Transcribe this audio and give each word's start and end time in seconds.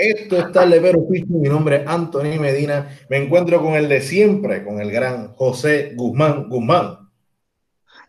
Esto 0.00 0.38
es 0.38 0.50
Tarde 0.50 0.80
Pero 0.80 1.06
Mi 1.10 1.48
nombre 1.48 1.76
es 1.76 1.86
Anthony 1.86 2.40
Medina. 2.40 2.88
Me 3.10 3.18
encuentro 3.18 3.60
con 3.60 3.74
el 3.74 3.86
de 3.86 4.00
siempre, 4.00 4.64
con 4.64 4.80
el 4.80 4.90
gran 4.90 5.34
José 5.34 5.92
Guzmán 5.94 6.48
Guzmán. 6.48 7.10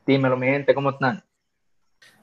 Dímelo, 0.07 0.37
mi 0.37 0.47
gente, 0.47 0.73
¿cómo 0.73 0.91
están? 0.91 1.21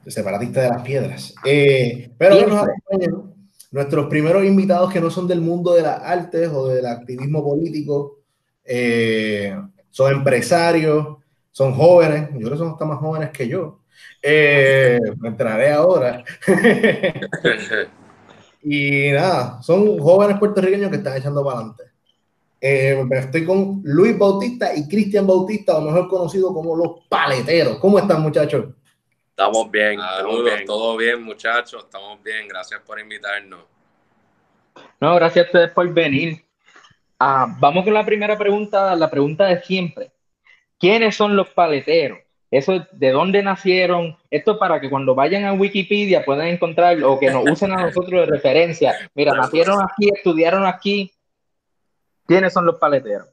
Separatista 0.07 0.63
de 0.63 0.69
las 0.69 0.81
piedras. 0.81 1.35
Eh, 1.45 2.09
pero 2.17 2.47
nos 2.47 2.63
acompañan 2.63 3.35
nuestros 3.69 4.07
primeros 4.07 4.43
invitados 4.43 4.91
que 4.91 4.99
no 4.99 5.11
son 5.11 5.27
del 5.27 5.41
mundo 5.41 5.75
de 5.75 5.83
las 5.83 6.01
artes 6.01 6.49
o 6.51 6.67
del 6.69 6.87
activismo 6.87 7.43
político. 7.43 8.21
Eh, 8.65 9.55
son 9.91 10.11
empresarios, 10.11 11.17
son 11.51 11.75
jóvenes. 11.75 12.29
Yo 12.33 12.39
creo 12.39 12.51
que 12.53 12.57
son 12.57 12.71
hasta 12.71 12.85
más 12.85 12.97
jóvenes 12.97 13.29
que 13.29 13.47
yo. 13.47 13.81
Eh, 14.19 14.99
me 15.19 15.29
entraré 15.29 15.71
ahora. 15.71 16.23
Y 18.61 19.11
nada, 19.11 19.61
son 19.61 19.99
jóvenes 19.99 20.37
puertorriqueños 20.37 20.89
que 20.89 20.97
están 20.97 21.17
echando 21.17 21.43
para 21.43 21.57
adelante. 21.57 21.83
Eh, 22.61 23.05
estoy 23.11 23.45
con 23.45 23.81
Luis 23.83 24.17
Bautista 24.17 24.75
y 24.75 24.87
Cristian 24.87 25.25
Bautista, 25.25 25.77
o 25.77 25.81
mejor 25.81 26.09
conocido 26.09 26.53
como 26.53 26.75
los 26.75 27.05
paleteros. 27.07 27.77
¿Cómo 27.77 27.99
están, 27.99 28.21
muchachos? 28.21 28.65
Estamos 29.29 29.71
bien, 29.71 29.97
todo 30.65 30.97
bien, 30.97 31.23
muchachos, 31.23 31.85
estamos 31.85 32.21
bien. 32.21 32.47
Gracias 32.49 32.81
por 32.81 32.99
invitarnos. 32.99 33.61
No, 34.99 35.15
gracias 35.15 35.45
a 35.45 35.47
ustedes 35.47 35.71
por 35.71 35.91
venir. 35.93 36.43
Ah, 37.17 37.47
vamos 37.59 37.85
con 37.85 37.93
la 37.93 38.05
primera 38.05 38.37
pregunta, 38.37 38.93
la 38.95 39.09
pregunta 39.09 39.45
de 39.45 39.61
siempre. 39.61 40.11
¿Quiénes 40.77 41.15
son 41.15 41.35
los 41.37 41.49
paleteros? 41.49 42.19
Eso, 42.51 42.87
¿de 42.91 43.11
dónde 43.11 43.43
nacieron? 43.43 44.17
Esto 44.31 44.57
para 44.57 44.81
que 44.81 44.89
cuando 44.89 45.13
vayan 45.13 45.45
a 45.45 45.53
Wikipedia 45.53 46.25
puedan 46.25 46.47
encontrar 46.47 47.01
o 47.03 47.19
que 47.19 47.29
nos 47.29 47.47
usen 47.47 47.71
a 47.71 47.83
nosotros 47.83 48.21
de 48.21 48.25
referencia. 48.25 49.09
Mira, 49.13 49.33
nacieron 49.33 49.79
aquí, 49.81 50.09
estudiaron 50.13 50.65
aquí. 50.65 51.11
¿Quiénes 52.25 52.51
son 52.51 52.65
los 52.65 52.75
paleteros? 52.77 53.27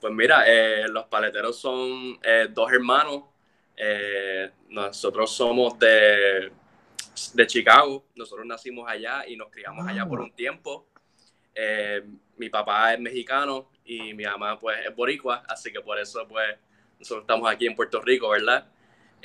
Pues 0.00 0.12
mira, 0.12 0.44
eh, 0.46 0.86
los 0.88 1.04
paleteros 1.06 1.58
son 1.58 2.18
eh, 2.22 2.48
dos 2.50 2.70
hermanos. 2.70 3.22
Eh, 3.74 4.50
nosotros 4.68 5.34
somos 5.34 5.78
de, 5.78 6.52
de 7.32 7.46
Chicago. 7.46 8.04
Nosotros 8.14 8.46
nacimos 8.46 8.86
allá 8.86 9.26
y 9.26 9.34
nos 9.34 9.48
criamos 9.48 9.86
allá 9.88 10.06
por 10.06 10.20
ah. 10.20 10.24
un 10.24 10.32
tiempo. 10.32 10.88
mi 12.36 12.50
papá 12.50 12.92
es 12.92 13.00
mexicano 13.00 13.70
y 13.84 14.12
mi 14.12 14.24
mamá 14.24 14.58
pues 14.58 14.78
es 14.86 14.94
boricua, 14.94 15.44
así 15.48 15.72
que 15.72 15.80
por 15.80 15.98
eso 15.98 16.26
pues 16.28 16.56
nosotros 16.98 17.22
estamos 17.22 17.50
aquí 17.50 17.66
en 17.66 17.74
Puerto 17.74 18.00
Rico, 18.00 18.30
¿verdad? 18.30 18.66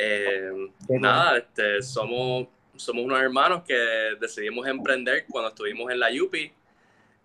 Eh, 0.02 0.70
nada, 0.88 1.38
este, 1.38 1.82
somos, 1.82 2.48
somos 2.76 3.04
unos 3.04 3.22
hermanos 3.22 3.64
que 3.68 3.76
decidimos 4.20 4.66
emprender 4.68 5.26
cuando 5.30 5.50
estuvimos 5.50 5.92
en 5.92 6.00
la 6.00 6.08
UPI. 6.10 6.54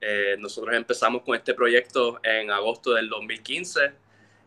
Eh, 0.01 0.37
nosotros 0.39 0.75
empezamos 0.75 1.23
con 1.23 1.37
este 1.37 1.55
proyecto 1.55 2.21
en 2.23 2.51
agosto 2.51 2.93
del 2.95 3.09
2015, 3.09 3.93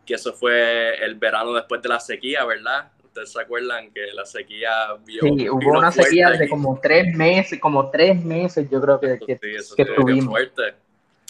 que 0.05 0.13
eso 0.13 0.33
fue 0.33 1.03
el 1.03 1.15
verano 1.15 1.53
después 1.53 1.81
de 1.81 1.89
la 1.89 1.99
sequía, 1.99 2.43
¿verdad? 2.43 2.91
Ustedes 3.03 3.31
se 3.31 3.41
acuerdan 3.41 3.91
que 3.91 4.07
la 4.13 4.25
sequía 4.25 4.93
vio, 5.05 5.21
Sí, 5.21 5.49
hubo 5.49 5.79
una 5.79 5.91
sequía 5.91 6.29
de 6.31 6.49
como 6.49 6.79
tres 6.81 7.15
meses, 7.15 7.59
como 7.59 7.89
tres 7.89 8.23
meses, 8.23 8.69
yo 8.69 8.81
creo 8.81 8.99
que, 8.99 9.17
que, 9.25 9.37
sí, 9.61 9.73
que 9.75 9.85
tuvimos. 9.85 10.25
Fuerte. 10.25 10.75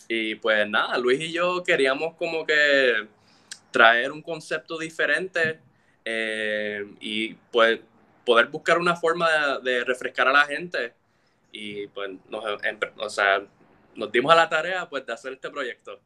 Y 0.08 0.36
pues 0.36 0.68
nada, 0.68 0.98
Luis 0.98 1.20
y 1.22 1.32
yo 1.32 1.64
queríamos 1.64 2.16
como 2.16 2.46
que 2.46 3.08
traer 3.78 4.12
un 4.12 4.24
concepto 4.24 4.80
diferente 4.80 5.60
eh, 6.04 6.84
y 7.00 7.36
pues 7.52 7.80
poder 8.26 8.48
buscar 8.48 8.80
una 8.80 8.96
forma 8.96 9.60
de, 9.64 9.84
refrescar 9.84 10.28
a 10.28 10.32
la 10.32 10.46
gente 10.46 10.94
y 11.52 11.86
pues 11.88 12.10
nos, 12.28 12.44
o 12.98 13.10
sea, 13.10 13.44
nos 13.96 14.12
dimos 14.12 14.32
a 14.32 14.36
la 14.36 14.50
tarea 14.50 14.90
pues 14.90 15.06
de 15.06 15.14
hacer 15.14 15.34
este 15.34 15.52
proyecto, 15.52 16.00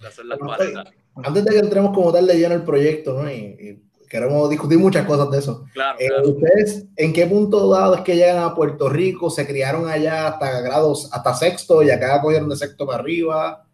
de 0.00 0.06
hacer 0.06 0.26
las 0.26 0.38
paletas. 0.38 0.92
Antes 1.16 1.44
de 1.44 1.50
que 1.50 1.58
entremos 1.58 1.92
como 1.92 2.12
tal 2.12 2.28
de 2.28 2.38
lleno 2.38 2.54
el 2.54 2.62
proyecto, 2.62 3.20
¿no? 3.20 3.28
Y, 3.28 3.82
queremos 4.08 4.48
discutir 4.48 4.78
muchas 4.78 5.04
cosas 5.04 5.30
de 5.30 5.38
eso. 5.38 5.66
Claro, 5.74 5.98
eh, 5.98 6.08
¿Ustedes 6.24 6.86
en 6.96 7.12
qué 7.12 7.26
punto 7.26 7.68
dado 7.68 7.96
es 7.96 8.00
que 8.02 8.16
llegan 8.16 8.42
a 8.42 8.54
Puerto 8.54 8.88
Rico? 8.88 9.28
¿Se 9.28 9.46
criaron 9.46 9.86
allá 9.86 10.28
hasta 10.28 10.62
grados, 10.62 11.10
hasta 11.12 11.34
sexto 11.34 11.82
y 11.82 11.90
acá 11.90 12.18
cogieron 12.22 12.48
de 12.48 12.56
sexto 12.56 12.86
para 12.86 13.00
arriba? 13.00 13.66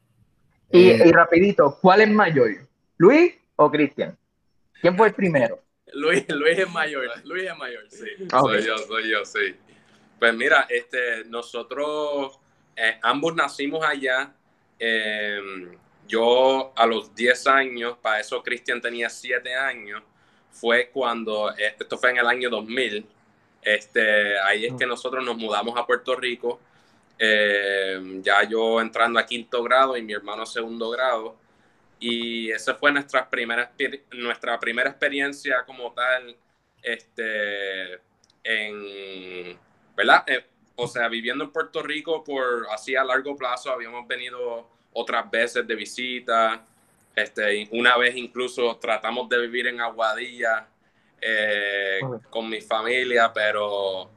Y, 0.72 0.90
y 0.90 1.12
rapidito, 1.12 1.78
¿cuál 1.80 2.00
es 2.00 2.10
mayor? 2.10 2.63
¿Luis 2.97 3.34
o 3.56 3.71
Cristian? 3.71 4.16
¿Quién 4.81 4.97
fue 4.97 5.09
el 5.09 5.15
primero? 5.15 5.60
Luis, 5.93 6.25
Luis 6.28 6.59
es 6.59 6.71
mayor, 6.71 7.05
Luis 7.25 7.44
es 7.44 7.56
mayor, 7.56 7.84
sí. 7.88 8.06
Soy 8.31 8.62
yo, 8.65 8.78
soy 8.78 9.10
yo, 9.10 9.25
sí. 9.25 9.55
Pues 10.19 10.34
mira, 10.34 10.66
este, 10.69 11.25
nosotros 11.27 12.38
eh, 12.77 12.99
ambos 13.03 13.34
nacimos 13.34 13.84
allá. 13.84 14.32
Em, 14.78 15.77
yo 16.06 16.72
a 16.77 16.87
los 16.87 17.15
10 17.15 17.47
años, 17.47 17.97
para 17.99 18.21
eso 18.21 18.43
Cristian 18.43 18.81
tenía 18.81 19.09
7 19.09 19.55
años, 19.55 20.03
fue 20.50 20.91
cuando, 20.93 21.53
esto 21.56 21.97
fue 21.99 22.11
en 22.11 22.19
el 22.19 22.26
año 22.26 22.50
2000, 22.50 23.06
este, 23.62 24.38
ahí 24.38 24.66
es 24.66 24.75
que 24.75 24.87
nosotros 24.87 25.25
nos 25.25 25.37
mudamos 25.37 25.78
a 25.78 25.87
Puerto 25.87 26.15
Rico, 26.15 26.61
em, 27.19 28.22
ya 28.22 28.43
yo 28.44 28.81
entrando 28.81 29.19
a 29.19 29.26
quinto 29.26 29.62
grado 29.62 29.97
y 29.97 30.03
mi 30.03 30.12
hermano 30.12 30.43
a 30.43 30.47
segundo 30.47 30.91
grado, 30.91 31.37
y 32.06 32.50
esa 32.50 32.75
fue 32.75 32.92
nuestra 32.92 33.31
primera, 33.31 33.72
nuestra 34.12 34.60
primera 34.60 34.91
experiencia 34.91 35.65
como 35.65 35.91
tal, 35.94 36.37
este, 36.82 37.94
en, 38.42 39.59
¿verdad? 39.97 40.22
Eh, 40.26 40.44
o 40.76 40.87
sea, 40.87 41.09
viviendo 41.09 41.44
en 41.44 41.50
Puerto 41.50 41.82
Rico 41.82 42.22
por 42.22 42.66
así 42.70 42.94
a 42.94 43.04
largo 43.04 43.34
plazo, 43.34 43.70
habíamos 43.70 44.06
venido 44.06 44.69
otras 44.93 45.31
veces 45.31 45.66
de 45.66 45.75
visita, 45.75 46.66
este, 47.16 47.70
una 47.72 47.97
vez 47.97 48.14
incluso 48.16 48.76
tratamos 48.76 49.26
de 49.31 49.41
vivir 49.41 49.69
en 49.69 49.81
Aguadilla 49.81 50.69
eh, 51.22 52.00
con 52.28 52.50
mi 52.50 52.60
familia, 52.60 53.32
pero 53.32 54.10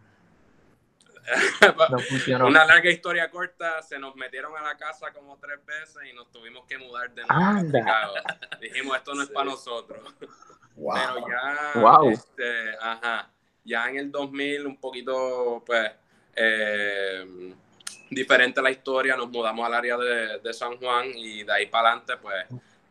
Una 2.46 2.66
larga 2.66 2.90
historia 2.90 3.30
corta, 3.30 3.82
se 3.82 4.00
nos 4.00 4.16
metieron 4.16 4.56
a 4.58 4.62
la 4.62 4.78
casa 4.78 5.12
como 5.12 5.38
tres 5.38 5.64
veces 5.66 5.98
y 6.10 6.16
nos 6.16 6.32
tuvimos 6.32 6.66
que 6.66 6.78
mudar 6.78 7.12
de 7.14 7.24
nuevo 7.26 8.14
Dijimos, 8.62 8.98
esto 8.98 9.14
no 9.14 9.24
es 9.24 9.30
para 9.30 9.46
nosotros. 9.46 10.00
Pero 10.20 11.28
ya, 11.28 12.12
este, 12.12 12.76
ajá, 12.80 13.30
ya 13.66 13.90
en 13.90 13.98
el 13.98 14.12
2000, 14.12 14.68
un 14.68 14.78
poquito, 14.78 15.64
pues, 15.66 15.92
eh, 16.36 17.54
diferente 18.10 18.62
la 18.62 18.72
historia, 18.72 19.18
nos 19.18 19.30
mudamos 19.30 19.66
al 19.66 19.74
área 19.74 19.98
de, 19.98 20.54
San 20.54 20.78
Juan 20.78 21.08
y 21.14 21.44
de 21.44 21.52
ahí 21.52 21.66
para 21.66 21.90
adelante, 21.90 22.14
pues, 22.22 22.46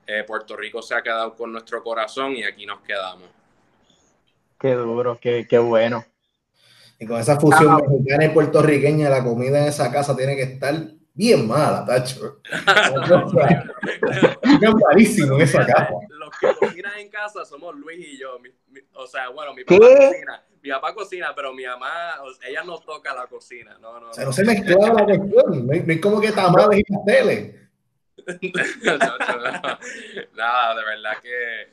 eh, 0.06 0.24
Puerto 0.24 0.56
Rico 0.56 0.82
se 0.82 0.94
ha 0.94 1.02
quedado 1.02 1.34
con 1.34 1.52
nuestro 1.52 1.82
corazón 1.82 2.36
y 2.36 2.44
aquí 2.44 2.66
nos 2.66 2.80
quedamos. 2.80 3.30
Qué 4.60 4.72
duro, 4.74 5.18
qué, 5.20 5.46
qué 5.48 5.58
bueno. 5.58 6.04
Y 6.98 7.06
con 7.06 7.20
esa 7.20 7.38
fusión 7.38 7.76
mexicana 7.76 8.24
y 8.24 8.30
puertorriqueña, 8.30 9.10
la 9.10 9.22
comida 9.22 9.60
en 9.60 9.68
esa 9.68 9.92
casa 9.92 10.16
tiene 10.16 10.34
que 10.34 10.42
estar 10.42 10.74
bien 11.12 11.46
mala, 11.46 11.84
tacho. 11.84 12.40
malísimo 14.88 15.36
en 15.36 15.42
esa 15.42 15.66
casa. 15.66 15.90
Los 16.08 16.30
que 16.38 16.54
cocinan 16.58 16.98
en 16.98 17.10
casa 17.10 17.44
somos 17.44 17.74
Luis 17.76 17.98
y 17.98 18.18
yo. 18.18 18.38
o 18.94 19.06
sea, 19.06 19.28
bueno, 19.30 19.54
mi 19.54 19.64
papá 19.64 19.78
cocina. 19.78 20.42
Mi 20.62 20.70
papá 20.70 20.94
cocina, 20.94 21.34
pero 21.34 21.52
mi 21.52 21.66
mamá, 21.66 22.14
ella 22.46 22.62
no 22.64 22.78
toca 22.78 23.14
la 23.14 23.26
cocina. 23.26 23.76
No, 23.78 24.00
no, 24.00 24.10
o 24.10 24.12
sea, 24.12 24.24
no, 24.24 24.32
se 24.32 24.44
mezcla 24.44 24.92
la 24.92 25.04
cuestión. 25.04 25.66
No 25.66 25.72
es 25.72 26.00
como 26.00 26.20
que 26.20 26.32
tamales 26.32 26.80
y 26.80 26.84
pasteles. 26.84 27.54
Nada, 30.34 30.74
de 30.74 30.84
verdad 30.84 31.12
que 31.22 31.68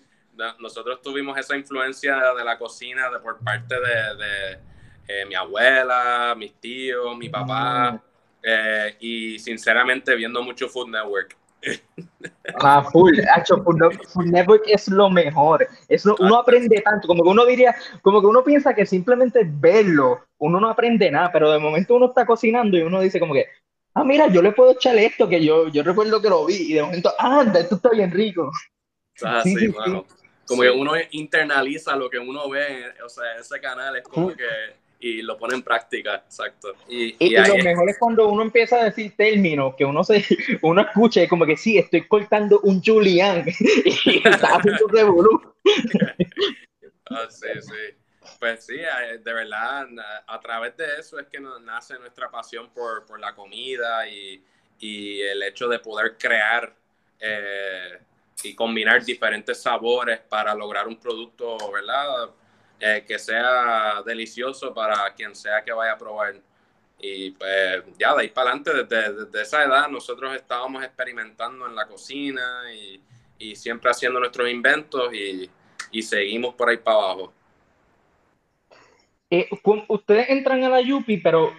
nosotros 0.59 1.01
tuvimos 1.01 1.37
esa 1.37 1.55
influencia 1.55 2.33
de 2.33 2.43
la 2.43 2.57
cocina 2.57 3.09
de, 3.09 3.19
por 3.19 3.39
parte 3.39 3.79
de 3.79 4.59
eh, 5.07 5.25
mi 5.25 5.35
abuela, 5.35 6.33
mis 6.37 6.53
tíos, 6.55 7.17
mi 7.17 7.29
papá, 7.29 7.91
mm. 7.91 7.99
eh, 8.43 8.95
y 8.99 9.39
sinceramente 9.39 10.15
viendo 10.15 10.41
mucho 10.43 10.69
Food 10.69 10.89
Network. 10.89 11.37
Ah, 12.61 12.83
full, 12.91 13.17
Food 14.13 14.25
Network 14.25 14.63
es 14.67 14.87
lo 14.89 15.09
mejor. 15.09 15.67
Eso, 15.87 16.15
uno 16.19 16.37
aprende 16.37 16.81
tanto, 16.81 17.07
como 17.07 17.23
que 17.23 17.29
uno 17.29 17.45
diría, 17.45 17.75
como 18.01 18.21
que 18.21 18.27
uno 18.27 18.43
piensa 18.43 18.73
que 18.73 18.85
simplemente 18.85 19.41
verlo, 19.45 20.25
uno 20.39 20.59
no 20.59 20.69
aprende 20.69 21.09
nada, 21.09 21.31
pero 21.31 21.51
de 21.51 21.59
momento 21.59 21.95
uno 21.95 22.07
está 22.07 22.25
cocinando 22.25 22.77
y 22.77 22.81
uno 22.81 23.01
dice 23.01 23.19
como 23.19 23.33
que, 23.33 23.47
ah, 23.95 24.03
mira, 24.03 24.27
yo 24.27 24.41
le 24.41 24.51
puedo 24.51 24.71
echar 24.71 24.97
esto, 24.97 25.27
que 25.27 25.43
yo, 25.43 25.69
yo 25.69 25.83
recuerdo 25.83 26.21
que 26.21 26.29
lo 26.29 26.45
vi, 26.45 26.71
y 26.71 26.73
de 26.73 26.83
momento, 26.83 27.11
anda, 27.17 27.59
esto 27.59 27.75
está 27.75 27.89
bien 27.89 28.11
rico. 28.11 28.51
Ah, 29.23 29.41
sí, 29.43 29.73
Como 30.45 30.61
que 30.61 30.69
uno 30.69 30.93
internaliza 31.11 31.95
lo 31.95 32.09
que 32.09 32.19
uno 32.19 32.49
ve, 32.49 32.93
o 33.03 33.09
sea, 33.09 33.35
ese 33.39 33.59
canal 33.59 33.95
es 33.95 34.03
como 34.03 34.33
que 34.35 34.45
y 35.03 35.21
lo 35.21 35.37
pone 35.37 35.55
en 35.55 35.63
práctica, 35.63 36.15
exacto. 36.15 36.73
Y, 36.87 37.13
y, 37.19 37.35
lo 37.35 37.57
mejor 37.57 37.89
es 37.89 37.97
cuando 37.99 38.29
uno 38.29 38.41
empieza 38.41 38.79
a 38.79 38.85
decir 38.85 39.13
términos 39.17 39.75
que 39.75 39.83
uno 39.83 40.01
se 40.01 40.23
uno 40.61 40.81
escucha 40.81 41.21
y 41.21 41.27
como 41.27 41.45
que 41.45 41.57
sí, 41.57 41.77
estoy 41.77 42.07
cortando 42.07 42.61
un 42.61 42.81
Julián 42.81 43.43
y 44.05 44.25
está 44.25 44.55
haciendo 44.55 44.87
revolú. 44.87 45.53
ah, 47.09 47.27
sí, 47.29 47.47
sí. 47.59 48.29
pues 48.39 48.65
sí, 48.65 48.77
de 48.77 49.33
verdad, 49.33 49.87
a, 50.25 50.39
través 50.39 50.77
de 50.77 50.85
eso 50.97 51.19
es 51.19 51.27
que 51.27 51.41
nos 51.41 51.61
nace 51.61 51.99
nuestra 51.99 52.31
pasión 52.31 52.69
por, 52.69 53.05
por 53.05 53.19
la 53.19 53.35
comida 53.35 54.07
y, 54.07 54.41
y, 54.79 55.19
el 55.19 55.43
hecho 55.43 55.67
de 55.67 55.79
poder 55.79 56.17
crear 56.17 56.73
eh, 57.19 57.99
y 58.41 58.55
combinar 58.55 59.03
diferentes 59.03 59.61
sabores 59.61 60.21
para 60.21 60.55
lograr 60.55 60.87
un 60.87 60.95
producto, 60.97 61.57
¿verdad? 61.73 62.29
Eh, 62.79 63.05
que 63.07 63.17
sea 63.17 64.01
delicioso 64.05 64.73
para 64.73 65.13
quien 65.13 65.35
sea 65.35 65.63
que 65.63 65.71
vaya 65.71 65.93
a 65.93 65.97
probar. 65.97 66.35
Y 66.99 67.31
pues 67.31 67.83
ya 67.97 68.13
de 68.15 68.21
ahí 68.21 68.29
para 68.29 68.51
adelante, 68.51 68.71
desde, 68.73 69.25
desde 69.25 69.41
esa 69.41 69.63
edad, 69.63 69.87
nosotros 69.89 70.35
estábamos 70.35 70.83
experimentando 70.83 71.65
en 71.65 71.75
la 71.75 71.85
cocina 71.85 72.63
y, 72.73 73.01
y 73.39 73.55
siempre 73.55 73.91
haciendo 73.91 74.19
nuestros 74.19 74.49
inventos 74.49 75.13
y, 75.13 75.49
y 75.91 76.01
seguimos 76.01 76.55
por 76.55 76.69
ahí 76.69 76.77
para 76.77 76.97
abajo. 76.97 77.33
Eh, 79.29 79.47
ustedes 79.87 80.29
entran 80.29 80.63
a 80.63 80.69
la 80.69 80.81
Yupi, 80.81 81.17
pero 81.17 81.53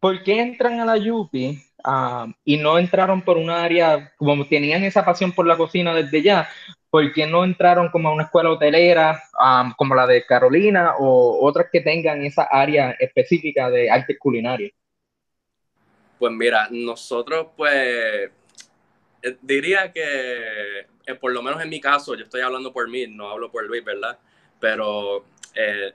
¿por 0.00 0.22
qué 0.22 0.40
entran 0.40 0.80
a 0.80 0.84
la 0.84 0.96
Yupi 0.96 1.62
ah, 1.84 2.26
y 2.44 2.56
no 2.56 2.78
entraron 2.78 3.22
por 3.22 3.36
un 3.36 3.50
área, 3.50 4.12
como 4.16 4.46
tenían 4.46 4.84
esa 4.84 5.04
pasión 5.04 5.32
por 5.32 5.46
la 5.46 5.56
cocina 5.56 5.94
desde 5.94 6.22
ya? 6.22 6.48
¿Por 6.90 7.12
qué 7.12 7.26
no 7.26 7.44
entraron 7.44 7.90
como 7.90 8.08
a 8.08 8.14
una 8.14 8.24
escuela 8.24 8.50
hotelera 8.50 9.22
como 9.76 9.94
la 9.94 10.06
de 10.06 10.24
Carolina 10.24 10.94
o 10.98 11.46
otras 11.46 11.66
que 11.70 11.80
tengan 11.80 12.24
esa 12.24 12.44
área 12.44 12.92
específica 12.98 13.68
de 13.70 13.90
arte 13.90 14.16
culinario? 14.16 14.70
Pues 16.18 16.32
mira, 16.32 16.68
nosotros 16.70 17.48
pues 17.56 18.30
eh, 19.22 19.36
diría 19.42 19.92
que 19.92 20.86
eh, 21.08 21.14
por 21.14 21.32
lo 21.32 21.42
menos 21.42 21.62
en 21.62 21.70
mi 21.70 21.80
caso, 21.80 22.14
yo 22.14 22.24
estoy 22.24 22.42
hablando 22.42 22.70
por 22.70 22.86
mí, 22.86 23.06
no 23.06 23.30
hablo 23.30 23.50
por 23.50 23.64
Luis, 23.64 23.82
¿verdad? 23.82 24.18
Pero 24.60 25.24
eh, 25.54 25.90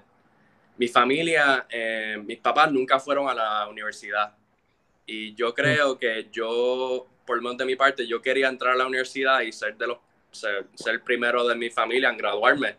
mi 0.78 0.88
familia, 0.88 1.68
eh, 1.70 2.20
mis 2.26 2.40
papás 2.40 2.72
nunca 2.72 3.00
fueron 3.00 3.30
a 3.30 3.34
la 3.36 3.68
universidad. 3.68 4.36
Y 5.06 5.36
yo 5.36 5.54
creo 5.54 6.00
que 6.00 6.30
yo, 6.32 7.06
por 7.28 7.38
lo 7.38 7.44
menos 7.44 7.60
de 7.60 7.66
mi 7.66 7.76
parte, 7.76 8.08
yo 8.08 8.24
quería 8.24 8.50
entrar 8.50 8.74
a 8.74 8.78
la 8.78 8.88
universidad 8.88 9.42
y 9.42 9.52
ser 9.52 9.78
de 9.78 9.86
los 9.86 10.00
ser, 10.34 10.68
el 10.86 11.02
primero 11.02 11.48
de 11.48 11.56
mi 11.56 11.70
familia 11.70 12.10
en 12.10 12.18
graduarme. 12.18 12.76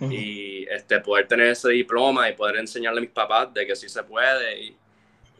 Y 0.00 0.66
este, 0.68 0.98
poder 0.98 1.28
tener 1.28 1.48
ese 1.48 1.70
diploma 1.70 2.28
y 2.28 2.32
poder 2.32 2.56
enseñarle 2.56 2.98
a 2.98 3.02
mis 3.02 3.10
papás 3.10 3.54
de 3.54 3.64
que 3.64 3.76
sí 3.76 3.88
se 3.88 4.02
puede 4.02 4.60
y, 4.60 4.76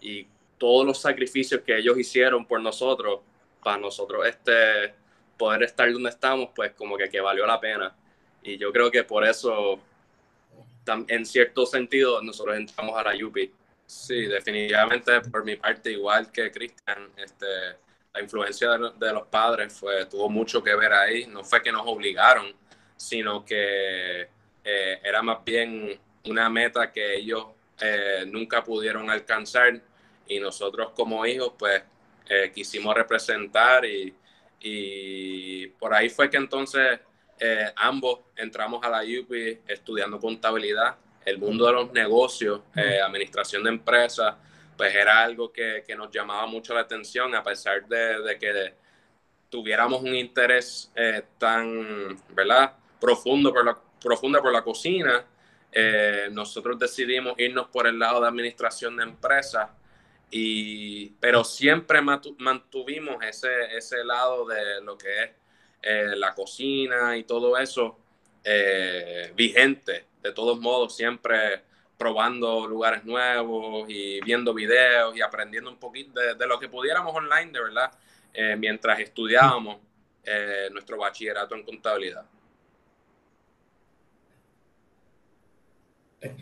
y 0.01 0.27
todos 0.59 0.87
los 0.87 1.01
sacrificios 1.01 1.63
que 1.63 1.77
ellos 1.77 1.99
hicieron 1.99 2.47
por 2.47 2.61
nosotros, 2.61 3.21
para 3.63 3.79
nosotros 3.79 4.27
este, 4.27 4.95
poder 5.37 5.65
estar 5.65 5.91
donde 5.93 6.11
estamos, 6.11 6.51
pues 6.55 6.73
como 6.73 6.97
que, 6.97 7.09
que 7.09 7.21
valió 7.21 7.47
la 7.47 7.61
pena. 7.61 7.95
Y 8.43 8.59
yo 8.59 8.73
creo 8.73 8.91
que 8.91 9.05
por 9.05 9.25
eso, 9.27 9.81
en 10.87 11.27
cierto 11.27 11.67
sentido, 11.67 12.23
nosotros 12.23 12.57
entramos 12.57 12.97
a 12.97 13.03
la 13.03 13.27
UPI. 13.27 13.53
Sí, 13.87 14.27
definitivamente 14.27 15.21
por 15.23 15.45
mi 15.45 15.57
parte, 15.57 15.93
igual 15.93 16.31
que 16.31 16.51
Cristian, 16.51 17.11
este, 17.17 17.47
la 18.15 18.21
influencia 18.21 18.71
de, 18.71 19.13
los 19.13 19.27
padres 19.27 19.73
fue, 19.73 20.07
tuvo 20.07 20.31
mucho 20.31 20.63
que 20.63 20.75
ver 20.75 20.93
ahí. 20.93 21.27
No 21.27 21.43
fue 21.43 21.61
que 21.61 21.73
nos 21.73 21.83
obligaron, 21.85 22.47
sino 22.97 23.45
que 23.45 24.29
eh, 24.65 25.01
era 25.03 25.21
más 25.21 25.45
bien 25.45 25.99
una 26.27 26.49
meta 26.49 26.93
que 26.93 27.17
ellos 27.17 27.47
eh, 27.81 28.25
nunca 28.29 28.63
pudieron 28.63 29.11
alcanzar 29.11 29.81
y 30.29 30.39
nosotros 30.39 30.93
como 30.95 31.27
hijos 31.27 31.55
pues 31.59 31.83
eh, 32.29 32.53
quisimos 32.55 32.95
representar 32.95 33.85
y, 33.85 34.15
y 34.61 35.67
por 35.67 35.93
ahí 35.93 36.09
fue 36.09 36.31
que 36.31 36.37
entonces 36.37 37.01
ambos 37.77 38.21
entramos 38.37 38.83
a 38.85 38.89
la 38.89 39.03
UPI 39.03 39.59
estudiando 39.67 40.19
contabilidad. 40.19 40.97
El 41.27 41.37
mundo 41.39 41.67
de 41.67 41.73
los 41.73 41.93
negocios, 41.93 42.63
administración 43.05 43.65
de 43.65 43.71
empresas, 43.71 44.35
pues 44.77 44.95
era 44.95 45.23
algo 45.23 45.53
que, 45.53 45.83
que, 45.87 45.95
nos 45.95 46.11
llamaba 46.11 46.47
mucho 46.47 46.75
la 46.75 46.81
atención, 46.81 47.35
a 47.35 47.43
pesar 47.43 47.87
de, 47.87 48.23
de 48.23 48.39
que 48.39 48.75
tuviéramos 49.49 50.03
un 50.03 50.15
interés 50.15 50.91
eh, 50.95 51.23
tan, 51.39 52.19
¿verdad? 52.31 52.77
Profundo 53.01 53.53
por 53.53 53.65
la, 53.65 53.79
profunda 54.01 54.41
por 54.41 54.53
la 54.53 54.63
cocina. 54.63 55.25
nosotros 56.31 56.79
decidimos 56.79 57.35
irnos 57.39 57.69
por 57.69 57.87
el 57.87 57.99
lado 57.99 58.21
de 58.21 58.29
administración 58.29 58.97
de 58.97 59.03
empresas 59.05 59.69
y, 60.37 61.11
pero 61.21 61.45
siempre 61.45 62.01
mantuvimos 62.03 63.23
ese, 63.25 63.77
ese 63.77 64.03
lado 64.05 64.47
de 64.47 64.83
lo 64.83 64.99
que 64.99 65.23
es 65.23 65.31
eh, 65.81 66.17
la 66.17 66.35
cocina 66.35 67.17
y 67.17 67.25
todo 67.25 67.57
eso 67.57 68.01
eh, 68.43 69.33
vigente. 69.37 70.07
De 70.23 70.33
todos 70.33 70.59
modos, 70.59 70.97
siempre 70.97 71.63
probando 71.97 72.67
lugares 72.67 73.05
nuevos 73.05 73.89
y 73.89 74.21
viendo 74.23 74.53
videos 74.53 75.17
y 75.17 75.23
aprendiendo 75.23 75.71
un 75.71 75.79
poquito 75.79 76.21
de, 76.21 76.47
lo 76.47 76.59
que 76.59 76.69
pudiéramos 76.69 77.15
online, 77.15 77.53
de 77.53 77.61
verdad, 77.61 77.91
eh, 78.33 78.57
mientras 78.57 78.99
estudiábamos 79.01 79.79
nuestro 80.73 80.97
bachillerato 80.97 81.55
en 81.55 81.63
contabilidad. 81.65 82.25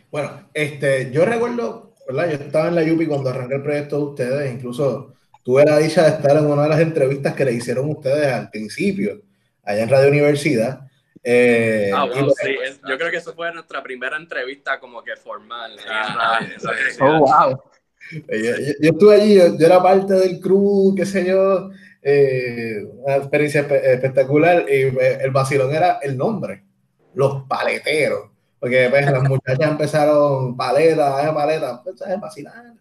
Bueno, 0.08 0.48
este, 0.54 1.10
yo 1.10 1.24
recuerdo 1.24 1.92
yo 2.08 2.22
estaba 2.22 2.68
en 2.68 2.74
la 2.74 2.82
Yupi 2.82 3.06
cuando 3.06 3.30
arranqué 3.30 3.56
el 3.56 3.62
proyecto 3.62 3.96
de 3.96 4.04
ustedes, 4.04 4.54
incluso 4.54 5.14
tuve 5.42 5.64
la 5.64 5.78
dicha 5.78 6.02
de 6.02 6.10
estar 6.10 6.36
en 6.36 6.46
una 6.46 6.64
de 6.64 6.68
las 6.68 6.80
entrevistas 6.80 7.34
que 7.34 7.44
le 7.44 7.52
hicieron 7.52 7.90
ustedes 7.90 8.32
al 8.32 8.50
principio, 8.50 9.22
allá 9.62 9.82
en 9.82 9.88
Radio 9.88 10.08
Universidad. 10.08 10.88
Eh, 11.24 11.90
ah, 11.94 12.06
bueno, 12.06 12.30
sí, 12.30 12.56
yo 12.88 12.98
creo 12.98 13.10
que 13.10 13.18
eso 13.18 13.32
fue 13.32 13.52
nuestra 13.52 13.82
primera 13.82 14.16
entrevista 14.16 14.80
como 14.80 15.02
que 15.02 15.14
formal. 15.16 15.76
Ah, 15.88 16.40
oh, 17.00 17.18
wow. 17.18 17.62
Eh, 18.28 18.74
yo, 18.80 18.90
estuve 18.90 19.14
allí, 19.14 19.36
yo, 19.36 19.66
era 19.66 19.82
parte 19.82 20.14
del 20.14 20.40
crew, 20.40 20.94
qué 20.96 21.06
sé 21.06 21.24
yo, 21.24 21.70
eh, 22.02 22.84
una 22.92 23.16
experiencia 23.16 23.60
espectacular. 23.60 24.66
Y 24.68 24.96
el 25.22 25.30
vacilón 25.30 25.72
era 25.72 25.98
el 26.02 26.16
nombre, 26.16 26.64
los 27.14 27.44
paleteros. 27.44 28.32
Porque 28.62 28.86
pues, 28.90 29.10
las 29.10 29.28
muchachas 29.28 29.72
empezaron 29.72 30.56
paletas, 30.56 31.24
eh, 31.24 31.32
paletas, 31.34 31.80
pues 31.82 32.00
es 32.00 32.20
vacilar. 32.20 32.72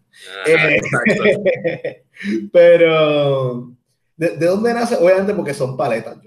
Eh, 0.46 2.04
pero, 2.52 3.72
¿de, 4.16 4.28
¿de, 4.36 4.46
dónde 4.46 4.74
nace? 4.74 4.94
Obviamente 4.94 5.34
porque 5.34 5.52
son 5.52 5.76
paletas, 5.76 6.18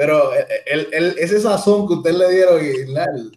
pero 0.00 0.32
eh, 0.34 0.46
eh, 0.48 0.88
el, 0.92 1.18
ese 1.18 1.38
sazón 1.38 1.86
que 1.86 1.92
ustedes 1.92 2.16
le 2.16 2.30
dieron, 2.30 3.30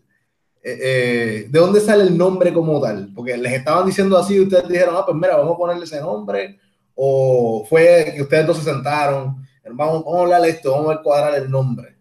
¿de 0.63 1.49
dónde 1.51 1.81
sale 1.81 2.03
el 2.03 2.17
nombre 2.17 2.53
como 2.53 2.79
tal? 2.79 3.09
Porque 3.13 3.35
les 3.35 3.51
estaban 3.51 3.85
diciendo 3.85 4.17
así 4.17 4.35
y 4.35 4.39
ustedes 4.39 4.69
dijeron, 4.69 4.95
ah, 4.97 5.03
pues 5.05 5.17
mira, 5.17 5.35
vamos 5.35 5.55
a 5.55 5.57
ponerle 5.57 5.83
ese 5.83 5.99
nombre, 5.99 6.57
o 6.95 7.65
fue 7.69 8.13
que 8.15 8.21
ustedes 8.21 8.47
dos 8.47 8.59
se 8.59 8.63
sentaron, 8.63 9.45
vamos, 9.71 10.05
vamos 10.05 10.19
a 10.19 10.21
hablar 10.21 10.45
esto, 10.45 10.71
vamos 10.71 10.95
a 10.95 11.01
cuadrar 11.01 11.35
el 11.35 11.51
nombre. 11.51 11.97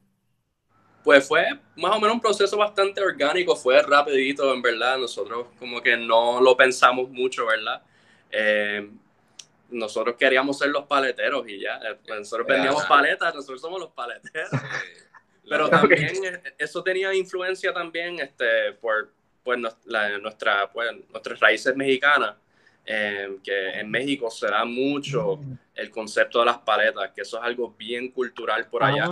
Pues 1.02 1.26
fue 1.26 1.44
más 1.74 1.96
o 1.96 1.98
menos 1.98 2.14
un 2.14 2.20
proceso 2.20 2.56
bastante 2.56 3.00
orgánico, 3.00 3.56
fue 3.56 3.82
rapidito, 3.82 4.54
en 4.54 4.62
verdad. 4.62 4.96
Nosotros 4.96 5.48
como 5.58 5.82
que 5.82 5.96
no 5.96 6.40
lo 6.40 6.56
pensamos 6.56 7.10
mucho, 7.10 7.46
¿verdad? 7.46 7.82
Eh, 8.30 8.88
nosotros 9.72 10.16
queríamos 10.16 10.58
ser 10.58 10.68
los 10.68 10.86
paleteros 10.86 11.48
y 11.48 11.60
ya. 11.60 11.76
Eh, 11.78 11.98
nosotros 12.08 12.46
vendíamos 12.46 12.84
paletas, 12.84 13.34
nosotros 13.34 13.60
somos 13.60 13.80
los 13.80 13.92
paleteros. 13.92 14.50
Pero 15.48 15.68
también 15.68 16.24
eh, 16.24 16.54
eso 16.58 16.82
tenía 16.82 17.12
influencia 17.14 17.72
también 17.72 18.20
este, 18.20 18.72
por, 18.74 19.12
pues, 19.42 19.58
nuestra, 19.58 20.70
pues, 20.72 20.90
nuestras 21.10 21.40
raíces 21.40 21.74
mexicanas. 21.74 22.36
Eh, 22.84 23.38
que 23.44 23.78
en 23.78 23.88
México 23.88 24.28
se 24.28 24.48
da 24.48 24.64
mucho 24.64 25.36
mm. 25.36 25.58
el 25.76 25.88
concepto 25.88 26.40
de 26.40 26.46
las 26.46 26.58
paletas, 26.58 27.12
que 27.12 27.20
eso 27.20 27.38
es 27.38 27.44
algo 27.44 27.70
bien 27.78 28.10
cultural 28.10 28.66
por 28.66 28.82
allá. 28.82 29.08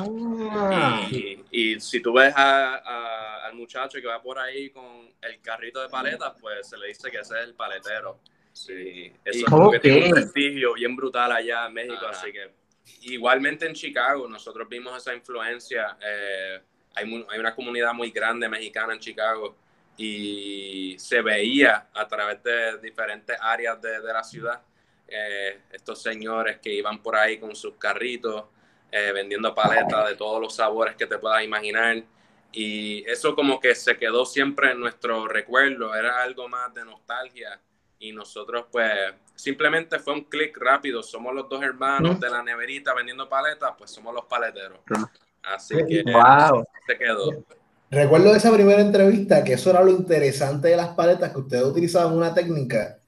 Ah. 0.50 1.07
Y, 1.09 1.79
si 1.79 2.00
tú 2.00 2.14
ves 2.14 2.35
al 2.37 3.55
muchacho 3.55 4.00
que 4.00 4.09
va 4.09 4.21
por 4.21 4.40
ahí 4.40 4.71
con 4.71 5.09
el 5.23 5.40
carrito 5.40 5.81
de 5.81 5.88
paletas, 5.88 6.33
pues 6.40 6.69
se 6.69 6.76
le 6.79 6.88
dice 6.88 7.12
que 7.12 7.19
ese 7.19 7.38
es 7.38 7.45
el 7.45 7.55
paletero. 7.55 8.19
Sí, 8.52 9.12
eso 9.25 9.73
es 9.73 9.80
tiene 9.80 10.07
un 10.07 10.11
prestigio 10.11 10.75
bien 10.75 10.97
brutal 10.97 11.33
allá 11.33 11.66
en 11.66 11.75
México, 11.75 12.07
así 12.09 12.33
que 12.33 12.50
igualmente 13.02 13.66
en 13.66 13.75
Chicago 13.75 14.28
nosotros 14.28 14.69
vimos 14.69 14.97
esa 14.97 15.14
influencia. 15.14 15.97
Eh, 16.00 16.61
hay, 16.95 17.26
hay 17.28 17.38
una 17.38 17.54
comunidad 17.54 17.92
muy 17.95 18.11
grande 18.11 18.49
mexicana 18.49 18.95
en 18.95 19.00
Chicago 19.00 19.57
y 19.97 20.97
se 20.99 21.21
veía 21.21 21.88
a 21.92 22.09
través 22.09 22.42
de 22.42 22.78
diferentes 22.78 23.37
áreas 23.40 23.80
de, 23.83 24.00
la 24.00 24.25
ciudad 24.25 24.62
eh, 25.07 25.61
estos 25.71 26.02
señores 26.02 26.59
que 26.59 26.73
iban 26.73 27.02
por 27.02 27.16
ahí 27.16 27.38
con 27.38 27.54
sus 27.54 27.76
carritos 27.76 28.45
eh, 28.90 29.12
vendiendo 29.12 29.54
paletas 29.54 30.09
de 30.09 30.16
todos 30.16 30.40
los 30.40 30.54
sabores 30.54 30.97
que 30.97 31.07
te 31.07 31.19
puedas 31.19 31.45
imaginar 31.45 32.02
y 32.50 33.04
eso 33.09 33.35
como 33.37 33.61
que 33.61 33.75
se 33.75 33.97
quedó 33.97 34.25
siempre 34.25 34.73
en 34.73 34.80
nuestro 34.80 35.28
recuerdo, 35.28 35.95
era 35.95 36.23
algo 36.23 36.49
más 36.49 36.73
de 36.75 36.85
nostalgia 36.85 37.61
y 38.00 38.12
nosotros 38.12 38.64
pues 38.73 38.90
simplemente 39.35 39.99
fue 39.99 40.14
un 40.14 40.25
clic 40.25 40.57
rápido, 40.59 41.02
somos 41.02 41.35
los 41.35 41.49
dos 41.49 41.62
hermanos 41.62 42.19
de 42.19 42.30
la 42.30 42.42
neverita 42.42 42.95
vendiendo 42.95 43.28
paletas, 43.28 43.73
pues 43.76 43.90
somos 43.90 44.14
los 44.14 44.25
paleteros. 44.25 44.80
Así 45.42 45.76
que 45.87 46.02
se 46.87 46.99
quedó. 46.99 47.45
recuerdo 47.90 48.33
de 48.33 48.38
esa 48.38 48.52
primera 48.52 48.80
entrevista 48.80 49.45
que 49.45 49.52
eso 49.52 49.71
era 49.71 49.85
lo 49.85 49.90
interesante 49.90 50.69
de 50.69 50.76
las 50.76 50.88
paletas, 50.88 51.30
que 51.30 51.38
ustedes 51.40 51.64
utilizaban 51.64 52.16
una 52.16 52.35
técnica 52.35 52.99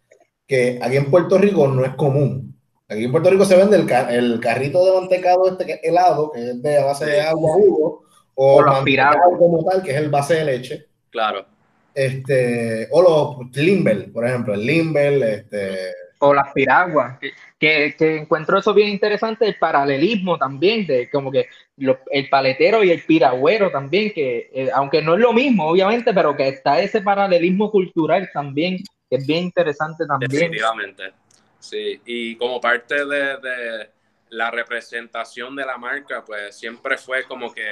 que 0.46 0.78
aquí 0.82 0.96
en 0.96 1.11
Puerto 1.11 1.38
Rico 1.38 1.66
no 1.66 1.84
es 1.84 1.94
común. 1.94 2.54
Aquí 2.87 3.04
en 3.04 3.11
Puerto 3.11 3.30
Rico 3.30 3.46
se 3.46 3.56
vende 3.56 3.76
el, 3.76 3.90
el 4.11 4.40
carrito 4.40 4.84
de 4.84 5.00
mantecado 5.00 5.49
este 5.49 5.64
que 5.64 5.72
es 5.72 5.80
helado, 5.82 6.30
que 6.30 6.50
es 6.50 6.62
de 6.62 6.82
base 6.82 7.06
de 7.06 7.22
agua, 7.22 7.54
jugo, 7.54 8.04
o, 8.34 8.56
o 8.56 8.62
mantecado 8.62 9.38
como 9.38 9.64
tal, 9.64 9.82
que 9.82 9.92
es 9.92 9.96
el 9.96 10.11
base 10.11 10.34
de 10.34 10.44
leche. 10.44 10.87
Claro. 11.08 11.46
Este, 11.94 12.88
o 12.90 13.02
los 13.02 13.56
Limber, 13.56 14.11
por 14.12 14.26
ejemplo, 14.26 14.54
el 14.54 14.64
Limber, 14.64 15.22
este... 15.22 15.92
O 16.25 16.32
las 16.32 16.52
piraguas, 16.52 17.18
que, 17.58 17.94
que, 17.99 18.16
encuentro 18.16 18.58
eso 18.58 18.72
bien 18.72 18.88
interesante, 18.88 19.44
el 19.44 19.56
paralelismo 19.56 20.38
también, 20.38 20.87
de 20.87 21.11
como 21.11 21.32
que 21.32 21.49
el 21.76 22.28
paletero 22.28 22.84
y 22.84 22.92
el 22.92 23.02
piragüero 23.02 23.72
también, 23.72 24.12
que 24.12 24.49
eh, 24.54 24.70
aunque 24.72 25.02
no 25.02 25.14
es 25.14 25.20
lo 25.20 25.32
mismo, 25.32 25.66
obviamente, 25.66 26.14
pero 26.14 26.37
que 26.37 26.46
está 26.46 26.80
ese 26.80 27.00
paralelismo 27.00 27.72
cultural 27.72 28.30
también, 28.32 28.78
que 29.11 29.16
es 29.16 29.26
bien 29.26 29.44
interesante 29.44 30.06
también. 30.06 30.30
Definitivamente, 30.30 31.12
sí, 31.58 32.00
y 32.06 32.37
como 32.37 32.61
parte 32.61 33.04
de, 33.04 33.38
de 33.38 33.90
la 34.30 34.52
representación 34.52 35.56
de 35.56 35.66
la 35.66 35.76
marca, 35.76 36.25
pues 36.25 36.56
siempre 36.56 36.96
fue 36.99 37.25
como 37.25 37.52
que 37.52 37.62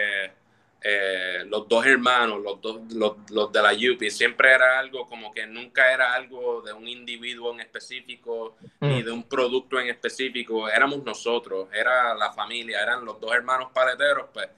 eh, 0.82 1.44
los 1.46 1.68
dos 1.68 1.84
hermanos, 1.84 2.40
los 2.42 2.60
dos, 2.60 2.80
los, 2.94 3.52
de 3.52 3.62
la 3.62 3.72
UPI, 3.72 4.10
siempre 4.10 4.50
era 4.50 4.78
algo 4.78 5.06
como 5.06 5.30
que 5.30 5.46
nunca 5.46 5.92
era 5.92 6.14
algo 6.14 6.62
de 6.62 6.72
un 6.72 6.88
individuo 6.88 7.52
en 7.52 7.60
específico 7.60 8.56
ni 8.80 9.02
mm. 9.02 9.04
de 9.04 9.10
un 9.10 9.22
producto 9.24 9.78
en 9.78 9.88
específico, 9.88 10.70
éramos 10.70 11.04
nosotros, 11.04 11.68
era 11.72 12.14
la 12.14 12.32
familia, 12.32 12.82
eran 12.82 13.04
los 13.04 13.20
dos 13.20 13.30
hermanos 13.34 13.70
paleteros, 13.74 14.28
pues 14.32 14.48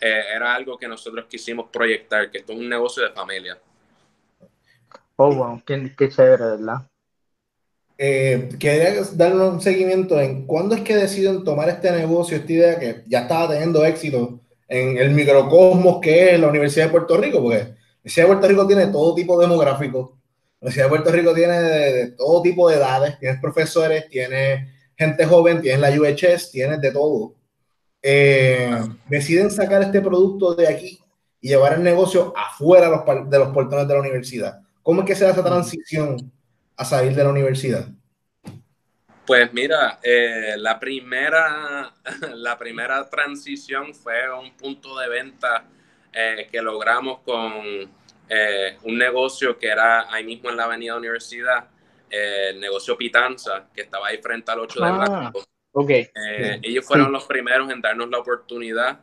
eh, 0.00 0.22
era 0.34 0.54
algo 0.54 0.78
que 0.78 0.88
nosotros 0.88 1.26
quisimos 1.28 1.66
proyectar, 1.70 2.30
que 2.30 2.38
esto 2.38 2.54
es 2.54 2.58
un 2.58 2.68
negocio 2.68 3.02
de 3.02 3.10
familia. 3.10 3.58
Oh, 5.16 5.34
wow, 5.34 5.62
qué, 5.64 6.08
chévere, 6.08 6.44
¿verdad? 6.44 6.88
Eh, 7.98 8.48
quería 8.58 9.02
darle 9.12 9.48
un 9.48 9.60
seguimiento 9.60 10.18
en 10.20 10.46
cuándo 10.46 10.74
es 10.74 10.82
que 10.82 10.96
deciden 10.96 11.44
tomar 11.44 11.68
este 11.68 11.90
negocio, 11.92 12.36
esta 12.36 12.52
idea 12.52 12.78
que 12.78 13.02
ya 13.06 13.20
estaba 13.20 13.48
teniendo 13.48 13.84
éxito 13.84 14.40
en 14.68 14.98
el 14.98 15.10
microcosmos 15.10 16.00
que 16.00 16.34
es 16.34 16.40
la 16.40 16.48
Universidad 16.48 16.86
de 16.86 16.92
Puerto 16.92 17.16
Rico, 17.16 17.42
porque 17.42 17.58
la 17.58 17.64
Universidad 18.02 18.24
de 18.24 18.28
Puerto 18.28 18.48
Rico 18.48 18.66
tiene 18.66 18.86
todo 18.88 19.14
tipo 19.14 19.38
de 19.38 19.46
demográficos, 19.46 20.10
la 20.60 20.66
Universidad 20.66 20.84
de 20.86 20.88
Puerto 20.88 21.12
Rico 21.12 21.34
tiene 21.34 21.60
de, 21.60 22.06
todo 22.12 22.42
tipo 22.42 22.68
de 22.68 22.76
edades, 22.76 23.18
tienes 23.18 23.40
profesores, 23.40 24.08
tiene 24.08 24.72
gente 24.96 25.26
joven, 25.26 25.60
tienes 25.60 25.80
la 25.80 25.90
UHS, 25.90 26.50
tienes 26.50 26.80
de 26.80 26.92
todo. 26.92 27.34
Eh, 28.02 28.70
deciden 29.08 29.50
sacar 29.50 29.82
este 29.82 30.00
producto 30.00 30.54
de 30.54 30.68
aquí 30.68 30.98
y 31.40 31.48
llevar 31.48 31.74
el 31.74 31.82
negocio 31.82 32.32
afuera 32.36 32.88
de 33.26 33.38
los 33.38 33.48
portones 33.48 33.86
de 33.86 33.94
la 33.94 34.00
universidad. 34.00 34.60
¿Cómo 34.82 35.00
es 35.02 35.06
que 35.06 35.14
se 35.14 35.24
da 35.24 35.32
esa 35.32 35.44
transición 35.44 36.32
a 36.76 36.84
salir 36.84 37.14
de 37.14 37.24
la 37.24 37.30
universidad? 37.30 37.88
Pues 39.26 39.52
mira, 39.52 39.98
eh, 40.02 40.54
la, 40.56 40.78
primera, 40.78 41.92
la 42.34 42.56
primera 42.56 43.10
transición 43.10 43.92
fue 43.92 44.32
un 44.32 44.56
punto 44.56 44.96
de 44.96 45.08
venta 45.08 45.64
eh, 46.12 46.46
que 46.50 46.62
logramos 46.62 47.20
con 47.20 47.90
eh, 48.28 48.78
un 48.84 48.96
negocio 48.96 49.58
que 49.58 49.66
era 49.66 50.12
ahí 50.12 50.22
mismo 50.22 50.48
en 50.48 50.56
la 50.56 50.64
Avenida 50.64 50.96
Universidad, 50.96 51.68
el 52.08 52.60
negocio 52.60 52.96
Pitanza, 52.96 53.66
que 53.74 53.82
estaba 53.82 54.08
ahí 54.08 54.18
frente 54.18 54.52
al 54.52 54.60
8 54.60 54.80
de 54.80 54.86
ah, 54.86 54.92
blanco. 54.92 55.44
Okay. 55.72 56.08
Ellos 56.62 56.86
fueron 56.86 57.12
los 57.12 57.24
primeros 57.24 57.68
en 57.70 57.80
darnos 57.80 58.08
la 58.08 58.18
oportunidad. 58.20 59.00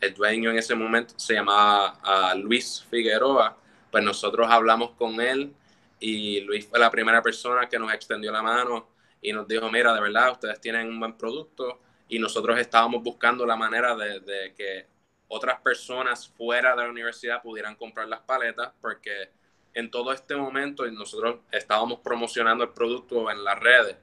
el 0.00 0.14
dueño 0.14 0.50
en 0.50 0.58
ese 0.58 0.74
momento 0.74 1.14
se 1.16 1.34
llamaba 1.34 2.00
ah, 2.02 2.34
Luis 2.36 2.84
Figueroa. 2.90 3.56
Pues 3.90 4.02
nosotros 4.02 4.48
hablamos 4.50 4.90
con 4.90 5.20
él 5.20 5.54
y 6.00 6.40
Luis 6.40 6.66
fue 6.66 6.80
la 6.80 6.90
primera 6.90 7.22
persona 7.22 7.68
que 7.68 7.78
nos 7.78 7.92
extendió 7.94 8.32
la 8.32 8.42
mano 8.42 8.95
y 9.20 9.32
nos 9.32 9.46
dijo, 9.48 9.70
mira, 9.70 9.94
de 9.94 10.00
verdad, 10.00 10.32
ustedes 10.32 10.60
tienen 10.60 10.88
un 10.88 11.00
buen 11.00 11.16
producto 11.16 11.80
y 12.08 12.18
nosotros 12.18 12.58
estábamos 12.58 13.02
buscando 13.02 13.44
la 13.44 13.56
manera 13.56 13.96
de, 13.96 14.54
que 14.56 14.86
otras 15.28 15.60
personas 15.60 16.28
fuera 16.28 16.76
de 16.76 16.82
la 16.82 16.90
universidad 16.90 17.42
pudieran 17.42 17.74
comprar 17.74 18.06
las 18.08 18.20
paletas 18.20 18.72
porque 18.80 19.30
en 19.74 19.90
todo 19.90 20.12
este 20.12 20.36
momento 20.36 20.86
nosotros 20.90 21.40
estábamos 21.50 22.00
promocionando 22.00 22.64
el 22.64 22.70
producto 22.70 23.30
en 23.30 23.42
las 23.42 23.58
redes 23.58 23.96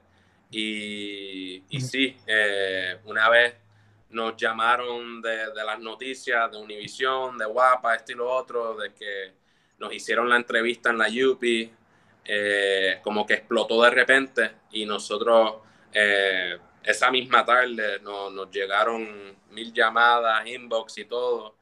y, 0.51 1.63
y 1.69 1.81
sí, 1.81 2.15
eh, 2.27 2.99
una 3.05 3.29
vez 3.29 3.55
nos 4.09 4.37
llamaron 4.37 5.21
de, 5.21 5.51
de, 5.51 5.63
las 5.65 5.79
noticias 5.79 6.51
de 6.51 6.57
Univision, 6.57 7.37
de 7.37 7.45
Guapa, 7.45 7.95
este 7.95 8.13
y 8.13 8.15
lo 8.15 8.29
otro, 8.29 8.75
de 8.75 8.93
que 8.93 9.33
nos 9.79 9.91
hicieron 9.91 10.29
la 10.29 10.35
entrevista 10.35 10.91
en 10.91 10.99
la 10.99 11.07
UPI, 11.07 11.71
eh, 12.25 12.99
como 13.03 13.25
que 13.25 13.33
explotó 13.33 13.81
de 13.83 13.89
repente 13.89 14.51
y 14.71 14.85
nosotros 14.85 15.55
eh, 15.91 16.57
esa 16.81 17.11
misma 17.11 17.43
tarde 17.43 17.99
nos 17.99 18.49
llegaron 18.49 19.35
mil 19.51 19.73
llamadas, 19.73 20.47
inbox 20.47 20.99
y 20.99 21.05
todo, 21.05 21.55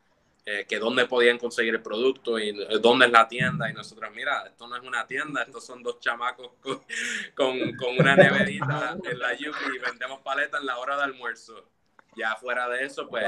eh, 0.46 0.65
que 0.70 0.77
dónde 0.77 1.08
podían 1.08 1.39
conseguir 1.39 1.74
el 1.74 1.82
producto 1.82 2.38
y 2.38 2.51
dónde 2.80 3.08
es 3.08 3.12
la 3.12 3.27
tienda 3.27 3.70
y 3.70 3.74
nosotros, 3.74 4.12
mira, 4.13 4.44
esto 4.46 4.68
no 4.68 4.75
es 4.75 4.84
una 4.84 5.06
tienda, 5.08 5.44
estos 5.44 5.65
son 5.65 5.82
dos 5.82 6.00
chamacos 6.00 6.51
con, 7.36 7.75
con, 7.75 7.98
una 8.00 8.15
neverita 8.15 8.98
en 9.03 9.20
la 9.20 9.34
Yuki 9.34 9.75
y 9.75 9.80
vendemos 9.80 10.22
paletas 10.22 10.62
en 10.62 10.68
la 10.68 10.77
hora 10.77 10.96
de 10.96 11.03
almuerzo. 11.03 11.70
Ya 12.15 12.36
fuera 12.36 12.68
de 12.70 12.86
eso, 12.86 13.08
pues 13.08 13.25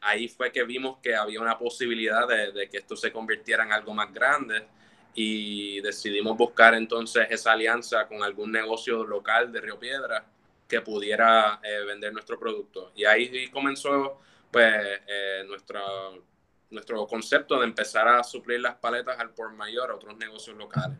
ahí 0.00 0.28
fue 0.28 0.52
que 0.52 0.62
vimos 0.62 0.98
que 1.02 1.16
había 1.16 1.40
una 1.40 1.58
posibilidad 1.58 2.28
de, 2.28 2.52
de 2.52 2.68
que 2.68 2.78
esto 2.78 2.96
se 2.96 3.10
convirtiera 3.10 3.64
en 3.64 3.72
algo 3.72 3.94
más 3.94 4.12
grande 4.12 4.66
y 5.14 5.80
decidimos 5.80 6.36
buscar 6.36 6.74
entonces 6.74 7.26
esa 7.30 7.52
alianza 7.52 8.06
con 8.06 8.22
algún 8.22 8.50
negocio 8.50 9.04
local 9.04 9.52
de 9.52 9.60
Río 9.60 9.78
Piedra 9.78 10.24
que 10.66 10.80
pudiera 10.80 11.60
eh, 11.62 11.84
vender 11.86 12.12
nuestro 12.12 12.38
producto. 12.38 12.92
Y 12.94 13.04
ahí 13.04 13.48
comenzó 13.50 14.20
pues 14.50 14.72
eh, 15.06 15.44
nuestro 15.46 17.06
concepto 17.06 17.58
de 17.58 17.66
empezar 17.66 18.08
a 18.08 18.24
suplir 18.24 18.60
las 18.60 18.76
paletas 18.76 19.18
al 19.18 19.30
por 19.30 19.52
mayor 19.52 19.90
a 19.90 19.94
otros 19.96 20.16
negocios 20.16 20.56
locales. 20.56 20.98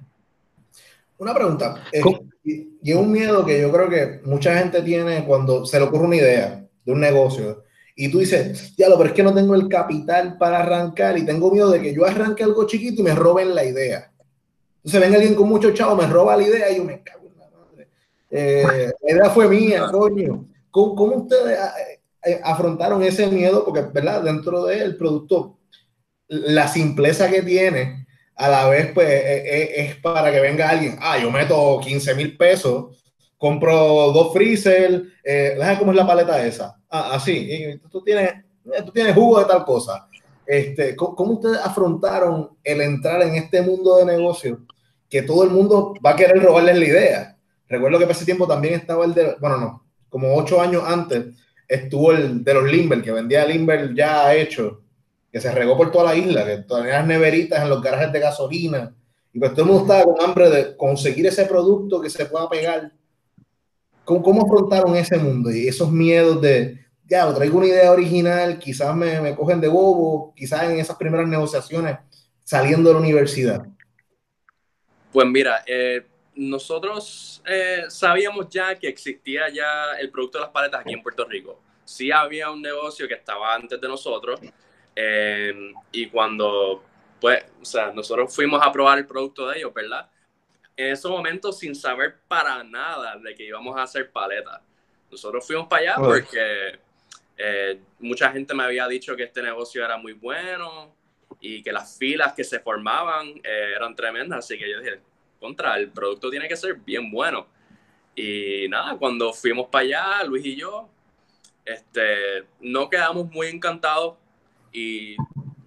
Una 1.18 1.34
pregunta, 1.34 1.84
eh, 1.92 2.02
y, 2.42 2.78
y 2.82 2.92
un 2.94 3.12
miedo 3.12 3.46
que 3.46 3.60
yo 3.60 3.70
creo 3.70 3.88
que 3.88 4.20
mucha 4.24 4.58
gente 4.58 4.82
tiene 4.82 5.24
cuando 5.24 5.64
se 5.64 5.78
le 5.78 5.84
ocurre 5.86 6.04
una 6.04 6.16
idea 6.16 6.66
de 6.84 6.92
un 6.92 7.00
negocio 7.00 7.64
y 7.94 8.10
tú 8.10 8.20
dices, 8.20 8.74
ya 8.76 8.88
lo, 8.88 8.96
pero 8.96 9.10
es 9.10 9.14
que 9.14 9.22
no 9.22 9.34
tengo 9.34 9.54
el 9.54 9.68
capital 9.68 10.38
para 10.38 10.60
arrancar 10.60 11.18
y 11.18 11.26
tengo 11.26 11.50
miedo 11.50 11.70
de 11.70 11.80
que 11.80 11.94
yo 11.94 12.06
arranque 12.06 12.42
algo 12.42 12.66
chiquito 12.66 13.02
y 13.02 13.04
me 13.04 13.14
roben 13.14 13.54
la 13.54 13.64
idea. 13.64 14.10
Entonces 14.76 15.00
ven 15.00 15.14
alguien 15.14 15.34
con 15.34 15.48
mucho 15.48 15.72
chavo, 15.72 15.96
me 15.96 16.06
roba 16.06 16.36
la 16.36 16.42
idea 16.42 16.70
y 16.70 16.76
yo 16.76 16.84
me 16.84 17.02
cago 17.02 17.26
en 17.26 17.38
la 17.38 17.50
madre. 17.50 17.88
Eh, 18.30 18.92
la 19.02 19.12
idea 19.12 19.30
fue 19.30 19.48
mía, 19.48 19.88
coño. 19.92 20.46
¿Cómo, 20.70 21.16
ustedes 21.16 21.58
eh, 21.58 22.00
eh, 22.24 22.40
afrontaron 22.42 23.02
ese 23.02 23.26
miedo? 23.26 23.64
Porque, 23.64 23.82
¿verdad? 23.82 24.22
Dentro 24.22 24.64
del 24.64 24.96
producto, 24.96 25.58
la 26.28 26.66
simpleza 26.66 27.30
que 27.30 27.42
tiene, 27.42 28.06
a 28.36 28.48
la 28.48 28.68
vez, 28.68 28.90
pues, 28.94 29.08
es, 29.08 29.96
para 29.96 30.32
que 30.32 30.40
venga 30.40 30.70
alguien, 30.70 30.96
ah, 31.00 31.18
yo 31.18 31.30
meto 31.30 31.78
15 31.80 32.14
mil 32.14 32.36
pesos, 32.36 33.02
compro 33.36 34.12
dos 34.12 34.32
freezer, 34.32 35.02
eh, 35.24 35.58
¿cómo 35.78 35.90
es 35.90 35.96
la 35.96 36.06
paleta 36.06 36.46
esa? 36.46 36.80
Ah, 36.94 37.14
así, 37.14 37.80
tú 37.90 38.02
tienes, 38.02 38.34
tú 38.84 38.92
tienes 38.92 39.14
jugo 39.14 39.38
de 39.38 39.46
tal 39.46 39.64
cosa. 39.64 40.06
Este, 40.44 40.94
¿cómo, 40.94 41.32
ustedes 41.32 41.56
afrontaron 41.56 42.50
el 42.62 42.82
entrar 42.82 43.22
en 43.22 43.34
este 43.34 43.62
mundo 43.62 43.96
de 43.96 44.04
negocio 44.04 44.60
que 45.08 45.22
todo 45.22 45.44
el 45.44 45.50
mundo 45.50 45.94
va 46.04 46.10
a 46.10 46.16
querer 46.16 46.42
robarles 46.42 46.78
la 46.78 46.84
idea? 46.84 47.38
Recuerdo 47.66 47.98
que 47.98 48.04
para 48.04 48.14
ese 48.14 48.26
tiempo 48.26 48.46
también 48.46 48.74
estaba 48.74 49.06
el 49.06 49.14
de, 49.14 49.36
bueno, 49.40 49.56
no, 49.56 49.86
como 50.10 50.36
ocho 50.36 50.60
años 50.60 50.82
antes 50.86 51.34
estuvo 51.66 52.12
el 52.12 52.44
de 52.44 52.52
los 52.52 52.70
Limber, 52.70 53.00
que 53.00 53.10
vendía 53.10 53.46
Limber 53.46 53.94
ya 53.94 54.34
hecho, 54.34 54.82
que 55.32 55.40
se 55.40 55.50
regó 55.50 55.78
por 55.78 55.90
toda 55.90 56.12
la 56.12 56.14
isla, 56.14 56.44
que 56.44 56.58
todavía 56.58 56.98
las 56.98 57.06
neveritas 57.06 57.62
en 57.62 57.70
los 57.70 57.80
garajes 57.80 58.12
de 58.12 58.20
gasolina. 58.20 58.94
Y 59.32 59.38
pues 59.38 59.52
todo 59.52 59.62
el 59.62 59.70
mundo 59.70 59.82
estaba 59.84 60.04
con 60.04 60.28
hambre 60.28 60.50
de 60.50 60.76
conseguir 60.76 61.26
ese 61.26 61.46
producto 61.46 62.02
que 62.02 62.10
se 62.10 62.26
pueda 62.26 62.50
pegar. 62.50 62.92
¿Cómo, 64.04 64.22
cómo 64.22 64.44
afrontaron 64.44 64.96
ese 64.96 65.16
mundo 65.18 65.50
y 65.50 65.68
esos 65.68 65.90
miedos 65.90 66.40
de, 66.40 66.86
ya, 67.06 67.32
traigo 67.34 67.58
una 67.58 67.66
idea 67.66 67.92
original, 67.92 68.58
quizás 68.58 68.94
me, 68.96 69.20
me 69.20 69.34
cogen 69.34 69.60
de 69.60 69.68
bobo, 69.68 70.34
quizás 70.34 70.64
en 70.64 70.78
esas 70.78 70.96
primeras 70.96 71.28
negociaciones 71.28 71.98
saliendo 72.42 72.88
de 72.88 72.94
la 72.94 73.00
universidad? 73.00 73.66
Pues 75.12 75.26
mira, 75.28 75.62
eh, 75.66 76.06
nosotros 76.34 77.42
eh, 77.46 77.84
sabíamos 77.88 78.48
ya 78.48 78.74
que 78.78 78.88
existía 78.88 79.48
ya 79.50 79.92
el 80.00 80.10
producto 80.10 80.38
de 80.38 80.44
las 80.44 80.52
paletas 80.52 80.80
aquí 80.80 80.92
en 80.94 81.02
Puerto 81.02 81.24
Rico. 81.26 81.60
Sí 81.84 82.10
había 82.10 82.50
un 82.50 82.62
negocio 82.62 83.06
que 83.06 83.14
estaba 83.14 83.54
antes 83.54 83.80
de 83.80 83.88
nosotros 83.88 84.40
eh, 84.96 85.72
y 85.90 86.06
cuando, 86.06 86.82
pues, 87.20 87.44
o 87.60 87.64
sea, 87.64 87.92
nosotros 87.92 88.34
fuimos 88.34 88.60
a 88.64 88.72
probar 88.72 88.98
el 88.98 89.06
producto 89.06 89.48
de 89.48 89.58
ellos, 89.58 89.74
¿verdad? 89.74 90.08
En 90.76 90.92
esos 90.92 91.10
momentos 91.10 91.58
sin 91.58 91.74
saber 91.74 92.16
para 92.28 92.64
nada 92.64 93.16
de 93.16 93.34
que 93.34 93.44
íbamos 93.44 93.76
a 93.76 93.82
hacer 93.82 94.10
paletas. 94.10 94.60
Nosotros 95.10 95.46
fuimos 95.46 95.68
para 95.68 95.82
allá 95.82 95.94
porque 95.96 96.78
eh, 97.36 97.80
mucha 97.98 98.32
gente 98.32 98.54
me 98.54 98.62
había 98.64 98.88
dicho 98.88 99.14
que 99.14 99.24
este 99.24 99.42
negocio 99.42 99.84
era 99.84 99.96
muy 99.96 100.12
bueno 100.14 100.94
y 101.40 101.62
que 101.62 101.72
las 101.72 101.98
filas 101.98 102.32
que 102.32 102.44
se 102.44 102.60
formaban 102.60 103.28
eh, 103.42 103.72
eran 103.76 103.94
tremendas, 103.94 104.38
así 104.38 104.58
que 104.58 104.70
yo 104.70 104.78
dije, 104.78 105.00
contra, 105.40 105.76
el 105.76 105.90
producto 105.90 106.30
tiene 106.30 106.48
que 106.48 106.56
ser 106.56 106.76
bien 106.76 107.10
bueno. 107.10 107.46
Y 108.14 108.66
nada, 108.68 108.96
cuando 108.96 109.32
fuimos 109.32 109.68
para 109.68 109.84
allá, 109.84 110.24
Luis 110.24 110.44
y 110.44 110.56
yo, 110.56 110.88
este, 111.64 112.44
no 112.60 112.88
quedamos 112.88 113.30
muy 113.30 113.48
encantados 113.48 114.16
y 114.72 115.16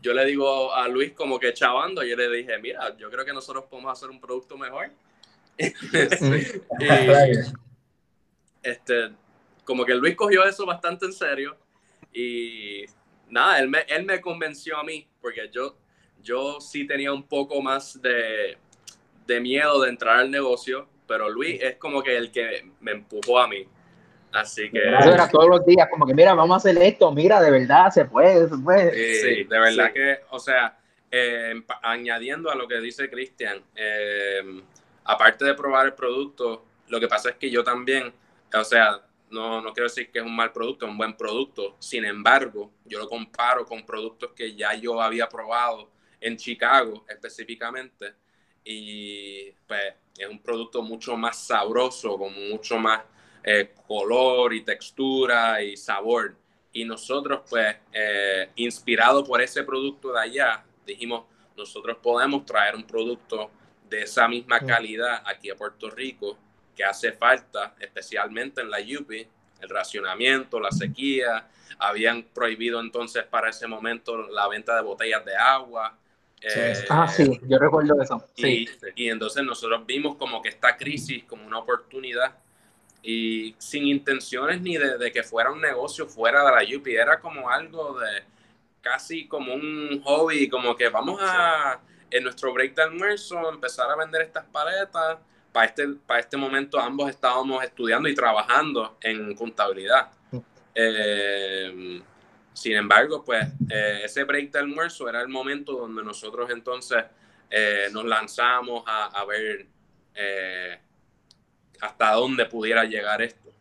yo 0.05 0.13
le 0.13 0.23
digo 0.23 0.71
a 0.71 0.87
Luis 0.87 1.13
como 1.13 1.39
que 1.39 1.51
chavando, 1.51 2.03
yo 2.03 2.15
le 2.15 2.29
dije, 2.29 2.59
mira, 2.59 2.95
yo 2.95 3.09
creo 3.09 3.25
que 3.25 3.33
nosotros 3.33 3.65
podemos 3.67 3.91
hacer 3.91 4.11
un 4.11 4.21
producto 4.21 4.55
mejor. 4.55 4.91
este, 8.61 9.09
como 9.63 9.83
que 9.83 9.95
Luis 9.95 10.15
cogió 10.15 10.45
eso 10.45 10.63
bastante 10.63 11.07
en 11.07 11.13
serio 11.13 11.57
y 12.13 12.85
nada, 13.29 13.57
él 13.57 13.67
me, 13.67 13.79
él 13.87 14.05
me 14.05 14.21
convenció 14.21 14.77
a 14.77 14.83
mí, 14.83 15.07
porque 15.19 15.49
yo, 15.51 15.75
yo 16.21 16.61
sí 16.61 16.85
tenía 16.85 17.11
un 17.11 17.27
poco 17.27 17.59
más 17.63 17.99
de, 17.99 18.59
de 19.25 19.41
miedo 19.41 19.81
de 19.81 19.89
entrar 19.89 20.19
al 20.19 20.29
negocio, 20.29 20.87
pero 21.07 21.31
Luis 21.31 21.59
es 21.63 21.77
como 21.77 22.03
que 22.03 22.15
el 22.15 22.29
que 22.31 22.69
me 22.79 22.91
empujó 22.91 23.39
a 23.39 23.47
mí. 23.47 23.65
Así 24.35 24.69
que. 24.69 24.79
Eso 24.99 25.13
era 25.13 25.27
todos 25.31 25.49
los 25.49 25.65
días, 25.65 25.87
como 25.89 26.05
que 26.05 26.13
mira, 26.13 26.33
vamos 26.33 26.55
a 26.55 26.57
hacer 26.57 26.81
esto, 26.83 27.11
mira, 27.11 27.41
de 27.41 27.51
verdad 27.51 27.89
se 27.89 28.05
puede, 28.05 28.49
se 28.49 28.57
puede. 28.57 29.21
Sí, 29.21 29.43
de 29.45 29.59
verdad 29.59 29.93
que, 29.93 30.19
o 30.29 30.39
sea, 30.39 30.77
eh, 31.09 31.53
añadiendo 31.81 32.51
a 32.51 32.55
lo 32.55 32.67
que 32.67 32.79
dice 32.79 33.09
Cristian, 33.09 33.63
eh, 33.75 34.61
aparte 35.05 35.45
de 35.45 35.53
probar 35.53 35.85
el 35.85 35.93
producto, 35.93 36.65
lo 36.89 36.99
que 36.99 37.07
pasa 37.07 37.29
es 37.29 37.35
que 37.37 37.49
yo 37.49 37.63
también, 37.63 38.13
o 38.53 38.63
sea, 38.63 39.01
no, 39.29 39.61
no 39.61 39.73
quiero 39.73 39.87
decir 39.87 40.11
que 40.11 40.19
es 40.19 40.25
un 40.25 40.35
mal 40.35 40.51
producto, 40.51 40.85
es 40.85 40.91
un 40.91 40.97
buen 40.97 41.15
producto. 41.15 41.75
Sin 41.79 42.05
embargo, 42.05 42.71
yo 42.85 42.99
lo 42.99 43.07
comparo 43.07 43.65
con 43.65 43.85
productos 43.85 44.31
que 44.35 44.53
ya 44.55 44.73
yo 44.75 45.01
había 45.01 45.27
probado 45.27 45.89
en 46.19 46.37
Chicago 46.37 47.05
específicamente. 47.07 48.13
Y 48.63 49.51
pues 49.67 49.93
es 50.17 50.27
un 50.27 50.39
producto 50.41 50.81
mucho 50.81 51.15
más 51.15 51.37
sabroso, 51.37 52.17
con 52.17 52.33
mucho 52.49 52.77
más 52.77 53.01
eh, 53.47 53.75
color 53.87 54.55
y 54.55 54.63
textura 54.63 55.61
y 55.61 55.77
sabor. 55.77 56.35
Y 56.73 56.83
nosotros, 56.83 57.41
pues, 57.47 57.75
eh, 57.93 58.49
inspirado 58.55 59.23
por 59.23 59.39
ese 59.39 59.63
producto 59.63 60.11
de 60.11 60.19
allá, 60.19 60.65
dijimos, 60.83 61.25
nosotros 61.55 61.97
podemos 62.01 62.43
traer 62.43 62.75
un 62.75 62.83
producto 62.83 63.51
de 63.87 64.01
esa 64.01 64.27
misma 64.27 64.59
calidad 64.59 65.21
aquí 65.25 65.51
a 65.51 65.55
Puerto 65.55 65.91
Rico 65.91 66.39
que 66.75 66.83
hace 66.83 67.11
falta, 67.11 67.75
especialmente 67.79 68.61
en 68.61 68.71
la 68.71 68.79
UPI, 68.79 69.27
el 69.61 69.69
racionamiento, 69.69 70.59
la 70.59 70.71
sequía. 70.71 71.47
Habían 71.77 72.23
prohibido 72.23 72.79
entonces 72.79 73.23
para 73.25 73.51
ese 73.51 73.67
momento 73.67 74.27
la 74.27 74.47
venta 74.47 74.75
de 74.75 74.81
botellas 74.81 75.23
de 75.23 75.35
agua. 75.35 75.95
Eh, 76.41 76.73
ah, 76.89 77.07
sí, 77.07 77.39
yo 77.43 77.59
recuerdo 77.59 78.01
eso. 78.01 78.27
Sí. 78.35 78.67
Y, 78.95 79.03
y 79.05 79.09
entonces 79.09 79.43
nosotros 79.43 79.85
vimos 79.85 80.15
como 80.15 80.41
que 80.41 80.49
esta 80.49 80.75
crisis 80.75 81.23
como 81.25 81.45
una 81.45 81.59
oportunidad 81.59 82.35
y 83.07 83.55
sin 83.59 83.85
intenciones 83.87 84.61
ni 84.61 84.77
de, 84.77 85.11
que 85.11 85.21
fuera 85.21 85.51
un 85.51 85.61
negocio 85.61 86.07
fuera 86.07 86.43
de 86.43 86.51
la 86.51 86.77
UPI, 86.77 86.95
era 86.95 87.19
como 87.19 87.47
algo 87.47 87.99
de 87.99 88.23
casi 88.81 89.27
como 89.27 89.53
un 89.53 90.01
hobby, 90.03 90.49
como 90.49 90.75
que 90.75 90.89
vamos 90.89 91.19
a 91.21 91.79
en 92.09 92.23
nuestro 92.23 92.51
break 92.51 92.73
de 92.73 92.81
almuerzo 92.81 93.49
empezar 93.49 93.91
a 93.91 93.95
vender 93.95 94.23
estas 94.23 94.45
paletas. 94.45 95.19
Para 95.51 95.67
este, 95.67 95.87
para 96.05 96.19
este 96.19 96.35
momento 96.35 96.79
ambos 96.79 97.09
estábamos 97.09 97.63
estudiando 97.63 98.09
y 98.09 98.15
trabajando 98.15 98.97
en 99.01 99.35
contabilidad. 99.35 100.09
Eh, 100.73 102.01
sin 102.53 102.75
embargo, 102.75 103.23
pues 103.23 103.45
eh, 103.69 104.01
ese 104.03 104.23
break 104.23 104.51
de 104.51 104.59
almuerzo 104.59 105.07
era 105.07 105.21
el 105.21 105.29
momento 105.29 105.73
donde 105.73 106.03
nosotros 106.03 106.49
entonces 106.49 107.05
eh, 107.51 107.87
nos 107.91 108.03
lanzamos 108.03 108.83
a, 108.87 109.05
a 109.05 109.25
ver 109.25 109.67
hasta 111.81 112.11
dónde 112.13 112.45
pudiera 112.45 112.83
llegar 112.85 113.21
esto. 113.21 113.51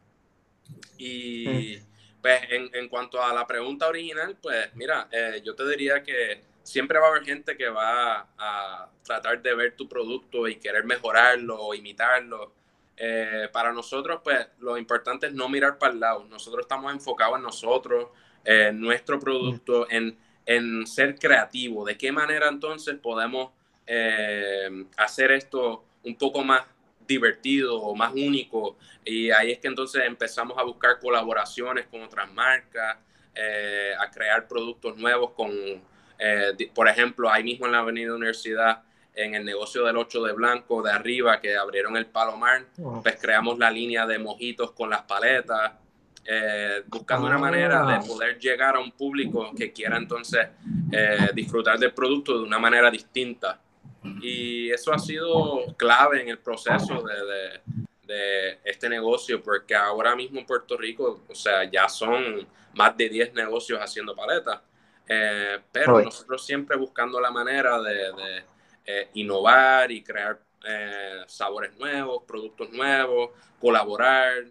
Y 0.99 1.79
pues 2.23 2.41
en, 2.51 2.71
en, 2.73 2.89
cuanto 2.89 3.23
a 3.23 3.33
la 3.35 3.47
pregunta 3.47 3.89
original, 3.89 4.37
pues 4.41 4.75
mira, 4.75 5.09
eh, 5.11 5.43
yo 5.45 5.55
te 5.55 5.69
diría 5.69 6.03
que 6.03 6.43
siempre 6.63 6.99
va 6.99 7.07
a 7.07 7.11
haber 7.11 7.25
gente 7.25 7.57
que 7.57 7.69
va 7.69 8.29
a 8.39 8.89
tratar 9.05 9.43
de 9.43 9.55
ver 9.55 9.77
tu 9.77 9.89
producto 9.89 10.49
y 10.49 10.57
querer 10.57 10.85
mejorarlo 10.85 11.61
o 11.61 11.75
imitarlo. 11.75 12.53
Eh, 12.97 13.49
para 13.53 13.73
nosotros, 13.73 14.21
pues 14.23 14.47
lo 14.61 14.79
importante 14.79 15.27
es 15.27 15.33
no 15.33 15.49
mirar 15.49 15.79
para 15.79 15.93
el 15.93 16.01
lado. 16.01 16.25
Nosotros 16.25 16.63
estamos 16.63 16.93
enfocados 16.93 17.37
en 17.37 17.43
nosotros, 17.43 18.09
en 18.45 18.81
nuestro 18.81 19.19
producto, 19.19 19.87
en, 19.91 20.17
en 20.47 20.87
ser 20.87 21.19
creativo. 21.19 21.85
¿De 21.85 21.99
qué 21.99 22.13
manera 22.13 22.49
entonces 22.49 22.97
podemos 22.97 23.53
eh, 23.87 24.87
hacer 24.97 25.33
esto 25.33 25.85
un 26.05 26.17
poco 26.17 26.43
más 26.43 26.63
divertido 27.07 27.81
o 27.81 27.95
más 27.95 28.13
único. 28.13 28.77
Y 29.05 29.31
ahí 29.31 29.53
es 29.53 29.59
que 29.59 29.69
entonces 29.69 30.03
empezamos 30.05 30.57
a 30.59 30.63
buscar 30.63 30.99
colaboraciones 30.99 31.87
con 31.87 32.03
otras 32.03 32.33
marcas, 32.33 32.99
eh, 33.35 33.93
a 33.99 34.11
crear 34.11 34.47
productos 34.47 34.97
nuevos 34.97 35.33
con, 35.33 35.51
eh, 36.19 36.71
por 36.73 36.89
ejemplo, 36.89 37.31
ahí 37.31 37.43
mismo 37.43 37.67
en 37.67 37.73
la 37.73 37.79
Avenida 37.79 38.15
Universidad, 38.15 38.83
en 39.15 39.35
el 39.35 39.45
negocio 39.45 39.85
del 39.85 39.97
8 39.97 40.25
de 40.25 40.33
Blanco 40.33 40.83
de 40.83 40.91
arriba 40.91 41.41
que 41.41 41.57
abrieron 41.57 41.97
el 41.97 42.07
Palomar, 42.07 42.67
pues 43.03 43.17
creamos 43.21 43.59
la 43.59 43.71
línea 43.71 44.07
de 44.07 44.19
mojitos 44.19 44.73
con 44.73 44.91
las 44.91 45.03
paletas, 45.03 45.73
eh, 46.25 46.83
buscando 46.87 47.27
una 47.27 47.39
manera 47.39 47.85
de 47.87 47.95
ah. 47.95 48.03
poder 48.07 48.39
llegar 48.39 48.77
a 48.77 48.81
un 48.81 48.93
público 48.93 49.53
que 49.57 49.73
quiera 49.73 49.97
entonces 49.97 50.49
disfrutar 51.35 51.79
del 51.79 51.93
producto 51.93 52.39
de 52.39 52.45
una 52.45 52.59
manera 52.59 52.91
distinta. 52.91 53.61
Y 54.21 54.71
eso 54.71 54.93
ha 54.93 54.99
sido 54.99 55.75
clave 55.77 56.21
en 56.21 56.29
el 56.29 56.39
proceso 56.39 57.03
de, 57.03 57.61
de, 58.07 58.59
este 58.65 58.89
negocio, 58.89 59.43
porque 59.43 59.75
ahora 59.75 60.15
mismo 60.15 60.39
en 60.39 60.47
Puerto 60.47 60.77
Rico, 60.77 61.25
o 61.29 61.35
sea, 61.35 61.65
ya 61.65 61.89
son 61.89 62.47
más 62.75 62.97
de 62.97 63.09
10 63.09 63.35
negocios 63.35 63.81
haciendo 63.81 64.15
paletas. 64.15 64.61
Eh, 65.07 65.59
pero 65.71 66.01
nosotros 66.01 66.45
siempre 66.45 66.77
buscando 66.77 67.21
la 67.21 67.31
manera 67.31 67.81
de, 67.81 68.45
eh, 68.87 69.09
innovar 69.15 69.91
y 69.91 70.03
crear 70.03 70.41
eh, 70.67 71.23
sabores 71.27 71.77
nuevos, 71.77 72.23
productos 72.27 72.71
nuevos, 72.71 73.31
colaborar. 73.61 74.45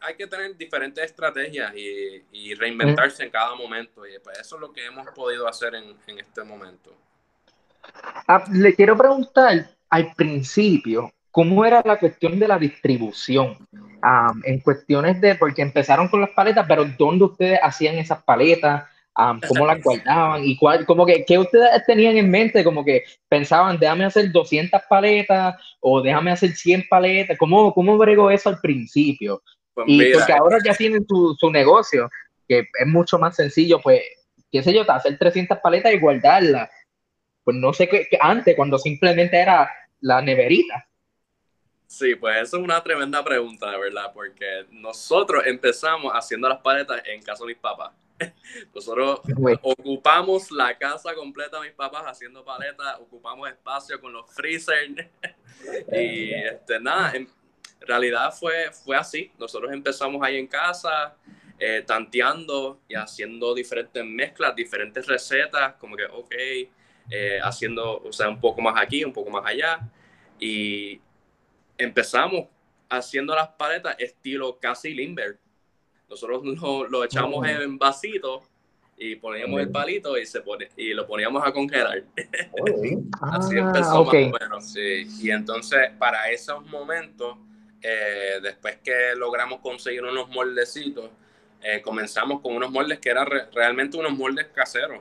hay 0.00 0.16
que 0.16 0.26
tener 0.26 0.56
diferentes 0.56 1.04
estrategias 1.04 1.72
y, 1.76 2.54
reinventarse 2.54 3.24
en 3.24 3.30
cada 3.30 3.54
momento. 3.54 4.06
Y 4.06 4.18
pues 4.18 4.38
eso 4.38 4.56
es 4.56 4.60
lo 4.60 4.72
que 4.72 4.84
hemos 4.84 5.06
podido 5.10 5.48
hacer 5.48 5.74
en, 5.74 5.96
en 6.06 6.18
este 6.18 6.42
momento. 6.42 6.96
Ah, 8.26 8.44
le 8.50 8.74
quiero 8.74 8.96
preguntar 8.96 9.68
al 9.90 10.14
principio, 10.14 11.12
¿cómo 11.30 11.64
era 11.64 11.82
la 11.84 11.98
cuestión 11.98 12.38
de 12.38 12.48
la 12.48 12.58
distribución? 12.58 13.56
en 14.44 14.58
cuestiones 14.58 15.20
de, 15.20 15.36
porque 15.36 15.62
empezaron 15.62 16.08
con 16.08 16.20
las 16.20 16.30
paletas, 16.30 16.66
pero 16.66 16.84
¿dónde 16.98 17.24
ustedes 17.24 17.60
hacían 17.62 17.94
esas 17.94 18.20
paletas? 18.24 18.84
¿Cómo 19.46 19.64
las 19.64 19.80
guardaban? 19.80 20.42
¿Y 20.44 20.56
cuál, 20.56 20.84
como 20.86 21.06
que, 21.06 21.24
qué 21.24 21.38
ustedes 21.38 21.86
tenían 21.86 22.16
en 22.16 22.28
mente? 22.28 22.64
Como 22.64 22.84
que 22.84 23.04
pensaban, 23.28 23.78
déjame 23.78 24.04
hacer 24.04 24.32
200 24.32 24.80
paletas 24.88 25.54
o 25.80 26.02
déjame 26.02 26.32
hacer 26.32 26.50
100 26.50 26.86
paletas. 26.90 27.38
¿Cómo, 27.38 27.72
cómo 27.72 27.96
bregó 27.96 28.30
eso 28.30 28.48
al 28.48 28.58
principio? 28.58 29.40
Pues 29.74 29.86
y 29.88 30.12
porque 30.12 30.32
ahora 30.32 30.58
ya 30.64 30.74
tienen 30.74 31.06
su, 31.06 31.36
su 31.38 31.50
negocio, 31.50 32.10
que 32.48 32.60
es 32.60 32.86
mucho 32.86 33.18
más 33.18 33.36
sencillo, 33.36 33.80
pues, 33.80 34.00
qué 34.50 34.62
sé 34.62 34.74
yo, 34.74 34.90
hacer 34.90 35.16
300 35.16 35.58
paletas 35.58 35.92
y 35.92 36.00
guardarlas 36.00 36.68
pues 37.44 37.56
no 37.56 37.72
sé 37.72 37.88
qué, 37.88 38.08
antes, 38.20 38.54
cuando 38.56 38.78
simplemente 38.78 39.40
era 39.40 39.70
la 40.00 40.20
neverita. 40.20 40.86
Sí, 41.86 42.14
pues 42.14 42.36
eso 42.36 42.56
es 42.56 42.62
una 42.62 42.82
tremenda 42.82 43.22
pregunta, 43.22 43.70
de 43.70 43.78
verdad, 43.78 44.12
porque 44.14 44.64
nosotros 44.70 45.44
empezamos 45.46 46.12
haciendo 46.14 46.48
las 46.48 46.60
paletas 46.60 47.02
en 47.06 47.22
casa 47.22 47.44
de 47.44 47.48
mis 47.48 47.58
papás. 47.58 47.92
Nosotros 48.74 49.20
ocupamos 49.62 50.50
la 50.50 50.76
casa 50.78 51.14
completa 51.14 51.58
de 51.60 51.68
mis 51.68 51.76
papás 51.76 52.04
haciendo 52.06 52.44
paletas, 52.44 52.98
ocupamos 53.00 53.48
espacio 53.48 54.00
con 54.00 54.12
los 54.12 54.32
freezers 54.32 54.90
y 55.92 56.32
este, 56.32 56.80
nada, 56.80 57.12
en 57.14 57.28
realidad 57.80 58.32
fue, 58.32 58.70
fue 58.72 58.96
así. 58.96 59.30
Nosotros 59.38 59.70
empezamos 59.72 60.22
ahí 60.22 60.38
en 60.38 60.46
casa, 60.46 61.14
eh, 61.58 61.84
tanteando 61.86 62.80
y 62.88 62.94
haciendo 62.94 63.54
diferentes 63.54 64.04
mezclas, 64.04 64.56
diferentes 64.56 65.06
recetas, 65.06 65.74
como 65.74 65.96
que, 65.96 66.04
ok, 66.04 66.34
eh, 67.10 67.38
haciendo, 67.42 67.98
o 68.02 68.12
sea, 68.12 68.28
un 68.28 68.40
poco 68.40 68.60
más 68.60 68.80
aquí, 68.80 69.04
un 69.04 69.12
poco 69.12 69.30
más 69.30 69.44
allá. 69.46 69.80
Y 70.38 71.00
empezamos 71.78 72.46
haciendo 72.88 73.34
las 73.34 73.48
paletas 73.48 73.96
estilo 73.98 74.58
casi 74.58 74.94
Limber. 74.94 75.38
Nosotros 76.08 76.42
lo, 76.90 77.04
echamos 77.04 77.38
oh. 77.38 77.44
en 77.44 77.78
vasitos 77.78 78.44
y 78.96 79.16
poníamos 79.16 79.60
el 79.60 79.70
palito 79.70 80.16
y, 80.16 80.26
se 80.26 80.42
pone, 80.42 80.68
y 80.76 80.94
lo 80.94 81.06
poníamos 81.06 81.44
a 81.44 81.52
congelar. 81.52 82.04
Así 83.20 83.56
ah, 83.56 83.60
empezó 83.60 84.04
más 84.04 84.14
o 84.14 84.38
menos, 84.40 84.72
sí. 84.72 85.06
Y 85.20 85.30
entonces, 85.30 85.90
para 85.98 86.30
esos 86.30 86.64
momentos, 86.66 87.36
eh, 87.80 88.38
después 88.40 88.78
que 88.84 89.14
logramos 89.16 89.60
conseguir 89.60 90.04
unos 90.04 90.28
moldecitos, 90.28 91.10
eh, 91.62 91.80
comenzamos 91.80 92.40
con 92.40 92.54
unos 92.54 92.70
moldes 92.70 92.98
que 92.98 93.10
eran 93.10 93.26
realmente 93.52 93.96
unos 93.96 94.16
moldes 94.16 94.46
caseros, 94.54 95.00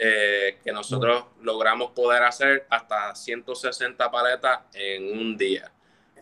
eh, 0.00 0.58
que 0.62 0.70
nosotros 0.72 1.24
logramos 1.42 1.90
poder 1.90 2.22
hacer 2.22 2.66
hasta 2.70 3.14
160 3.14 4.10
paletas 4.10 4.60
en 4.74 5.18
un 5.18 5.36
día. 5.36 5.72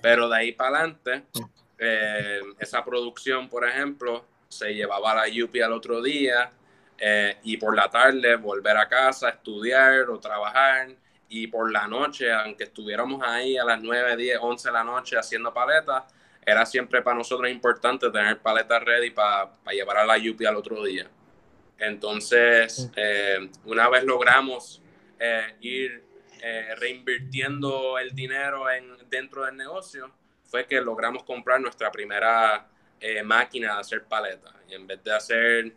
Pero 0.00 0.28
de 0.28 0.36
ahí 0.36 0.52
para 0.52 0.78
adelante, 0.78 1.24
eh, 1.78 2.40
esa 2.58 2.82
producción, 2.82 3.48
por 3.50 3.68
ejemplo, 3.68 4.24
se 4.48 4.72
llevaba 4.74 5.12
a 5.12 5.26
la 5.26 5.44
UPI 5.44 5.60
al 5.60 5.72
otro 5.74 6.00
día 6.00 6.50
y 7.42 7.58
por 7.58 7.76
la 7.76 7.90
tarde 7.90 8.36
volver 8.36 8.78
a 8.78 8.88
casa, 8.88 9.28
estudiar 9.28 10.08
o 10.08 10.18
trabajar. 10.18 10.88
Y 11.28 11.48
por 11.48 11.70
la 11.70 11.86
noche, 11.86 12.32
aunque 12.32 12.64
estuviéramos 12.64 13.20
ahí 13.22 13.58
a 13.58 13.64
las 13.64 13.82
9, 13.82 14.16
10, 14.16 14.38
11 14.40 14.68
de 14.68 14.72
la 14.72 14.84
noche 14.84 15.18
haciendo 15.18 15.52
paletas, 15.52 16.04
era 16.46 16.64
siempre 16.64 17.02
para 17.02 17.18
nosotros 17.18 17.50
importante 17.50 18.08
tener 18.08 18.38
paletas 18.38 18.82
ready 18.84 19.10
para 19.10 19.50
llevar 19.72 19.98
a 19.98 20.06
la 20.06 20.16
Yupi 20.16 20.46
al 20.46 20.56
otro 20.56 20.82
día. 20.84 21.06
Entonces, 21.78 22.90
eh, 22.96 23.50
una 23.64 23.88
vez 23.88 24.04
logramos 24.04 24.82
eh, 25.18 25.54
ir 25.60 26.04
eh, 26.40 26.74
reinvirtiendo 26.76 27.98
el 27.98 28.14
dinero 28.14 28.70
en, 28.70 28.96
dentro 29.08 29.44
del 29.44 29.56
negocio, 29.56 30.10
fue 30.44 30.66
que 30.66 30.80
logramos 30.80 31.24
comprar 31.24 31.60
nuestra 31.60 31.90
primera 31.90 32.68
máquina 33.24 33.74
de 33.74 33.80
hacer 33.80 34.04
paletas. 34.04 34.54
Y 34.68 34.74
en 34.74 34.86
vez 34.86 35.02
de 35.04 35.12
hacer 35.14 35.72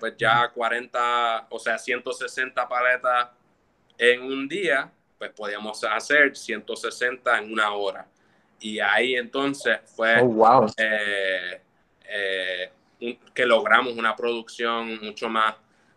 pues 0.00 0.14
ya 0.16 0.48
40, 0.48 1.46
o 1.50 1.58
sea, 1.58 1.78
160 1.78 2.68
paletas 2.68 3.28
en 3.96 4.22
un 4.22 4.48
día, 4.48 4.90
pues 5.18 5.30
podíamos 5.30 5.84
hacer 5.84 6.36
160 6.36 7.38
en 7.38 7.52
una 7.52 7.72
hora. 7.72 8.06
Y 8.58 8.80
ahí 8.80 9.14
entonces 9.14 9.78
fue 9.84 10.20
oh, 10.20 10.66
eh, 12.14 12.70
que 13.34 13.46
logramos 13.46 13.94
una 13.94 14.14
producción 14.14 15.00
mucho 15.02 15.28
más 15.28 15.54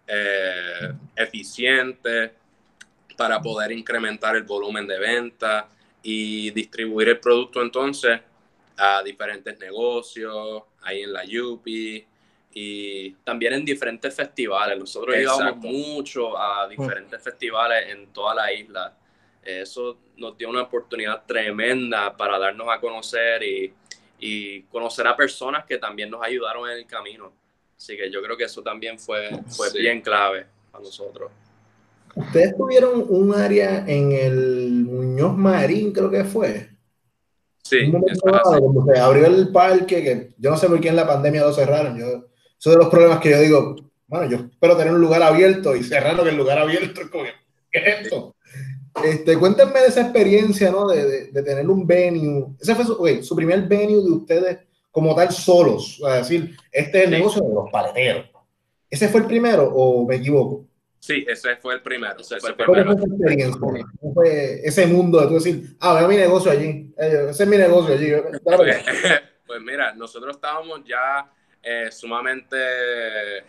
eh, 0.08 0.94
eficiente 1.16 2.34
para 3.18 3.42
poder 3.42 3.72
incrementar 3.72 4.36
el 4.36 4.44
volumen 4.44 4.88
de 4.88 5.00
venta 5.00 5.70
y 6.04 6.52
distribuir 6.52 7.10
el 7.10 7.20
producto 7.20 7.62
entonces 7.62 8.20
a 8.78 9.02
diferentes 9.04 9.58
negocios, 9.60 10.64
ahí 10.82 11.04
en 11.04 11.14
la 11.14 11.24
Yupi 11.24 12.06
y 12.54 13.12
también 13.24 13.54
en 13.54 13.66
diferentes 13.66 14.14
festivales. 14.14 14.78
Nosotros 14.78 15.16
íbamos 15.18 15.58
mucho 15.58 16.38
a 16.38 16.68
diferentes 16.68 17.22
festivales 17.22 17.90
en 17.90 18.08
toda 18.08 18.36
la 18.36 18.54
isla. 18.54 18.96
Eso 19.42 19.98
nos 20.18 20.38
dio 20.38 20.50
una 20.50 20.64
oportunidad 20.64 21.24
tremenda 21.26 22.16
para 22.16 22.40
darnos 22.40 22.68
a 22.70 22.80
conocer 22.80 23.44
y, 23.44 23.74
y, 24.20 24.64
conocer 24.64 25.08
a 25.08 25.16
personas 25.16 25.66
que 25.66 25.78
también 25.78 26.10
nos 26.10 26.22
ayudaron 26.22 26.70
en 26.70 26.78
el 26.78 26.86
camino. 26.86 27.32
Así 27.78 27.98
que 27.98 28.10
yo 28.10 28.22
creo 28.22 28.38
que 28.38 28.46
eso 28.46 28.62
también 28.62 28.98
fue, 28.98 29.30
fue 29.48 29.72
bien 29.74 30.02
clave 30.02 30.46
para 30.72 30.84
nosotros. 30.84 31.32
Ustedes 32.16 32.56
tuvieron 32.56 33.06
un 33.10 33.34
área 33.34 33.84
en 33.86 34.12
el 34.14 34.86
Muñoz 34.86 35.36
Marín, 35.36 35.92
creo 35.92 36.10
que 36.10 36.24
fue. 36.24 36.70
Sí, 37.64 37.92
cuando 38.22 38.86
se 38.86 39.00
abrió 39.00 39.26
el 39.26 39.50
parque, 39.52 40.04
que 40.04 40.34
yo 40.38 40.52
no 40.52 40.58
sé 40.58 40.68
por 40.68 40.80
qué 40.80 40.90
en 40.90 40.96
la 40.96 41.08
pandemia 41.08 41.42
lo 41.42 41.52
cerraron. 41.52 41.98
Yo, 41.98 42.28
eso 42.58 42.70
de 42.70 42.78
los 42.78 42.90
problemas 42.90 43.20
que 43.20 43.32
yo 43.32 43.40
digo, 43.42 43.76
bueno, 44.08 44.30
yo 44.30 44.38
espero 44.52 44.78
tener 44.78 44.94
un 44.94 45.02
lugar 45.02 45.24
abierto 45.24 45.76
y 45.76 45.84
cerrarlo 45.84 46.24
que 46.24 46.30
el 46.30 46.38
lugar 46.38 46.60
abierto 46.60 47.02
es 47.02 47.10
como, 47.10 47.24
¿qué 47.72 47.80
es 47.80 48.02
esto? 48.04 48.35
Este, 49.04 49.38
cuéntenme 49.38 49.82
de 49.82 49.88
esa 49.88 50.02
experiencia, 50.02 50.72
¿no? 50.72 50.88
De, 50.88 51.32
de, 51.32 51.44
tener 51.44 51.70
un 51.70 51.86
venue. 51.86 52.48
Ese 52.60 52.76
fue 52.76 52.86
su, 52.86 53.24
su, 53.24 53.36
primer 53.36 53.64
venue 53.64 54.02
de 54.02 54.12
ustedes 54.12 54.60
como 54.92 55.14
tal 55.14 55.32
solos. 55.32 56.02
Es 56.08 56.30
decir, 56.30 56.56
este 56.72 57.00
es 57.00 57.04
el 57.06 57.12
negocio 57.12 57.42
de 57.42 57.54
los 57.54 57.70
paleteros. 57.70 58.30
¿Ese 58.90 59.10
fue 59.10 59.22
el 59.22 59.28
primero 59.28 59.66
o 59.66 60.08
me 60.08 60.16
equivoco? 60.16 60.66
Sí, 61.00 61.26
ese 61.28 61.58
fue 61.58 61.76
el 61.76 61.82
primero. 61.82 62.20
Ese 62.20 62.40
fue 62.40 62.50
el 62.52 62.56
primero. 62.56 62.94
esa 62.94 63.06
experiencia? 63.06 63.60
¿Cómo 63.60 64.14
fue 64.14 64.62
ese 64.64 64.88
mundo 64.88 65.20
de 65.20 65.28
tú 65.28 65.34
decir, 65.36 65.76
ah, 65.80 65.96
veo 65.96 66.08
mi 66.08 66.16
negocio 66.16 66.50
allí, 66.50 66.94
eh, 66.98 67.28
ese 67.30 67.44
es 67.44 67.50
mi 67.50 67.58
negocio 67.58 67.94
allí? 67.94 68.12
pues 69.46 69.62
mira, 69.62 69.94
nosotros 69.94 70.36
estábamos 70.36 70.82
ya 70.86 71.32
eh, 71.62 71.92
sumamente 71.92 72.58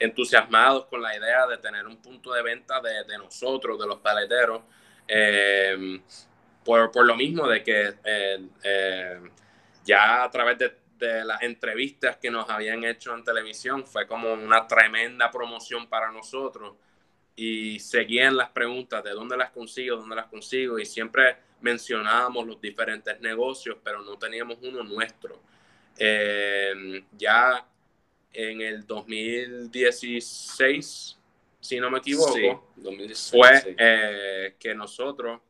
entusiasmados 0.04 0.87
con 0.87 1.00
la 1.00 1.16
idea 1.16 1.46
de 1.46 1.59
tener 1.59 1.87
un 1.87 1.96
punto 2.02 2.32
de 2.32 2.42
venta 2.42 2.80
de, 2.80 3.04
de 3.11 3.18
nosotros, 3.18 3.78
de 3.78 3.87
los 3.87 4.00
paleteros. 4.00 4.62
Eh, 5.09 6.01
por, 6.64 6.90
por, 6.90 7.07
lo 7.07 7.14
mismo 7.14 7.47
de 7.47 7.62
que 7.62 7.95
eh, 8.05 8.49
eh, 8.64 9.21
ya 9.85 10.25
a 10.25 10.31
través 10.31 10.59
de, 10.59 10.73
las 11.25 11.42
entrevistas 11.42 12.16
que 12.16 12.31
nos 12.31 12.49
habían 12.49 12.83
hecho 12.83 13.14
en 13.14 13.23
televisión 13.23 13.87
fue 13.87 14.07
como 14.07 14.33
una 14.33 14.66
tremenda 14.66 15.31
promoción 15.31 15.87
para 15.88 16.11
nosotros 16.11 16.75
y 17.37 17.79
seguían 17.79 18.35
las 18.35 18.49
preguntas 18.49 19.05
de 19.05 19.11
dónde 19.11 19.37
las 19.37 19.51
consigo, 19.51 19.99
dónde 19.99 20.16
las 20.16 20.25
consigo 20.27 20.79
y 20.79 20.87
siempre 20.87 21.37
mencionábamos 21.61 22.47
los 22.47 22.59
diferentes 22.62 23.21
negocios, 23.21 23.77
pero 23.85 24.01
no 24.01 24.19
teníamos 24.19 24.57
uno 24.62 24.83
nuestro. 24.83 25.38
ya 27.19 27.66
en 28.33 28.61
el 28.62 28.87
2016 28.87 31.19
si 31.66 31.81
no 31.81 31.90
me 31.90 31.98
equivoco, 31.98 32.72
fue 33.31 33.76
eh, 33.79 34.55
que 34.59 34.74
nosotros 34.74 35.40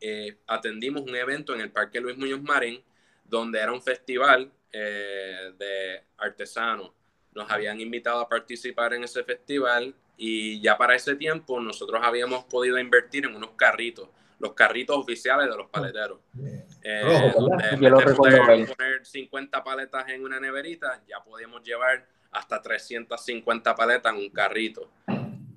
eh, 0.00 0.36
atendimos 0.46 1.02
un 1.02 1.16
evento 1.16 1.54
en 1.54 1.62
el 1.62 1.70
Parque 1.70 2.00
Luis 2.00 2.16
Muñoz 2.18 2.42
Marín, 2.42 2.82
donde 3.24 3.58
era 3.58 3.72
un 3.72 3.82
festival 3.82 4.52
eh, 4.70 5.52
de 5.56 6.02
artesanos. 6.18 6.90
Nos 7.34 7.50
habían 7.50 7.80
invitado 7.80 8.20
a 8.20 8.28
participar 8.28 8.92
en 8.92 9.04
ese 9.04 9.24
festival 9.24 9.94
y 10.16 10.60
ya 10.60 10.76
para 10.76 10.94
ese 10.94 11.16
tiempo 11.16 11.58
nosotros 11.58 12.00
habíamos 12.04 12.44
podido 12.44 12.78
invertir 12.78 13.24
en 13.24 13.34
unos 13.34 13.52
carritos, 13.56 14.08
los 14.38 14.52
carritos 14.52 14.96
oficiales 14.96 15.48
de 15.48 15.56
los 15.56 15.70
paleteros. 15.70 16.20
Eh, 16.82 17.32
poner 18.14 19.06
50 19.06 19.64
paletas 19.64 20.08
en 20.10 20.22
una 20.22 20.38
neverita, 20.38 21.02
ya 21.08 21.24
podíamos 21.24 21.62
llevar 21.62 22.06
hasta 22.30 22.60
350 22.60 23.74
paletas 23.74 24.12
en 24.12 24.18
un 24.18 24.28
carrito. 24.28 24.90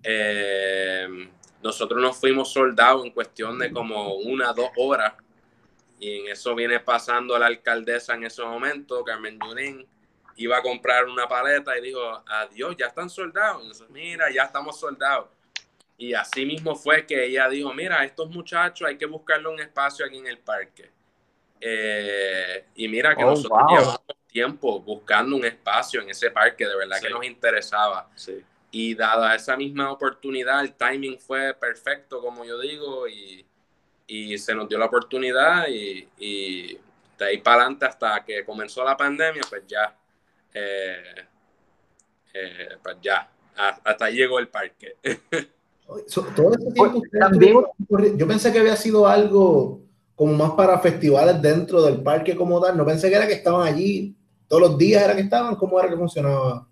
Eh, 0.10 1.30
nosotros 1.62 2.02
nos 2.02 2.17
fuimos 2.17 2.54
soldados 2.54 3.04
en 3.04 3.12
cuestión 3.12 3.60
de 3.60 3.74
como 3.74 4.13
una, 4.13 4.54
dos 4.54 4.70
horas. 4.78 5.13
Y 6.00 6.20
en 6.20 6.28
eso 6.30 6.56
viene 6.56 6.80
pasando 6.80 7.38
la 7.38 7.48
alcaldesa 7.48 8.15
en 8.15 8.24
ese 8.24 8.41
momento, 8.41 9.04
Carmen 9.04 9.38
Yunín, 9.38 9.86
iba 10.38 10.58
a 10.58 10.62
comprar 10.62 11.06
una 11.06 11.28
paleta 11.28 11.78
y 11.78 11.82
dijo, 11.82 12.24
adiós, 12.26 12.78
ya 12.78 12.86
están 12.86 13.10
soldados. 13.10 13.84
mira, 13.89 14.32
ya 14.32 14.43
estamos 14.43 14.80
soldados. 14.80 15.28
Y 15.98 16.13
así 16.13 16.46
mismo 16.46 16.76
fue 16.76 17.06
que 17.06 17.26
ella 17.26 17.50
dijo, 17.50 17.74
mira, 17.74 18.06
estos 18.06 18.30
muchachos 18.30 18.88
hay 18.88 18.98
que 18.98 19.08
buscarle 19.08 19.50
un 19.50 19.60
espacio 19.60 20.06
aquí 20.06 20.20
en 20.20 20.28
el 20.28 20.38
parque. 20.38 20.89
Eh, 21.60 22.65
y 22.76 22.88
mira 22.88 23.13
que 23.13 23.26
oh, 23.26 23.32
nosotros 23.32 23.60
llevamos 23.70 24.00
tiempo 24.28 24.80
buscando 24.80 25.36
un 25.36 25.43
espacio 25.43 26.02
en 26.02 26.12
ese 26.12 26.32
parque, 26.32 26.65
de 26.65 26.78
verdad 26.78 27.02
que 27.02 27.10
nos 27.10 27.26
interesaba. 27.26 28.10
Y 28.80 28.94
dada 28.94 29.34
esa 29.34 29.58
misma 29.58 29.92
oportunidad, 29.92 30.62
el 30.62 30.76
timing 30.76 31.18
fue 31.18 31.56
perfecto, 31.56 32.22
como 32.22 32.46
yo 32.46 32.60
digo, 32.60 33.08
y, 33.08 33.44
y 34.06 34.38
se 34.38 34.54
nos 34.54 34.70
dio 34.70 34.78
la 34.78 34.86
oportunidad 34.86 35.68
y, 35.68 36.08
y, 36.20 36.78
de 37.18 37.26
ahí 37.26 37.40
para 37.40 37.63
adelante 37.63 37.88
hasta 37.88 38.24
que 38.24 38.46
comenzó 38.46 38.84
la 38.84 38.96
pandemia, 38.96 39.42
pues 39.50 39.63
ya, 39.68 39.98
eh, 40.54 41.26
eh, 42.36 42.70
pues 42.84 42.98
ya, 43.02 43.28
hasta 43.84 44.06
ahí 44.06 44.18
llegó 44.18 44.38
el 44.38 44.48
parque. 44.48 44.96
Todo 46.36 46.52
ese 46.54 46.72
tiempo, 47.40 47.74
yo 48.16 48.28
pensé 48.28 48.54
que 48.54 48.60
había 48.60 48.76
sido 48.76 49.08
algo 49.08 49.82
como 50.16 50.34
más 50.34 50.52
para 50.52 50.78
festivales 50.78 51.42
dentro 51.42 51.82
del 51.82 52.04
parque 52.04 52.36
como 52.36 52.62
tal. 52.62 52.78
No 52.78 52.86
pensé 52.86 53.10
que 53.10 53.16
era 53.16 53.26
que 53.26 53.34
estaban 53.34 53.66
allí 53.66 54.16
todos 54.48 54.62
los 54.62 54.78
días, 54.78 55.02
era 55.02 55.16
que 55.16 55.22
estaban. 55.22 55.56
¿Cómo 55.56 55.80
era 55.80 55.90
que 55.90 55.96
funcionaba? 55.96 56.68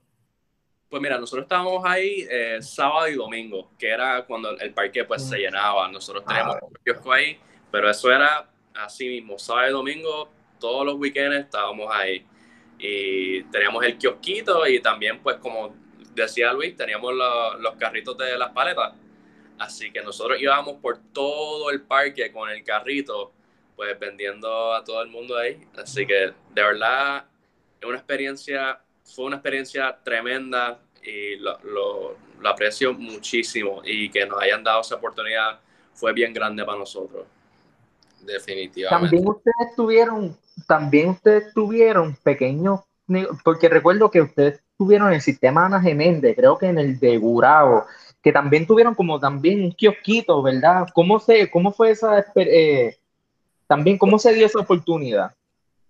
Pues 0.95 1.01
mira, 1.01 1.19
nosotros 1.19 1.43
estábamos 1.43 1.83
ahí 1.83 2.25
eh, 2.31 2.59
sábado 2.61 3.09
y 3.09 3.15
domingo, 3.15 3.69
que 3.77 3.89
era 3.89 4.23
cuando 4.25 4.57
el 4.57 4.73
parque 4.73 5.03
pues 5.03 5.27
se 5.27 5.39
llenaba. 5.39 5.89
Nosotros 5.89 6.23
ah, 6.25 6.29
teníamos 6.29 6.55
un 6.61 6.73
kiosco 6.85 7.11
ahí, 7.11 7.37
pero 7.69 7.89
eso 7.89 8.09
era 8.09 8.49
así 8.73 9.09
mismo, 9.09 9.37
sábado 9.37 9.67
y 9.67 9.71
domingo, 9.73 10.29
todos 10.57 10.85
los 10.85 10.95
weekends 10.95 11.35
estábamos 11.35 11.93
ahí. 11.93 12.25
Y 12.79 13.43
teníamos 13.51 13.83
el 13.83 13.97
kiosquito 13.97 14.65
y 14.69 14.79
también 14.79 15.21
pues 15.21 15.35
como 15.35 15.75
decía 16.13 16.53
Luis, 16.53 16.77
teníamos 16.77 17.13
los 17.13 17.75
carritos 17.75 18.17
de 18.17 18.37
las 18.37 18.51
paletas. 18.51 18.93
Así 19.59 19.91
que 19.91 20.01
nosotros 20.01 20.41
íbamos 20.41 20.75
por 20.75 20.97
todo 21.11 21.71
el 21.71 21.81
parque 21.81 22.31
con 22.31 22.49
el 22.49 22.63
carrito 22.63 23.33
pues 23.75 23.99
vendiendo 23.99 24.73
a 24.73 24.81
todo 24.81 25.01
el 25.01 25.09
mundo 25.09 25.37
ahí. 25.37 25.61
Así 25.75 26.07
que 26.07 26.31
de 26.53 26.63
verdad 26.63 27.25
es 27.81 27.85
una 27.85 27.97
experiencia, 27.97 28.79
fue 29.03 29.25
una 29.25 29.35
experiencia 29.35 29.99
tremenda 30.05 30.79
y 31.05 31.37
lo, 31.37 31.57
lo, 31.63 32.49
aprecio 32.49 32.93
muchísimo 32.93 33.81
y 33.83 34.09
que 34.09 34.25
nos 34.25 34.39
hayan 34.41 34.63
dado 34.63 34.81
esa 34.81 34.95
oportunidad 34.95 35.59
fue 35.93 36.13
bien 36.13 36.31
grande 36.33 36.63
para 36.63 36.77
nosotros. 36.77 37.25
Definitivamente. 38.21 39.09
También 39.09 39.27
ustedes 39.27 39.75
tuvieron, 39.75 40.37
también 40.67 41.09
ustedes 41.09 41.53
tuvieron 41.53 42.15
pequeños, 42.23 42.81
porque 43.43 43.69
recuerdo 43.69 44.11
que 44.11 44.21
ustedes 44.21 44.61
tuvieron 44.77 45.13
el 45.13 45.21
sistema 45.21 45.65
Ana 45.65 45.81
Geméndez, 45.81 46.35
creo 46.35 46.57
que 46.57 46.67
en 46.67 46.77
el 46.77 46.99
de 46.99 47.17
Gurabo, 47.17 47.85
que 48.21 48.31
también 48.31 48.67
tuvieron 48.67 48.95
como 48.95 49.19
también 49.19 49.63
un 49.63 49.71
kiosquito, 49.71 50.41
¿verdad? 50.41 50.87
¿Cómo, 50.93 51.19
se, 51.19 51.49
cómo 51.49 51.71
fue 51.71 51.91
esa, 51.91 52.25
eh, 52.35 52.97
también 53.67 53.97
cómo 53.97 54.19
se 54.19 54.33
dio 54.33 54.45
esa 54.45 54.59
oportunidad? 54.59 55.33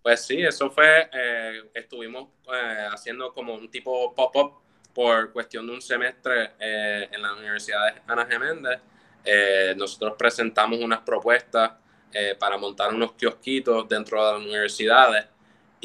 Pues 0.01 0.25
sí, 0.25 0.41
eso 0.41 0.69
fue, 0.69 1.09
eh, 1.11 1.61
estuvimos 1.73 2.29
eh, 2.53 2.87
haciendo 2.91 3.33
como 3.33 3.55
un 3.55 3.71
tipo 3.71 4.13
pop-up 4.13 4.64
por 4.95 5.31
cuestión 5.31 5.67
de 5.67 5.73
un 5.73 5.81
semestre 5.81 6.53
en 6.57 7.21
la 7.21 7.33
Universidad 7.33 7.93
de 7.93 8.01
Ana 8.07 8.25
Geméndez. 8.25 8.79
nosotros 9.75 10.15
presentamos 10.17 10.79
unas 10.79 11.01
propuestas 11.01 11.73
para 12.39 12.57
montar 12.57 12.93
unos 12.93 13.11
kiosquitos 13.13 13.87
dentro 13.87 14.25
de 14.25 14.31
las 14.31 14.41
universidades 14.41 15.25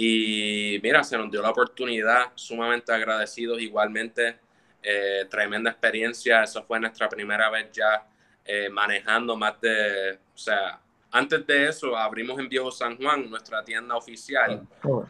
y 0.03 0.81
mira, 0.83 1.05
se 1.05 1.19
nos 1.19 1.31
dio 1.31 1.43
la 1.43 1.51
oportunidad, 1.51 2.33
sumamente 2.35 2.91
agradecidos 2.91 3.61
igualmente 3.61 4.39
eh, 4.83 5.27
tremenda 5.29 5.71
experiencia. 5.71 6.43
Esa 6.43 6.63
fue 6.63 6.81
nuestra 6.81 7.07
primera 7.07 7.51
vez 7.51 7.71
ya 7.71 8.07
eh, 8.45 8.71
manejando 8.71 9.37
más 9.37 9.61
de, 9.61 10.19
o 10.35 10.39
sea, 10.39 10.81
antes 11.11 11.47
de 11.47 11.69
eso 11.69 11.97
abrimos 11.97 12.39
en 12.39 12.49
Viejo 12.49 12.71
San 12.71 12.97
Juan 12.97 13.29
nuestra 13.29 13.63
tienda 13.63 13.95
oficial, 13.95 14.67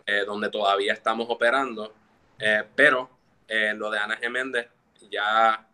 eh, 0.07 0.25
donde 0.27 0.51
todavía 0.51 0.93
estamos 0.93 1.27
operando, 1.29 1.95
pero 2.75 3.09
lo 3.77 3.91
de 3.91 3.99
Ana 3.99 4.17
Geméndez 4.17 4.69
ya 5.11 5.67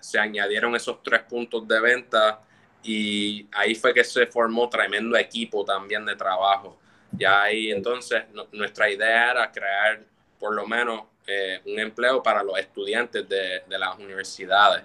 se 0.00 0.18
añadieron 0.18 0.76
esos 0.76 1.02
tres 1.02 1.22
puntos 1.22 1.66
de 1.66 1.80
venta 1.80 2.40
y 2.82 3.46
ahí 3.52 3.74
fue 3.74 3.92
que 3.92 4.04
se 4.04 4.26
formó 4.26 4.68
tremendo 4.68 5.16
equipo 5.16 5.64
también 5.64 6.04
de 6.06 6.16
trabajo. 6.16 6.78
Ya 7.12 7.42
ahí 7.42 7.70
entonces 7.70 8.24
nuestra 8.52 8.90
idea 8.90 9.30
era 9.32 9.50
crear 9.50 10.00
por 10.38 10.54
lo 10.54 10.66
menos 10.66 11.02
eh, 11.26 11.60
un 11.66 11.78
empleo 11.78 12.22
para 12.22 12.42
los 12.42 12.58
estudiantes 12.58 13.28
de, 13.28 13.62
de 13.68 13.78
las 13.78 13.98
universidades. 13.98 14.84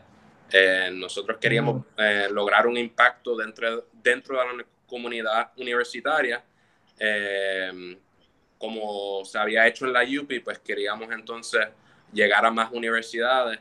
Eh, 0.51 0.89
nosotros 0.93 1.37
queríamos 1.39 1.85
eh, 1.97 2.27
lograr 2.29 2.67
un 2.67 2.77
impacto 2.77 3.35
dentro, 3.35 3.87
dentro 3.91 4.39
de 4.39 4.57
la 4.57 4.65
comunidad 4.85 5.51
universitaria. 5.57 6.43
como 8.57 9.25
se 9.25 9.37
había 9.37 9.67
hecho 9.67 9.85
en 9.85 9.93
la 9.93 10.03
UPI, 10.03 10.39
pues 10.39 10.59
queríamos 10.59 11.11
entonces 11.11 11.67
llegar 12.13 12.45
a 12.45 12.51
más 12.51 12.71
universidades 12.71 13.59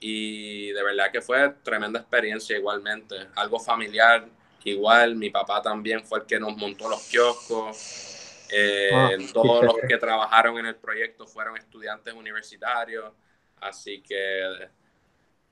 y 0.00 0.72
de 0.72 0.82
verdad 0.82 1.10
que 1.12 1.20
fue 1.20 1.50
tremenda 1.62 2.00
experiencia 2.00 2.56
igualmente, 2.56 3.16
algo 3.36 3.60
familiar 3.60 4.26
igual, 4.64 5.14
mi 5.14 5.30
papá 5.30 5.60
también 5.62 6.02
fue 6.04 6.20
el 6.20 6.26
que 6.26 6.40
nos 6.40 6.56
montó 6.56 6.88
los 6.88 7.02
kioscos, 7.08 8.46
eh, 8.52 8.90
ah, 8.92 9.10
todos 9.32 9.64
los 9.64 9.76
que 9.86 9.96
trabajaron 9.96 10.58
en 10.58 10.66
el 10.66 10.76
proyecto 10.76 11.26
fueron 11.26 11.56
estudiantes 11.56 12.12
universitarios, 12.14 13.12
así 13.60 14.02
que 14.02 14.68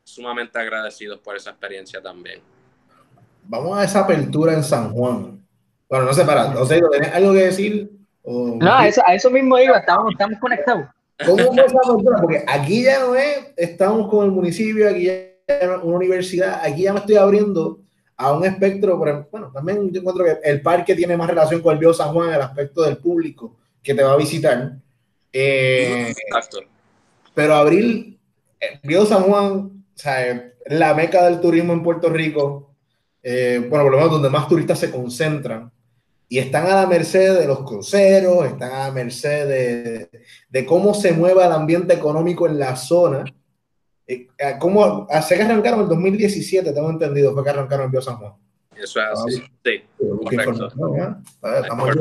sumamente 0.02 0.58
agradecidos 0.58 1.20
por 1.20 1.36
esa 1.36 1.50
experiencia 1.50 2.02
también. 2.02 2.40
Vamos 3.44 3.78
a 3.78 3.84
esa 3.84 4.00
apertura 4.00 4.52
en 4.52 4.64
San 4.64 4.92
Juan. 4.92 5.46
Bueno, 5.88 6.04
no 6.04 6.12
sé, 6.12 6.24
para, 6.24 6.48
o 6.60 6.66
sea, 6.66 6.80
¿tenés 6.90 7.14
algo 7.14 7.32
que 7.32 7.44
decir? 7.44 7.90
No, 8.24 8.72
a 8.74 8.86
eso, 8.86 9.02
a 9.06 9.14
eso 9.14 9.30
mismo 9.30 9.58
iba, 9.58 9.78
estamos, 9.78 10.12
estamos 10.12 10.38
conectados. 10.38 10.86
¿Cómo 11.24 11.52
fue 11.52 11.64
esa 11.64 11.78
apertura? 11.84 12.20
Porque 12.20 12.44
aquí 12.46 12.84
ya 12.84 13.00
no 13.00 13.14
es, 13.14 13.52
estamos 13.56 14.08
con 14.08 14.24
el 14.24 14.30
municipio, 14.30 14.88
aquí 14.88 15.04
ya 15.04 15.12
es 15.12 15.68
una 15.82 15.96
universidad, 15.96 16.60
aquí 16.62 16.82
ya 16.82 16.92
me 16.92 17.00
estoy 17.00 17.16
abriendo 17.16 17.80
a 18.16 18.32
un 18.32 18.44
espectro, 18.44 18.96
bueno, 18.96 19.50
también 19.52 19.92
yo 19.92 20.00
encuentro 20.00 20.24
que 20.24 20.38
el 20.42 20.60
parque 20.60 20.94
tiene 20.94 21.16
más 21.16 21.28
relación 21.28 21.62
con 21.62 21.72
el 21.72 21.78
Bio 21.78 21.94
San 21.94 22.12
Juan, 22.12 22.34
el 22.34 22.42
aspecto 22.42 22.82
del 22.82 22.96
público 22.96 23.56
que 23.82 23.94
te 23.94 24.02
va 24.02 24.12
a 24.12 24.16
visitar. 24.16 24.72
Eh, 25.32 26.12
pero 27.32 27.54
abril, 27.54 28.18
el 28.58 28.80
Bio 28.82 29.06
San 29.06 29.22
Juan, 29.22 29.54
o 29.54 29.82
sea, 29.94 30.52
la 30.66 30.94
meca 30.94 31.24
del 31.26 31.40
turismo 31.40 31.72
en 31.72 31.82
Puerto 31.82 32.08
Rico, 32.08 32.74
eh, 33.22 33.64
bueno, 33.68 33.84
por 33.84 33.92
lo 33.92 33.98
menos 33.98 34.12
donde 34.12 34.30
más 34.30 34.48
turistas 34.48 34.80
se 34.80 34.90
concentran, 34.90 35.70
y 36.28 36.38
están 36.38 36.66
a 36.66 36.74
la 36.74 36.86
merced 36.86 37.38
de 37.38 37.46
los 37.46 37.60
cruceros, 37.60 38.46
están 38.46 38.72
a 38.72 38.86
la 38.86 38.92
merced 38.92 39.48
de, 39.48 40.10
de 40.48 40.66
cómo 40.66 40.94
se 40.94 41.12
mueva 41.12 41.46
el 41.46 41.52
ambiente 41.52 41.94
económico 41.94 42.46
en 42.46 42.58
la 42.58 42.76
zona 42.76 43.24
eh, 44.08 44.26
eh, 44.38 44.56
¿Cómo? 44.58 45.06
Hace 45.10 45.36
que 45.36 45.42
arrancaron 45.42 45.82
en 45.82 45.90
2017, 45.90 46.72
tengo 46.72 46.88
entendido, 46.88 47.34
fue 47.34 47.44
que 47.44 47.50
arrancaron 47.50 47.84
en 47.84 47.90
Bio 47.90 48.00
San 48.00 48.16
Juan. 48.16 48.32
Eso 48.74 49.00
es 49.00 49.06
así, 49.06 49.42
ah, 49.44 49.50
sí. 49.64 49.82
Correcto. 49.98 50.68
Estamos 51.62 51.90
al 51.90 51.98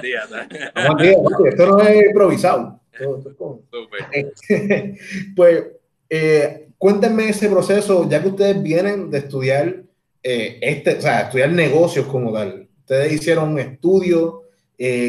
día. 0.00 0.22
Estamos 0.66 0.90
al 0.90 0.96
día, 0.98 1.14
esto 1.48 1.66
no 1.66 1.80
es 1.80 2.06
improvisado. 2.06 2.80
pues, 5.36 5.64
eh, 6.10 6.68
cuéntenme 6.76 7.28
ese 7.28 7.48
proceso, 7.48 8.08
ya 8.08 8.20
que 8.20 8.26
ustedes 8.28 8.60
vienen 8.60 9.08
de 9.10 9.18
estudiar 9.18 9.84
este, 10.22 10.98
o 10.98 11.00
sea, 11.00 11.20
estudiar 11.22 11.50
negocios 11.50 12.06
como 12.06 12.32
tal. 12.32 12.68
Ustedes 12.82 13.12
hicieron 13.12 13.50
un 13.50 13.58
estudio, 13.58 14.42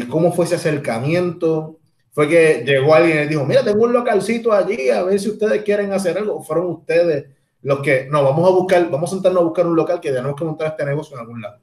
¿cómo 0.08 0.32
fue 0.32 0.46
ese 0.46 0.56
acercamiento? 0.56 1.78
fue 2.14 2.28
que 2.28 2.62
llegó 2.64 2.94
alguien 2.94 3.24
y 3.24 3.26
dijo, 3.26 3.44
mira, 3.44 3.64
tengo 3.64 3.82
un 3.82 3.92
localcito 3.92 4.52
allí, 4.52 4.88
a 4.88 5.02
ver 5.02 5.18
si 5.18 5.30
ustedes 5.30 5.64
quieren 5.64 5.92
hacer 5.92 6.16
algo. 6.16 6.40
Fueron 6.40 6.66
ustedes 6.66 7.26
los 7.60 7.80
que, 7.80 8.06
no, 8.08 8.22
vamos 8.22 8.48
a 8.48 8.52
buscar, 8.52 8.88
vamos 8.88 9.10
a 9.10 9.14
sentarnos 9.14 9.40
a 9.40 9.44
buscar 9.44 9.66
un 9.66 9.74
local 9.74 10.00
que 10.00 10.12
tenemos 10.12 10.36
que 10.36 10.44
montar 10.44 10.68
este 10.68 10.84
negocio 10.84 11.16
en 11.16 11.20
algún 11.20 11.42
lado. 11.42 11.58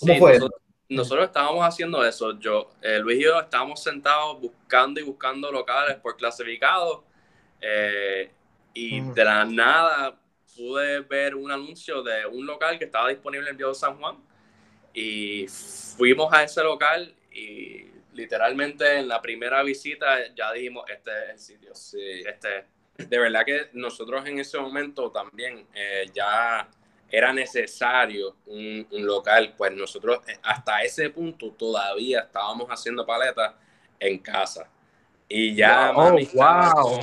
¿Cómo 0.00 0.16
fue 0.16 0.32
nosotros, 0.32 0.60
nosotros, 0.88 1.26
estábamos 1.26 1.64
haciendo 1.64 2.04
eso. 2.04 2.36
Yo, 2.40 2.70
eh, 2.82 2.98
Luis 2.98 3.20
y 3.20 3.22
yo 3.22 3.38
estábamos 3.38 3.80
sentados 3.80 4.40
buscando 4.40 4.98
y 4.98 5.04
buscando 5.04 5.52
locales 5.52 5.98
por 5.98 6.16
clasificado 6.16 7.04
eh, 7.60 8.32
y 8.72 9.02
de 9.02 9.24
la 9.24 9.44
nada 9.44 10.18
pude 10.56 10.98
ver 11.02 11.36
un 11.36 11.52
anuncio 11.52 12.02
de 12.02 12.26
un 12.26 12.44
local 12.44 12.76
que 12.76 12.86
estaba 12.86 13.08
disponible 13.08 13.50
en 13.50 13.56
Viejo 13.56 13.72
San 13.72 13.96
Juan 14.00 14.16
y 14.94 15.46
fuimos 15.48 16.32
a 16.32 16.44
ese 16.44 16.62
local 16.62 17.12
y 17.32 17.86
literalmente 18.12 18.98
en 18.98 19.08
la 19.08 19.20
primera 19.20 19.62
visita 19.62 20.32
ya 20.34 20.52
dijimos, 20.52 20.84
este 20.88 21.10
es 21.10 21.30
el 21.30 21.38
sitio. 21.38 21.74
Sí. 21.74 22.22
Este, 22.24 22.64
de 22.96 23.18
verdad 23.18 23.44
que 23.44 23.70
nosotros 23.72 24.24
en 24.26 24.38
ese 24.38 24.58
momento 24.58 25.10
también 25.10 25.66
eh, 25.74 26.06
ya 26.14 26.68
era 27.10 27.32
necesario 27.32 28.36
un, 28.46 28.86
local, 28.90 29.54
pues 29.56 29.72
nosotros 29.72 30.20
eh, 30.28 30.38
hasta 30.42 30.82
ese 30.82 31.10
punto 31.10 31.50
todavía 31.52 32.20
estábamos 32.20 32.68
haciendo 32.68 33.04
paletas 33.04 33.54
en 33.98 34.18
casa. 34.18 34.70
Y 35.28 35.54
ya 35.54 35.90
wow, 35.92 36.18
wow. 36.34 37.00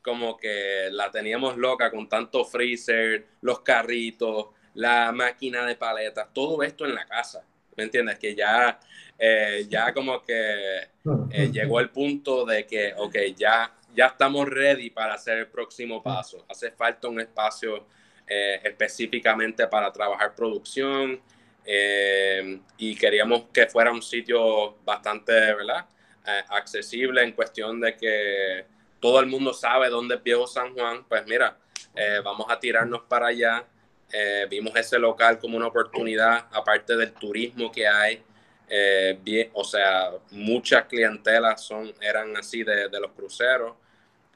como 0.00 0.36
que 0.36 0.88
la 0.90 1.10
teníamos 1.10 1.56
loca 1.56 1.90
con 1.90 2.08
tanto 2.08 2.44
freezer, 2.44 3.26
los 3.42 3.60
carritos, 3.60 4.46
la 4.74 5.12
máquina 5.12 5.66
de 5.66 5.76
paletas, 5.76 6.28
todo 6.32 6.62
esto 6.62 6.84
en 6.84 6.94
la 6.94 7.06
casa. 7.06 7.44
¿Me 7.76 7.84
entiendes? 7.84 8.18
Que 8.18 8.34
ya 8.34 8.78
eh, 9.24 9.66
ya 9.68 9.94
como 9.94 10.20
que 10.20 10.80
eh, 11.30 11.50
llegó 11.52 11.78
el 11.78 11.90
punto 11.90 12.44
de 12.44 12.66
que, 12.66 12.92
ok, 12.96 13.14
ya, 13.36 13.72
ya 13.94 14.06
estamos 14.06 14.48
ready 14.48 14.90
para 14.90 15.14
hacer 15.14 15.38
el 15.38 15.46
próximo 15.46 16.02
paso. 16.02 16.44
Hace 16.48 16.72
falta 16.72 17.06
un 17.06 17.20
espacio 17.20 17.86
eh, 18.26 18.60
específicamente 18.64 19.68
para 19.68 19.92
trabajar 19.92 20.34
producción 20.34 21.20
y 22.76 22.96
queríamos 22.96 23.44
que 23.52 23.68
fuera 23.68 23.92
un 23.92 24.02
sitio 24.02 24.78
bastante, 24.84 25.32
¿verdad? 25.32 25.86
accesible 26.48 27.22
en 27.22 27.30
cuestión 27.30 27.80
de 27.80 27.96
que 27.96 28.64
todo 28.98 29.20
el 29.20 29.26
mundo 29.26 29.52
sabe 29.52 29.88
dónde 29.88 30.16
es 30.16 30.22
Viejo 30.24 30.48
San 30.48 30.74
Juan. 30.74 31.04
Pues 31.08 31.24
mira, 31.28 31.56
vamos 32.24 32.48
a 32.50 32.58
tirarnos 32.58 33.02
para 33.02 33.28
allá. 33.28 33.64
Vimos 34.48 34.76
ese 34.76 34.98
local 34.98 35.38
como 35.38 35.56
una 35.56 35.66
oportunidad, 35.68 36.46
aparte 36.52 36.96
del 36.96 37.12
turismo 37.12 37.72
que 37.72 37.86
hay, 37.86 38.22
eh, 38.74 39.50
o 39.52 39.64
sea, 39.64 40.12
muchas 40.30 40.86
clientelas 40.86 41.60
son, 41.62 41.92
eran 42.00 42.34
así 42.38 42.64
de, 42.64 42.88
los 42.98 43.12
cruceros. 43.12 43.76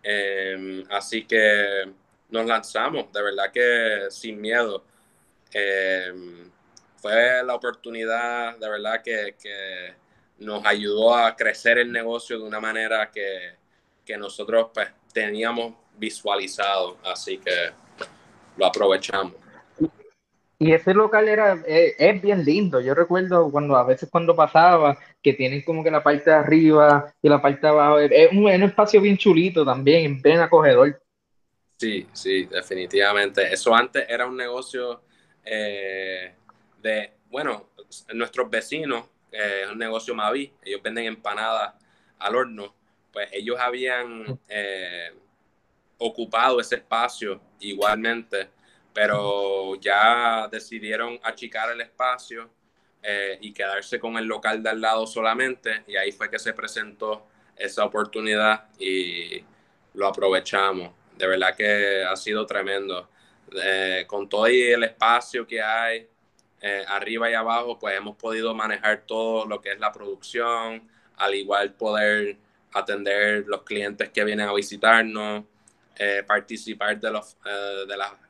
Em, 0.02 0.84
así 0.90 1.24
que 1.24 1.90
nos 2.28 2.44
lanzamos, 2.46 3.10
de 3.12 3.22
verdad 3.22 3.50
que 3.50 4.06
sin 4.10 4.38
miedo. 4.38 4.84
Em, 5.52 6.50
fue 6.98 7.42
la 7.44 7.54
oportunidad, 7.54 8.58
de 8.58 8.68
verdad, 8.68 9.02
que, 9.02 9.94
nos 10.38 10.66
ayudó 10.66 11.14
a 11.14 11.34
crecer 11.34 11.78
el 11.78 11.90
negocio 11.90 12.38
de 12.38 12.44
una 12.44 12.60
manera 12.60 13.10
que, 13.10 13.54
que 14.04 14.18
nosotros 14.18 14.68
pues, 14.74 14.88
teníamos 15.14 15.74
visualizado. 15.96 16.98
Así 17.04 17.38
que 17.38 17.72
lo 18.58 18.66
aprovechamos. 18.66 19.45
Y 20.58 20.72
ese 20.72 20.94
local 20.94 21.28
era, 21.28 21.62
eh, 21.66 21.94
es, 21.98 22.22
bien 22.22 22.44
lindo. 22.44 22.80
Yo 22.80 22.94
recuerdo 22.94 23.50
cuando 23.50 23.76
a 23.76 23.84
veces 23.84 24.08
cuando 24.10 24.34
pasaba, 24.34 24.98
que 25.22 25.34
tienen 25.34 25.62
como 25.62 25.84
que 25.84 25.90
la 25.90 26.02
parte 26.02 26.30
de 26.30 26.36
arriba 26.36 27.12
y 27.20 27.28
la 27.28 27.42
parte 27.42 27.60
de 27.62 27.68
abajo. 27.68 27.98
Es 27.98 28.32
un, 28.32 28.48
espacio 28.48 29.00
bien 29.00 29.18
chulito 29.18 29.64
también, 29.64 30.20
bien 30.22 30.40
acogedor. 30.40 31.00
Sí, 31.76 32.06
sí, 32.12 32.46
definitivamente. 32.46 33.52
Eso 33.52 33.74
antes 33.74 34.06
era 34.08 34.26
un 34.26 34.36
negocio 34.36 35.02
eh, 35.44 36.34
de, 36.80 37.12
bueno, 37.28 37.70
nuestros 38.14 38.50
vecinos, 38.50 39.04
eh, 39.30 39.62
es 39.64 39.70
un 39.70 39.78
negocio 39.78 40.14
Mavi, 40.14 40.52
ellos 40.64 40.82
venden 40.82 41.04
empanadas 41.04 41.74
al 42.18 42.34
horno, 42.34 42.74
pues 43.12 43.28
ellos 43.32 43.56
habían 43.58 44.38
eh, 44.48 45.12
ocupado 45.98 46.60
ese 46.60 46.76
espacio 46.76 47.40
igualmente, 47.60 48.48
pero 48.96 49.74
ya 49.74 50.48
decidieron 50.50 51.20
achicar 51.22 51.70
el 51.70 51.82
espacio 51.82 52.48
eh, 53.02 53.37
y 53.42 53.52
quedarse 53.52 54.00
con 54.00 54.16
el 54.16 54.24
local 54.24 54.62
de 54.62 54.70
al 54.70 54.80
lado 54.80 55.06
solamente, 55.06 55.85
y 55.87 55.96
ahí 55.96 56.12
fue 56.12 56.30
que 56.30 56.38
se 56.38 56.54
presentó 56.54 57.26
esa 57.54 57.85
oportunidad 57.85 58.68
y 58.78 59.44
lo 59.92 60.06
aprovechamos. 60.06 60.92
De 61.14 61.26
verdad 61.26 61.54
que 61.54 62.04
ha 62.04 62.16
sido 62.16 62.46
tremendo. 62.46 63.11
Eh, 63.62 64.04
con 64.06 64.30
todo 64.30 64.46
el 64.46 64.82
espacio 64.85 65.46
que 65.46 65.61
hay 65.61 66.09
eh, 66.62 66.85
arriba 66.88 67.30
y 67.30 67.35
abajo, 67.35 67.78
pues 67.78 67.98
hemos 67.98 68.16
podido 68.16 68.54
manejar 68.54 69.02
todo 69.06 69.44
lo 69.44 69.61
que 69.61 69.72
es 69.72 69.78
la 69.78 69.92
producción, 69.92 70.88
al 71.16 71.35
igual 71.35 71.74
poder 71.74 72.38
atender 72.72 73.44
los 73.46 73.62
clientes 73.62 74.09
que 74.09 74.24
vienen 74.24 74.48
a 74.48 74.54
visitarnos, 74.54 75.44
eh, 75.98 76.22
participar 76.26 76.98
de, 76.98 77.11
los, 77.11 77.37
de 77.87 77.96
las 77.96 78.25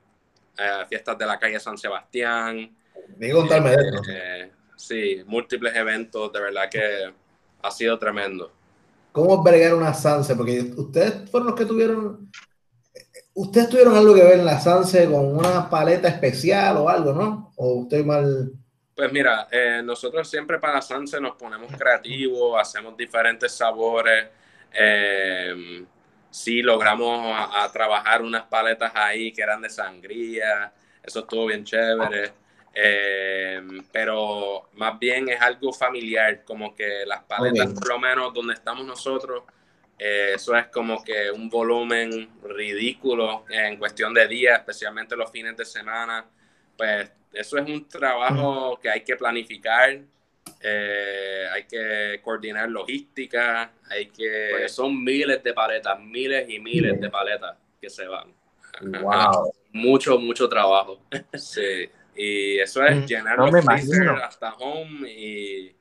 fiestas 0.88 1.18
de 1.18 1.26
la 1.26 1.38
calle 1.38 1.60
San 1.60 1.78
Sebastián. 1.78 2.76
contarme 3.32 3.70
de 3.70 4.52
Sí, 4.76 5.22
múltiples 5.26 5.74
eventos, 5.74 6.32
de 6.32 6.40
verdad 6.40 6.68
que 6.70 7.12
ha 7.62 7.70
sido 7.70 7.98
tremendo. 7.98 8.52
¿Cómo 9.10 9.42
bregar 9.42 9.74
una 9.74 9.94
Sanse? 9.94 10.36
Porque 10.36 10.60
ustedes 10.76 11.30
fueron 11.30 11.48
los 11.48 11.56
que 11.56 11.64
tuvieron 11.64 12.30
¿Ustedes 13.38 13.68
tuvieron 13.68 13.94
algo 13.94 14.14
que 14.14 14.22
ver 14.22 14.38
en 14.38 14.46
la 14.46 14.58
Sanse 14.58 15.04
con 15.10 15.36
una 15.36 15.68
paleta 15.68 16.08
especial 16.08 16.78
o 16.78 16.88
algo, 16.88 17.12
no? 17.12 17.52
¿O 17.56 17.82
estoy 17.82 18.02
mal? 18.02 18.50
Pues 18.94 19.12
mira, 19.12 19.46
eh, 19.50 19.82
nosotros 19.84 20.26
siempre 20.26 20.58
para 20.58 20.76
la 20.76 20.82
Sanse 20.82 21.20
nos 21.20 21.36
ponemos 21.36 21.70
creativos, 21.76 22.58
hacemos 22.58 22.96
diferentes 22.96 23.52
sabores. 23.52 24.26
Eh, 24.72 25.84
sí, 26.36 26.62
logramos 26.62 27.34
a, 27.34 27.70
trabajar 27.72 28.20
unas 28.20 28.44
paletas 28.44 28.92
ahí 28.94 29.32
que 29.32 29.42
eran 29.42 29.62
de 29.62 29.70
sangría. 29.70 30.72
Eso 31.02 31.20
estuvo 31.20 31.46
bien 31.46 31.64
chévere. 31.64 32.32
Eh, 32.74 33.62
pero 33.90 34.68
más 34.74 34.98
bien 34.98 35.30
es 35.30 35.40
algo 35.40 35.72
familiar, 35.72 36.44
como 36.44 36.74
que 36.74 37.06
las 37.06 37.22
paletas, 37.22 37.72
por 37.72 37.88
lo 37.88 37.98
menos 37.98 38.34
donde 38.34 38.52
estamos 38.52 38.84
nosotros, 38.84 39.44
eh, 39.98 40.32
eso 40.34 40.54
es 40.54 40.66
como 40.66 41.02
que 41.02 41.30
un 41.30 41.48
volumen 41.48 42.28
ridículo 42.42 43.46
en 43.48 43.78
cuestión 43.78 44.12
de 44.12 44.28
días, 44.28 44.58
especialmente 44.58 45.16
los 45.16 45.30
fines 45.30 45.56
de 45.56 45.64
semana. 45.64 46.26
Pues 46.76 47.10
eso 47.32 47.56
es 47.56 47.66
un 47.66 47.88
trabajo 47.88 48.78
que 48.78 48.90
hay 48.90 49.00
que 49.00 49.16
planificar, 49.16 50.00
eh, 50.60 51.46
hay 51.52 51.64
que 51.64 52.20
coordinar 52.22 52.68
logística, 52.68 53.72
hay 53.90 54.06
que... 54.06 54.48
Pues 54.52 54.72
son 54.72 55.02
miles 55.02 55.42
de 55.42 55.52
paletas, 55.52 56.00
miles 56.00 56.48
y 56.48 56.58
miles 56.58 57.00
de 57.00 57.10
paletas 57.10 57.56
que 57.80 57.90
se 57.90 58.06
van. 58.06 58.32
Wow. 58.80 59.52
Mucho, 59.72 60.18
mucho 60.18 60.48
trabajo. 60.48 61.00
sí. 61.34 61.90
Y 62.18 62.58
eso 62.60 62.82
es 62.82 62.96
mm, 62.96 63.04
llenar 63.04 63.38
los 63.38 64.22
hasta 64.22 64.54
home 64.54 65.06
y 65.06 65.76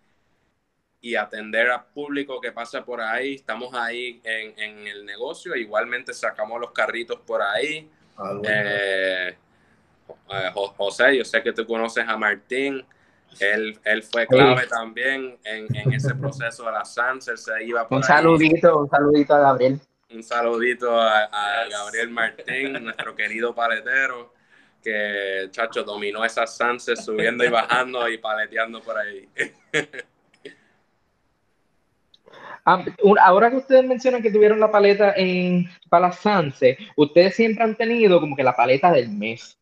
y 1.06 1.16
atender 1.16 1.70
al 1.70 1.86
público 1.94 2.42
que 2.42 2.52
pasa 2.52 2.84
por 2.84 3.00
ahí. 3.00 3.36
Estamos 3.36 3.72
ahí 3.76 4.20
en, 4.24 4.60
en 4.60 4.88
el 4.88 5.06
negocio, 5.06 5.56
igualmente 5.56 6.16
sacamos 6.16 6.60
los 6.60 6.72
carritos 6.72 7.20
por 7.20 7.44
ahí. 7.44 7.88
Ah, 8.18 8.34
eh, 8.44 9.38
eh, 10.32 10.52
José, 10.52 11.16
yo 11.16 11.24
sé 11.24 11.44
que 11.44 11.54
tú 11.54 11.64
conoces 11.68 12.04
a 12.08 12.18
Martín. 12.18 12.84
Él, 13.40 13.78
él 13.84 14.04
fue 14.04 14.28
clave 14.28 14.68
también 14.68 15.38
en, 15.44 15.76
en, 15.76 15.94
ese 15.94 16.16
proceso 16.16 16.66
de 16.66 16.72
la 16.72 16.86
Sanser. 16.86 17.38
Se 17.38 17.64
iba 17.64 17.88
por 17.88 17.98
un 17.98 18.04
saludito, 18.04 18.80
un 18.80 18.90
saludito 18.90 19.36
a 19.36 19.40
Gabriel. 19.40 19.80
Un 20.12 20.24
saludito 20.24 21.00
a, 21.00 21.24
a 21.24 21.68
Gabriel 21.68 22.10
Martín, 22.10 22.74
nuestro 22.84 23.16
querido 23.16 23.54
paletero, 23.54 24.34
que, 24.84 25.48
chacho, 25.52 25.84
dominó 25.84 26.24
esas 26.24 26.56
Sanser 26.56 26.98
subiendo 26.98 27.44
y 27.44 27.50
bajando 27.50 28.08
y 28.08 28.18
paleteando 28.18 28.82
por 28.82 28.98
ahí. 28.98 29.28
Ah, 32.68 32.84
ahora 33.22 33.52
que 33.52 33.58
ustedes 33.58 33.86
mencionan 33.86 34.24
que 34.24 34.32
tuvieron 34.32 34.60
la 34.60 34.72
paleta 34.72 35.14
en 35.16 35.70
Palasanse, 35.88 36.80
ustedes 36.96 37.36
siempre 37.36 37.64
han 37.64 37.76
tenido 37.76 38.20
como 38.20 38.36
que 38.36 38.42
la 38.42 38.56
paleta 38.56 38.92
del 38.92 39.10
mes. 39.12 39.60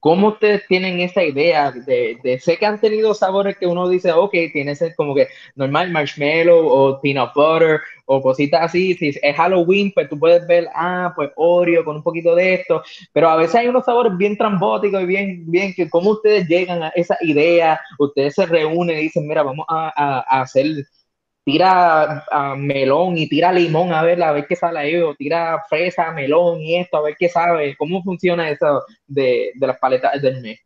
¿Cómo 0.00 0.28
ustedes 0.28 0.66
tienen 0.66 1.00
esa 1.00 1.22
idea 1.22 1.70
de, 1.70 2.18
de, 2.22 2.38
sé 2.40 2.56
que 2.56 2.64
han 2.64 2.80
tenido 2.80 3.12
sabores 3.12 3.58
que 3.58 3.66
uno 3.66 3.86
dice, 3.86 4.10
ok, 4.12 4.32
tiene 4.50 4.72
ese 4.72 4.94
como 4.94 5.14
que 5.14 5.28
normal 5.54 5.90
marshmallow 5.90 6.66
o 6.66 7.00
peanut 7.02 7.34
butter 7.34 7.80
o 8.06 8.22
cositas 8.22 8.62
así, 8.62 8.94
si 8.94 9.08
es 9.10 9.36
Halloween, 9.36 9.92
pues 9.94 10.08
tú 10.08 10.18
puedes 10.18 10.46
ver, 10.46 10.68
ah, 10.74 11.12
pues 11.14 11.30
Oreo 11.36 11.84
con 11.84 11.96
un 11.96 12.02
poquito 12.02 12.34
de 12.34 12.54
esto, 12.54 12.82
pero 13.12 13.28
a 13.28 13.36
veces 13.36 13.56
hay 13.56 13.68
unos 13.68 13.84
sabores 13.84 14.16
bien 14.16 14.36
trambóticos 14.36 15.02
y 15.02 15.06
bien, 15.06 15.44
bien, 15.46 15.74
que 15.74 15.88
cómo 15.88 16.10
ustedes 16.12 16.48
llegan 16.48 16.82
a 16.82 16.88
esa 16.96 17.16
idea, 17.20 17.78
ustedes 17.98 18.34
se 18.34 18.46
reúnen 18.46 18.98
y 18.98 19.02
dicen, 19.02 19.28
mira, 19.28 19.42
vamos 19.42 19.66
a, 19.68 19.92
a 20.26 20.40
hacer 20.40 20.66
tira 21.50 22.24
a 22.30 22.54
melón 22.54 23.18
y 23.18 23.28
tira 23.28 23.52
limón 23.52 23.92
a 23.92 24.02
ver, 24.02 24.22
a 24.22 24.30
ver 24.30 24.46
qué 24.46 24.54
sale 24.54 24.78
ahí, 24.78 24.96
o 24.96 25.16
tira 25.16 25.64
fresa, 25.68 26.12
melón 26.12 26.60
y 26.60 26.76
esto, 26.78 26.98
a 26.98 27.02
ver 27.02 27.16
qué 27.18 27.28
sabe, 27.28 27.76
cómo 27.76 28.02
funciona 28.04 28.48
eso 28.48 28.84
de, 29.06 29.50
de 29.54 29.66
las 29.66 29.78
paletas 29.78 30.22
del 30.22 30.40
mes. 30.40 30.60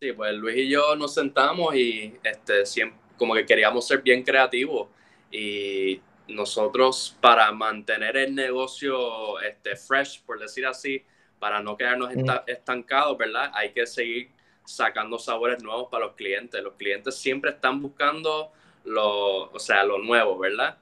Sí, 0.00 0.12
pues 0.12 0.34
Luis 0.34 0.56
y 0.56 0.68
yo 0.68 0.96
nos 0.96 1.12
sentamos 1.12 1.74
y 1.74 2.14
este, 2.24 2.64
siempre, 2.64 2.98
como 3.18 3.34
que 3.34 3.44
queríamos 3.44 3.86
ser 3.86 4.00
bien 4.00 4.22
creativos 4.22 4.88
y 5.30 6.00
nosotros 6.28 7.16
para 7.20 7.52
mantener 7.52 8.16
el 8.16 8.34
negocio 8.34 9.38
este, 9.40 9.76
fresh, 9.76 10.22
por 10.24 10.38
decir 10.38 10.64
así, 10.64 11.04
para 11.38 11.60
no 11.60 11.76
quedarnos 11.76 12.14
mm. 12.14 12.30
estancados, 12.46 13.18
¿verdad? 13.18 13.50
Hay 13.52 13.72
que 13.72 13.86
seguir 13.86 14.30
sacando 14.64 15.18
sabores 15.18 15.62
nuevos 15.62 15.88
para 15.90 16.06
los 16.06 16.14
clientes. 16.14 16.62
Los 16.62 16.74
clientes 16.74 17.14
siempre 17.16 17.50
están 17.50 17.80
buscando 17.82 18.52
lo, 18.86 19.50
o 19.50 19.58
sea, 19.58 19.84
lo 19.84 19.98
nuevo, 19.98 20.38
¿verdad? 20.38 20.78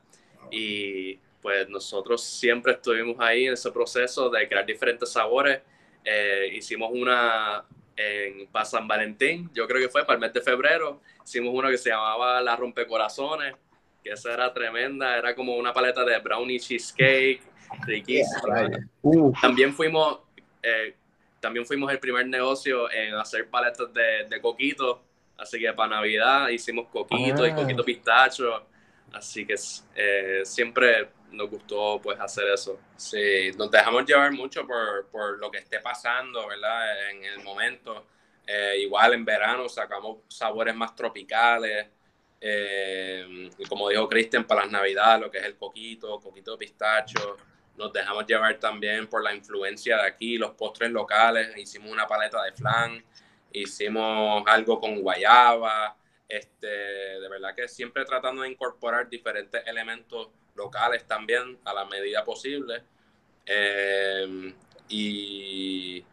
Y 0.51 1.17
pues 1.43 1.69
nosotros 1.69 2.23
siempre 2.23 2.73
estuvimos 2.73 3.17
ahí 3.19 3.47
en 3.47 3.53
ese 3.53 3.71
proceso 3.71 4.31
de 4.31 4.49
crear 4.49 4.65
diferentes 4.65 5.11
sabores. 5.13 5.61
Eh, 6.05 6.51
hicimos 6.55 6.91
una 6.93 7.65
en 7.97 8.47
para 8.49 8.65
San 8.65 8.89
Valentín, 8.89 9.51
yo 9.55 9.67
creo 9.67 9.81
que 9.81 9.89
fue 9.89 10.05
para 10.05 10.15
el 10.15 10.21
mes 10.21 10.33
de 10.33 10.41
febrero, 10.41 11.01
hicimos 11.25 11.55
una 11.55 11.71
que 11.71 11.79
se 11.79 11.91
llamaba 11.91 12.41
La 12.41 12.57
Rompecorazones, 12.57 13.55
que 14.03 14.11
esa 14.11 14.35
era 14.35 14.53
tremenda, 14.53 15.17
era 15.17 15.35
como 15.35 15.57
una 15.57 15.73
paleta 15.73 16.05
de 16.05 16.19
brownie 16.19 16.59
cheesecake, 16.59 17.41
riquísima. 17.87 18.69
También 19.41 19.73
fuimos, 19.73 20.21
eh, 20.63 20.95
también 21.41 21.65
fuimos 21.65 21.91
el 21.93 21.99
primer 21.99 22.27
negocio 22.27 22.91
en 22.91 23.15
hacer 23.15 23.49
paletas 23.49 23.93
de, 23.95 24.27
de 24.29 24.41
coquito, 24.41 25.03
Así 25.37 25.59
que 25.59 25.73
para 25.73 25.97
Navidad 25.97 26.49
hicimos 26.49 26.89
coquito 26.89 27.47
y 27.47 27.51
ah. 27.51 27.55
coquito 27.55 27.85
pistacho. 27.85 28.67
Así 29.13 29.47
que 29.47 29.55
eh, 29.95 30.43
siempre 30.45 31.09
nos 31.31 31.51
gustó 31.51 32.01
pues 32.03 32.19
hacer 32.21 32.49
eso. 32.49 32.81
Sí, 32.97 33.51
nos 33.57 33.71
dejamos 33.71 34.05
llevar 34.07 34.33
mucho 34.33 34.67
por, 34.67 35.07
por 35.09 35.39
lo 35.39 35.51
que 35.51 35.59
esté 35.59 35.81
pasando, 35.81 36.47
¿verdad? 36.47 37.11
En 37.11 37.25
el 37.25 37.43
momento. 37.43 38.07
Eh, 38.47 38.79
igual 38.81 39.15
en 39.15 39.25
verano 39.25 39.69
sacamos 39.69 40.19
sabores 40.29 40.75
más 40.75 40.95
tropicales. 40.95 41.89
Eh, 42.41 43.51
y 43.57 43.65
como 43.65 43.89
dijo 43.89 44.09
Cristian, 44.09 44.45
para 44.45 44.63
las 44.63 44.71
navidades, 44.71 45.23
lo 45.23 45.31
que 45.31 45.39
es 45.39 45.45
el 45.45 45.57
coquito, 45.57 46.21
coquito 46.21 46.53
de 46.53 46.59
pistacho. 46.59 47.37
Nos 47.77 47.93
dejamos 47.93 48.27
llevar 48.27 48.59
también 48.61 49.09
por 49.09 49.23
la 49.23 49.35
influencia 49.35 49.97
de 49.97 50.07
aquí, 50.07 50.39
los 50.39 50.53
postres 50.53 50.91
locales. 50.91 51.57
Hicimos 51.57 51.91
una 51.91 52.07
paleta 52.07 52.43
de 52.43 52.53
flan 52.53 53.03
hicimos 53.55 54.45
algo 54.47 54.81
con 54.81 55.01
guayaba, 55.01 55.97
este, 56.29 56.67
de 56.67 57.29
verdad 57.29 57.55
que 57.55 57.69
siempre 57.69 58.05
tratando 58.05 58.43
de 58.43 58.51
incorporar 58.51 59.09
diferentes 59.09 59.67
elementos 59.67 60.29
locales 60.55 61.07
también 61.07 61.59
a 61.65 61.73
la 61.73 61.85
medida 61.85 62.25
posible. 62.25 62.83
Eh, 63.47 64.55
y 64.89 66.05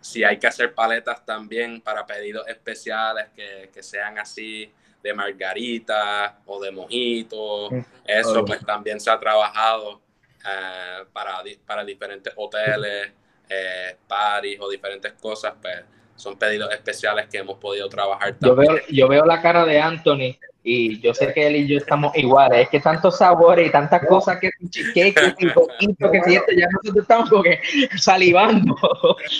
si 0.00 0.24
hay 0.24 0.38
que 0.38 0.46
hacer 0.46 0.74
paletas 0.74 1.24
también 1.24 1.80
para 1.80 2.06
pedidos 2.06 2.48
especiales 2.48 3.28
que, 3.36 3.70
que 3.72 3.82
sean 3.82 4.18
así 4.18 4.72
de 5.02 5.14
margarita 5.14 6.40
o 6.46 6.60
de 6.60 6.70
mojito, 6.70 7.70
mm. 7.70 7.84
eso 8.04 8.44
pues 8.44 8.64
también 8.64 9.00
se 9.00 9.10
ha 9.10 9.18
trabajado 9.18 10.00
eh, 10.44 11.04
para, 11.12 11.42
para 11.66 11.84
diferentes 11.84 12.32
hoteles, 12.36 13.12
eh, 13.48 13.96
paris 14.06 14.58
o 14.60 14.68
diferentes 14.68 15.12
cosas, 15.14 15.54
pues 15.60 15.84
son 16.18 16.36
pedidos 16.36 16.70
especiales 16.72 17.26
que 17.30 17.38
hemos 17.38 17.58
podido 17.58 17.88
trabajar 17.88 18.36
Yo 18.40 18.54
veo, 18.54 18.76
yo 18.90 19.08
veo 19.08 19.24
la 19.24 19.40
cara 19.40 19.64
de 19.64 19.80
Anthony 19.80 20.36
y 20.62 21.00
yo 21.00 21.14
sé 21.14 21.32
que 21.32 21.46
él 21.46 21.56
y 21.56 21.66
yo 21.66 21.78
estamos 21.78 22.14
iguales. 22.16 22.62
Es 22.62 22.68
que 22.68 22.80
tantos 22.80 23.16
sabores 23.16 23.68
y 23.68 23.70
tantas 23.70 24.04
cosas 24.06 24.38
que 24.38 24.50
que 24.92 25.14
y 25.38 25.48
poquito 25.50 26.10
que 26.10 26.22
siento, 26.24 26.52
ya 26.54 26.66
nosotros 26.70 27.02
estamos 27.02 27.30
como 27.30 27.42
que 27.42 27.58
salivando. 27.96 28.76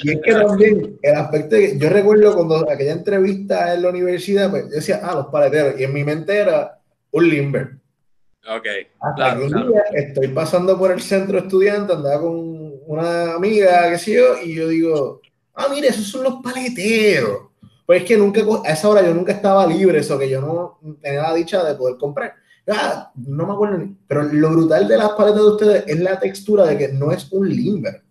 Y 0.04 0.12
es 0.12 0.20
que 0.22 0.32
también 0.32 0.98
el 1.02 1.14
aspecto 1.16 1.56
que 1.56 1.78
yo 1.78 1.90
recuerdo 1.90 2.34
cuando 2.34 2.70
aquella 2.70 2.92
entrevista 2.92 3.74
en 3.74 3.82
la 3.82 3.90
universidad, 3.90 4.48
pues 4.50 4.64
yo 4.64 4.76
decía, 4.76 5.00
ah, 5.02 5.16
los 5.16 5.26
paleteros, 5.26 5.78
y 5.78 5.84
en 5.84 5.92
mi 5.92 6.04
mente 6.04 6.34
era 6.34 6.78
un 7.10 7.28
limber. 7.28 7.72
Ok. 8.48 8.66
Hasta 9.00 9.38
un 9.38 9.70
día 9.70 9.82
estoy 9.92 10.28
pasando 10.28 10.78
por 10.78 10.92
el 10.92 11.02
centro 11.02 11.38
estudiante, 11.38 11.92
andaba 11.92 12.22
con 12.22 12.72
una 12.86 13.34
amiga, 13.34 13.90
qué 13.90 13.98
sé 13.98 14.14
yo, 14.14 14.40
y 14.42 14.54
yo 14.54 14.68
digo, 14.68 15.20
ah, 15.58 15.68
mire, 15.70 15.88
esos 15.88 16.06
son 16.06 16.22
los 16.22 16.36
paleteros. 16.42 17.48
Pues 17.84 18.02
es 18.02 18.08
que 18.08 18.16
nunca, 18.16 18.42
a 18.64 18.72
esa 18.72 18.88
hora 18.88 19.02
yo 19.02 19.14
nunca 19.14 19.32
estaba 19.32 19.66
libre, 19.66 19.98
eso 19.98 20.18
que 20.18 20.28
yo 20.28 20.40
no 20.40 20.78
tenía 21.00 21.22
la 21.22 21.34
dicha 21.34 21.64
de 21.64 21.74
poder 21.74 21.96
comprar. 21.96 22.34
Ah, 22.66 23.10
no 23.16 23.46
me 23.46 23.52
acuerdo, 23.54 23.88
pero 24.06 24.22
lo 24.24 24.50
brutal 24.50 24.86
de 24.86 24.98
las 24.98 25.10
paletas 25.10 25.40
de 25.40 25.48
ustedes 25.48 25.84
es 25.86 25.98
la 26.00 26.20
textura 26.20 26.66
de 26.66 26.76
que 26.76 26.88
no 26.88 27.12
es 27.12 27.32
un 27.32 27.48
limber. 27.48 28.02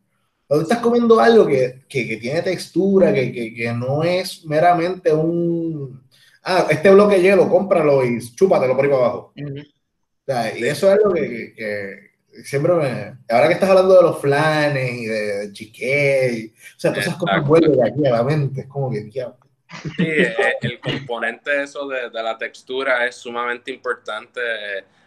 Tú 0.48 0.62
estás 0.62 0.80
comiendo 0.80 1.20
algo 1.20 1.46
que, 1.46 1.84
que, 1.88 2.08
que 2.08 2.18
tiene 2.18 2.42
textura, 2.42 3.14
que, 3.14 3.32
que, 3.32 3.74
no 3.74 4.04
es 4.04 4.46
meramente 4.46 5.14
un. 5.14 6.02
Ah, 6.44 6.66
este 6.70 6.90
bloque 6.90 7.18
de 7.18 7.22
hielo, 7.22 7.50
cómpralo 7.50 8.04
y 8.04 8.20
chúpatelo 8.34 8.76
por 8.76 8.86
ahí 8.86 8.92
para 8.92 9.04
abajo. 9.04 9.34
y 9.36 10.66
eso 10.66 10.88
es 10.88 10.94
algo 10.94 11.14
que, 11.14 12.07
siempre 12.44 12.74
me. 12.74 13.18
Ahora 13.30 13.48
que 13.48 13.54
estás 13.54 13.70
hablando 13.70 13.96
de 13.96 14.02
los 14.04 14.20
flanes 14.20 14.92
y 14.92 15.06
de, 15.06 15.48
de 15.50 16.54
o 16.76 16.80
sea, 16.80 16.92
todas 16.92 17.08
esas 17.08 17.18
cosas 17.18 17.46
vuelven 17.46 17.74
de 17.74 17.88
aquí 17.88 18.06
a 18.06 18.12
la 18.12 18.24
mente. 18.24 18.62
Es 18.62 18.68
como 18.68 18.92
que, 18.92 19.10
Sí, 19.10 20.06
eh, 20.08 20.36
el 20.62 20.80
componente 20.80 21.64
eso 21.64 21.88
de, 21.88 22.10
de, 22.10 22.24
la 22.24 22.38
textura 22.38 23.06
es 23.06 23.16
sumamente 23.16 23.72
importante. 23.72 24.40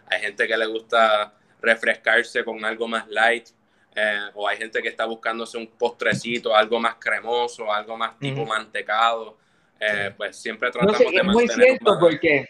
Hay 0.05 0.21
gente 0.21 0.47
que 0.47 0.57
le 0.57 0.67
gusta 0.67 1.33
refrescarse 1.61 2.43
con 2.43 2.63
algo 2.63 2.87
más 2.87 3.07
light, 3.07 3.47
eh, 3.95 4.29
o 4.35 4.47
hay 4.47 4.57
gente 4.57 4.81
que 4.81 4.89
está 4.89 5.05
buscándose 5.05 5.57
un 5.57 5.67
postrecito, 5.67 6.55
algo 6.55 6.79
más 6.79 6.95
cremoso, 6.95 7.71
algo 7.71 7.97
más 7.97 8.17
tipo 8.19 8.45
mantecado. 8.45 9.37
Eh, 9.79 10.13
pues 10.15 10.37
siempre 10.37 10.69
tratamos 10.71 10.99
de 10.99 11.23
mantener. 11.23 11.29
Es 11.29 11.33
muy 11.33 11.47
cierto 11.47 11.97
porque 11.99 12.47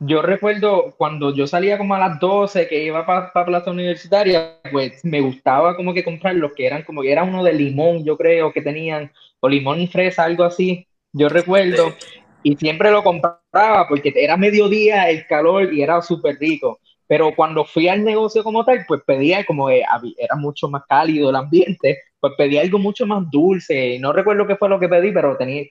yo 0.00 0.22
recuerdo 0.22 0.94
cuando 0.96 1.34
yo 1.34 1.46
salía 1.46 1.76
como 1.76 1.94
a 1.94 1.98
las 1.98 2.18
12 2.18 2.66
que 2.68 2.84
iba 2.84 3.04
para 3.04 3.32
Plaza 3.44 3.70
Universitaria, 3.70 4.58
pues 4.72 5.04
me 5.04 5.20
gustaba 5.20 5.76
como 5.76 5.92
que 5.92 6.02
comprar 6.02 6.34
los 6.36 6.54
que 6.54 6.66
eran 6.66 6.82
como 6.84 7.02
que 7.02 7.12
era 7.12 7.22
uno 7.22 7.44
de 7.44 7.52
limón, 7.52 8.02
yo 8.04 8.16
creo 8.16 8.50
que 8.52 8.62
tenían, 8.62 9.12
o 9.40 9.48
limón 9.48 9.78
y 9.80 9.86
fresa, 9.86 10.24
algo 10.24 10.44
así. 10.44 10.86
Yo 11.12 11.28
recuerdo, 11.28 11.94
y 12.42 12.56
siempre 12.56 12.90
lo 12.90 13.04
compraba 13.04 13.86
porque 13.88 14.12
era 14.16 14.38
mediodía, 14.38 15.10
el 15.10 15.26
calor 15.26 15.72
y 15.72 15.82
era 15.82 16.00
súper 16.00 16.38
rico. 16.38 16.80
Pero 17.06 17.34
cuando 17.34 17.64
fui 17.64 17.88
al 17.88 18.02
negocio 18.02 18.42
como 18.42 18.64
tal, 18.64 18.84
pues 18.88 19.02
pedía 19.06 19.44
como 19.44 19.68
era 19.68 20.00
mucho 20.38 20.68
más 20.68 20.84
cálido 20.88 21.28
el 21.28 21.36
ambiente, 21.36 21.98
pues 22.20 22.32
pedía 22.38 22.62
algo 22.62 22.78
mucho 22.78 23.06
más 23.06 23.28
dulce. 23.30 23.98
No 23.98 24.12
recuerdo 24.12 24.46
qué 24.46 24.56
fue 24.56 24.68
lo 24.68 24.80
que 24.80 24.88
pedí, 24.88 25.12
pero 25.12 25.36
tenía, 25.36 25.64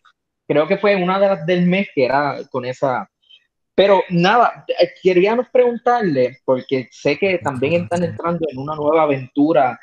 creo 0.48 0.68
que 0.68 0.78
fue 0.78 0.96
una 0.98 1.20
de 1.20 1.28
las 1.28 1.46
del 1.46 1.66
mes 1.66 1.88
que 1.96 2.06
era 2.06 2.38
con 2.52 2.66
esa. 2.66 3.10
Pero 3.80 4.04
nada, 4.10 4.66
eh, 4.68 4.90
queríamos 5.02 5.48
preguntarle, 5.54 6.40
porque 6.44 6.90
sé 6.92 7.18
que 7.18 7.38
también 7.38 7.84
están 7.84 8.04
entrando 8.04 8.46
en 8.52 8.58
una 8.58 8.76
nueva 8.76 9.04
aventura 9.04 9.80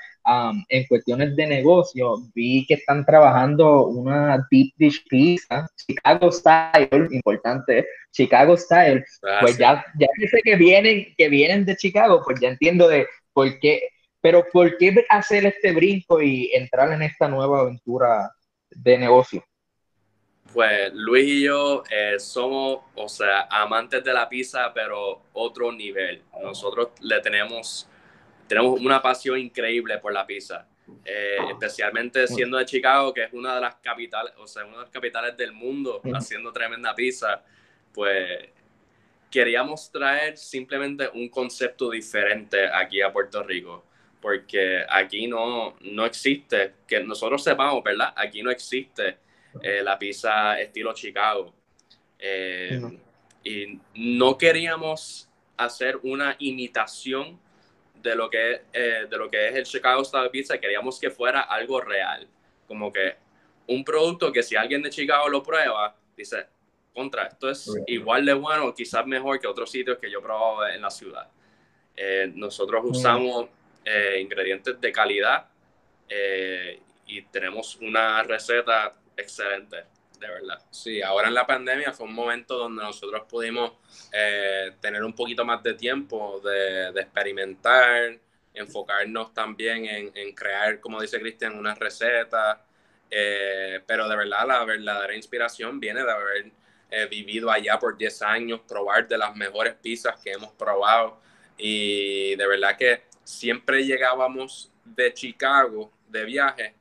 en 0.69 0.85
cuestiones 0.87 1.35
de 1.35 1.47
negocio, 1.47 2.19
vi 2.35 2.67
que 2.67 2.75
están 2.75 3.07
trabajando 3.07 3.87
una 3.87 4.47
deep 4.51 4.75
dish 4.77 5.03
pizza, 5.09 5.67
Chicago 5.77 6.31
Style, 6.31 7.09
importante, 7.11 7.87
Chicago 8.13 8.59
Style. 8.59 9.03
Ah, 9.23 9.39
pues 9.41 9.57
ya, 9.57 9.83
ya 9.99 10.09
sé 10.31 10.43
que 10.45 10.57
vienen, 10.57 11.15
que 11.17 11.31
vienen 11.31 11.65
de 11.65 11.75
Chicago, 11.75 12.21
pues 12.23 12.39
ya 12.39 12.49
entiendo 12.49 12.89
de 12.89 13.07
por 13.33 13.59
qué, 13.61 13.81
pero 14.21 14.45
¿por 14.53 14.77
qué 14.77 15.07
hacer 15.09 15.47
este 15.47 15.73
brinco 15.73 16.21
y 16.21 16.51
entrar 16.53 16.93
en 16.93 17.01
esta 17.01 17.29
nueva 17.29 17.61
aventura 17.61 18.31
de 18.73 18.99
negocio? 18.99 19.43
Pues 20.57 20.91
Luis 20.95 21.27
y 21.27 21.43
yo 21.43 21.85
eh, 21.91 22.19
somos, 22.19 22.79
o 22.95 23.11
sea, 23.11 23.47
amantes 23.51 24.03
de 24.03 24.11
la 24.15 24.27
pizza, 24.27 24.73
pero 24.73 25.21
otro 25.35 25.71
nivel. 25.71 26.23
Nosotros 26.43 26.93
le 27.03 27.21
tenemos 27.21 27.87
tenemos 28.49 28.81
una 28.81 29.03
pasión 29.03 29.39
increíble 29.39 29.99
por 29.99 30.15
la 30.15 30.27
pizza. 30.27 30.67
Eh, 31.05 31.37
especialmente 31.51 32.27
siendo 32.27 32.57
de 32.57 32.65
Chicago, 32.65 33.13
que 33.13 33.25
es 33.25 33.35
una 33.35 33.57
de 33.57 33.61
las 33.61 33.75
capitales, 33.83 34.33
o 34.39 34.47
sea, 34.47 34.65
una 34.65 34.79
de 34.79 34.83
las 34.85 34.91
capitales 34.91 35.37
del 35.37 35.53
mundo, 35.53 36.01
haciendo 36.15 36.51
tremenda 36.51 36.95
pizza, 36.95 37.43
pues 37.93 38.49
queríamos 39.31 39.91
traer 39.93 40.39
simplemente 40.39 41.07
un 41.13 41.29
concepto 41.29 41.91
diferente 41.91 42.67
aquí 42.67 43.03
a 43.03 43.13
Puerto 43.13 43.43
Rico, 43.43 43.85
porque 44.23 44.87
aquí 44.89 45.27
no, 45.27 45.77
no 45.83 46.07
existe, 46.07 46.77
que 46.89 47.05
nosotros 47.05 47.45
sepamos, 47.45 47.85
¿verdad? 47.85 48.15
Aquí 48.17 48.43
no 48.43 48.51
existe 48.51 49.26
eh, 49.63 49.83
la 49.83 49.99
pizza 49.99 50.61
estilo 50.61 50.93
Chicago. 50.93 51.55
Eh, 52.19 52.81
y 53.45 53.79
no 53.95 54.37
queríamos 54.37 55.29
hacer 55.57 55.99
una 56.03 56.37
imitación 56.39 57.39
de 57.95 58.15
lo 58.15 58.29
que, 58.29 58.63
eh, 58.73 59.07
de 59.09 59.17
lo 59.17 59.31
que 59.31 59.49
es 59.49 59.55
el 59.55 59.65
Chicago 59.65 60.05
Style 60.05 60.31
Pizza, 60.31 60.59
queríamos 60.59 60.99
que 60.99 61.11
fuera 61.11 61.43
algo 61.43 61.81
real. 61.81 62.27
Como 62.67 62.93
que 62.93 63.15
un 63.69 63.85
producto 63.85 64.33
que 64.33 64.43
si 64.43 64.57
alguien 64.57 64.83
de 64.83 64.91
Chicago 64.91 65.29
lo 65.29 65.43
prueba, 65.43 65.97
dice, 66.17 66.47
contra, 66.95 67.27
esto 67.27 67.51
es 67.51 67.71
igual 67.87 68.25
de 68.25 68.35
bueno, 68.35 68.75
quizás 68.75 69.07
mejor 69.07 69.39
que 69.41 69.47
otros 69.47 69.71
sitios 69.71 69.99
que 69.99 70.11
yo 70.11 70.21
he 70.21 70.23
probado 70.23 70.67
en 70.69 70.81
la 70.81 70.91
ciudad. 70.91 71.29
Eh, 71.97 72.31
nosotros 72.35 72.83
usamos 72.85 73.49
eh, 73.85 74.19
ingredientes 74.21 74.81
de 74.81 74.93
calidad 74.93 75.49
y 77.07 77.23
tenemos 77.23 77.77
una 77.77 78.23
receta 78.23 78.95
excelente 79.17 79.85
de 80.19 80.29
verdad. 80.29 80.59
Sí, 80.71 81.03
ahora 81.03 81.29
en 81.29 81.35
la 81.35 81.47
pandemia 81.47 81.93
fue 81.93 82.07
un 82.07 82.15
momento 82.15 82.57
donde 82.57 82.83
nosotros 82.83 83.23
pudimos 83.29 83.73
eh, 84.13 84.73
tener 84.81 85.05
un 85.05 85.13
poquito 85.13 85.45
más 85.45 85.63
de 85.63 85.75
tiempo 85.75 86.41
de, 86.41 86.89
experimentar, 87.01 88.19
enfocarnos 88.55 89.35
también 89.35 89.87
en, 89.87 90.33
crear, 90.35 90.81
como 90.81 91.01
dice 91.01 91.21
Cristian, 91.21 91.59
una 91.59 91.75
receta. 91.75 92.63
Eh, 93.11 93.81
pero 93.87 94.09
de 94.09 94.17
verdad, 94.17 94.47
la 94.47 94.65
verdadera 94.65 95.15
inspiración 95.15 95.79
viene 95.79 96.03
de 96.03 96.11
haber 96.11 96.53
eh, 96.91 97.07
vivido 97.07 97.51
allá 97.51 97.79
por 97.79 97.97
10 97.97 98.23
años, 98.23 98.61
probar 98.67 99.07
de 99.07 99.19
las 99.19 99.35
mejores 99.37 99.75
pizzas 99.75 100.19
que 100.21 100.33
hemos 100.33 100.53
probado. 100.53 101.21
Y 101.59 102.35
de 102.37 102.47
verdad 102.47 102.77
que 102.77 103.03
siempre 103.25 103.85
llegábamos 103.85 104.73
de 104.85 105.13
Chicago 105.13 105.93
de 106.09 106.25
viaje 106.25 106.75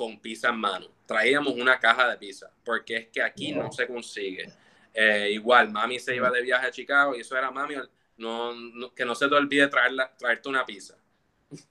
con 0.00 0.18
pizza 0.18 0.48
en 0.48 0.56
mano 0.56 0.86
traíamos 1.04 1.52
una 1.56 1.78
caja 1.78 2.08
de 2.08 2.16
pizza, 2.16 2.50
porque 2.64 2.96
es 2.96 3.06
que 3.08 3.20
aquí 3.20 3.52
no 3.52 3.70
se 3.70 3.86
consigue. 3.86 4.50
Eh, 4.94 5.28
igual, 5.32 5.70
mami 5.70 5.98
se 5.98 6.16
iba 6.16 6.30
de 6.30 6.40
viaje 6.40 6.68
a 6.68 6.70
Chicago 6.70 7.14
y 7.14 7.20
eso 7.20 7.36
era, 7.36 7.50
mami, 7.50 7.74
no, 8.16 8.54
que 8.94 9.04
no 9.04 9.14
se 9.14 9.28
te 9.28 9.34
olvide 9.34 9.68
traerla, 9.68 10.10
traerte 10.16 10.48
una 10.48 10.64
pizza. 10.64 10.96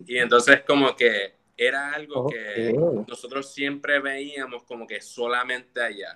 Y 0.05 0.19
entonces 0.19 0.61
como 0.61 0.95
que 0.95 1.33
era 1.57 1.91
algo 1.93 2.27
que 2.27 2.71
nosotros 3.07 3.51
siempre 3.51 3.99
veíamos 3.99 4.61
como 4.61 4.85
que 4.85 5.01
solamente 5.01 5.81
allá. 5.81 6.15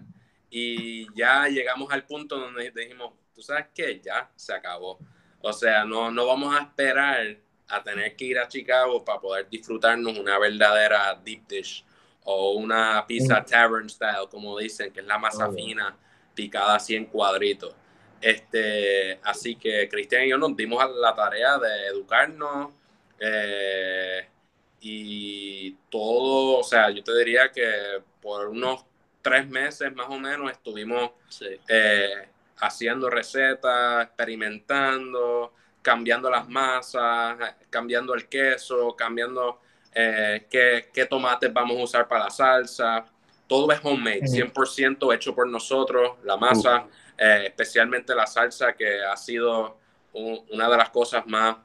Y 0.51 1.11
ya 1.15 1.47
llegamos 1.47 1.91
al 1.91 2.05
punto 2.05 2.37
donde 2.37 2.69
dijimos, 2.69 3.13
tú 3.33 3.41
sabes 3.41 3.65
qué, 3.73 3.99
ya 3.99 4.29
se 4.35 4.53
acabó. 4.53 4.99
O 5.41 5.51
sea, 5.51 5.83
no, 5.83 6.11
no 6.11 6.27
vamos 6.27 6.55
a 6.55 6.61
esperar 6.61 7.37
a 7.69 7.81
tener 7.81 8.15
que 8.15 8.25
ir 8.25 8.37
a 8.37 8.47
Chicago 8.47 9.03
para 9.03 9.19
poder 9.19 9.49
disfrutarnos 9.49 10.19
una 10.19 10.37
verdadera 10.37 11.19
deep 11.23 11.47
dish 11.47 11.83
o 12.25 12.51
una 12.51 13.05
pizza 13.07 13.43
tavern 13.43 13.89
style, 13.89 14.27
como 14.29 14.57
dicen, 14.57 14.91
que 14.91 15.01
es 15.01 15.05
la 15.05 15.17
masa 15.17 15.51
fina 15.51 15.95
picada 16.33 16.75
así 16.75 16.95
en 16.95 17.05
cuadritos. 17.05 17.75
Este, 18.21 19.19
así 19.23 19.55
que 19.55 19.89
Cristian 19.89 20.23
y 20.23 20.29
yo 20.29 20.37
nos 20.37 20.55
dimos 20.55 20.81
a 20.81 20.87
la 20.87 21.13
tarea 21.13 21.57
de 21.57 21.87
educarnos 21.87 22.71
eh, 23.19 24.25
y 24.79 25.71
todo, 25.89 26.59
o 26.59 26.63
sea, 26.63 26.89
yo 26.89 27.03
te 27.03 27.17
diría 27.17 27.51
que 27.51 28.01
por 28.21 28.47
unos 28.47 28.85
tres 29.21 29.47
meses 29.47 29.93
más 29.93 30.07
o 30.09 30.19
menos 30.19 30.51
estuvimos 30.51 31.11
eh, 31.67 32.27
haciendo 32.57 33.09
recetas, 33.09 34.05
experimentando, 34.05 35.53
cambiando 35.81 36.29
las 36.29 36.47
masas, 36.47 37.37
cambiando 37.69 38.13
el 38.13 38.27
queso, 38.29 38.95
cambiando 38.95 39.59
eh, 39.95 40.47
qué, 40.49 41.05
tomates 41.05 41.51
vamos 41.53 41.77
a 41.77 41.83
usar 41.83 42.07
para 42.07 42.25
la 42.25 42.29
salsa. 42.29 43.05
Todo 43.47 43.71
es 43.71 43.79
homemade, 43.83 44.21
100% 44.21 45.13
hecho 45.13 45.35
por 45.35 45.47
nosotros. 45.47 46.17
La 46.23 46.37
masa, 46.37 46.87
eh, 47.17 47.43
especialmente 47.47 48.15
la 48.15 48.25
salsa, 48.25 48.73
que 48.73 49.03
ha 49.03 49.15
sido 49.17 49.77
una 50.13 50.69
de 50.69 50.77
las 50.77 50.89
cosas 50.89 51.25
más 51.25 51.57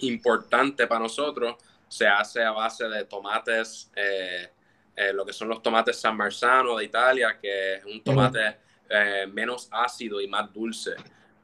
importantes 0.00 0.86
para 0.86 1.00
nosotros, 1.00 1.56
se 1.88 2.06
hace 2.06 2.42
a 2.42 2.50
base 2.50 2.86
de 2.88 3.04
tomates, 3.04 3.90
eh, 3.94 4.50
lo 5.14 5.24
que 5.24 5.32
son 5.32 5.48
los 5.48 5.62
tomates 5.62 5.98
San 5.98 6.16
Marzano 6.16 6.76
de 6.76 6.84
Italia, 6.84 7.38
que 7.40 7.76
es 7.76 7.84
un 7.84 8.02
tomate 8.02 8.58
menos 9.32 9.68
ácido 9.70 10.20
y 10.20 10.28
más 10.28 10.52
dulce. 10.52 10.90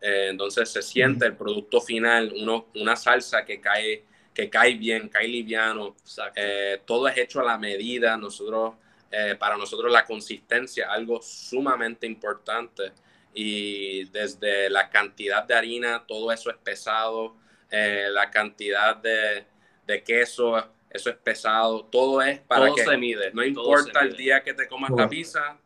entonces 0.00 0.70
se 0.70 0.82
siente 0.82 1.24
el 1.24 1.34
producto 1.34 1.80
final, 1.80 2.32
uno, 2.36 2.66
una 2.74 2.94
salsa 2.94 3.44
que 3.44 3.58
cae 3.58 4.04
que 4.38 4.48
cae 4.48 4.74
bien, 4.74 5.08
cae 5.08 5.26
liviano. 5.26 5.96
Eh, 6.36 6.80
todo 6.84 7.08
es 7.08 7.18
hecho 7.18 7.40
a 7.40 7.44
la 7.44 7.58
medida. 7.58 8.16
Nosotros, 8.16 8.74
eh, 9.10 9.34
para 9.36 9.56
nosotros 9.56 9.90
la 9.90 10.04
consistencia 10.04 10.84
es 10.84 10.90
algo 10.90 11.20
sumamente 11.20 12.06
importante. 12.06 12.92
y 13.34 14.04
desde 14.06 14.70
la 14.70 14.88
cantidad 14.88 15.44
de 15.44 15.54
harina, 15.54 16.04
todo 16.06 16.32
eso 16.32 16.50
es 16.50 16.56
pesado, 16.56 17.36
eh, 17.70 18.08
la 18.10 18.30
cantidad 18.30 18.96
de, 18.96 19.44
de, 19.86 20.02
queso, 20.02 20.56
eso 20.90 21.10
es 21.10 21.16
pesado, 21.16 21.84
todo 21.84 22.20
es 22.22 22.40
para 22.40 22.72
que 22.74 22.82
se 22.82 22.96
mide, 22.96 23.30
no 23.32 23.44
importa 23.44 24.00
el 24.00 24.16
día 24.16 24.42
que 24.42 24.54
te 24.54 24.66
comas 24.66 24.90
la 24.90 25.08
pizza, 25.08 25.56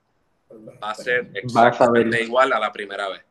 va 0.83 0.91
a 0.91 0.95
ser 0.95 1.31
exactamente 1.35 2.21
igual 2.23 2.53
a 2.53 2.59
la 2.59 2.73
primera 2.73 3.09
vez. 3.09 3.23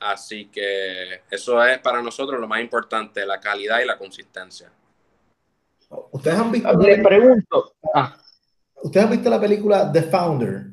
Así 0.00 0.46
que 0.46 1.22
eso 1.30 1.64
es 1.64 1.78
para 1.78 2.02
nosotros 2.02 2.40
lo 2.40 2.48
más 2.48 2.60
importante, 2.60 3.24
la 3.24 3.40
calidad 3.40 3.80
y 3.80 3.86
la 3.86 3.96
consistencia. 3.96 4.70
Ustedes 6.10 6.38
han 6.38 6.52
visto. 6.52 6.72
Le 6.78 6.98
pregunto. 6.98 7.74
Ah. 7.94 8.16
Ustedes 8.82 9.06
han 9.06 9.12
visto 9.12 9.30
la 9.30 9.40
película 9.40 9.90
The 9.90 10.02
Founder. 10.02 10.66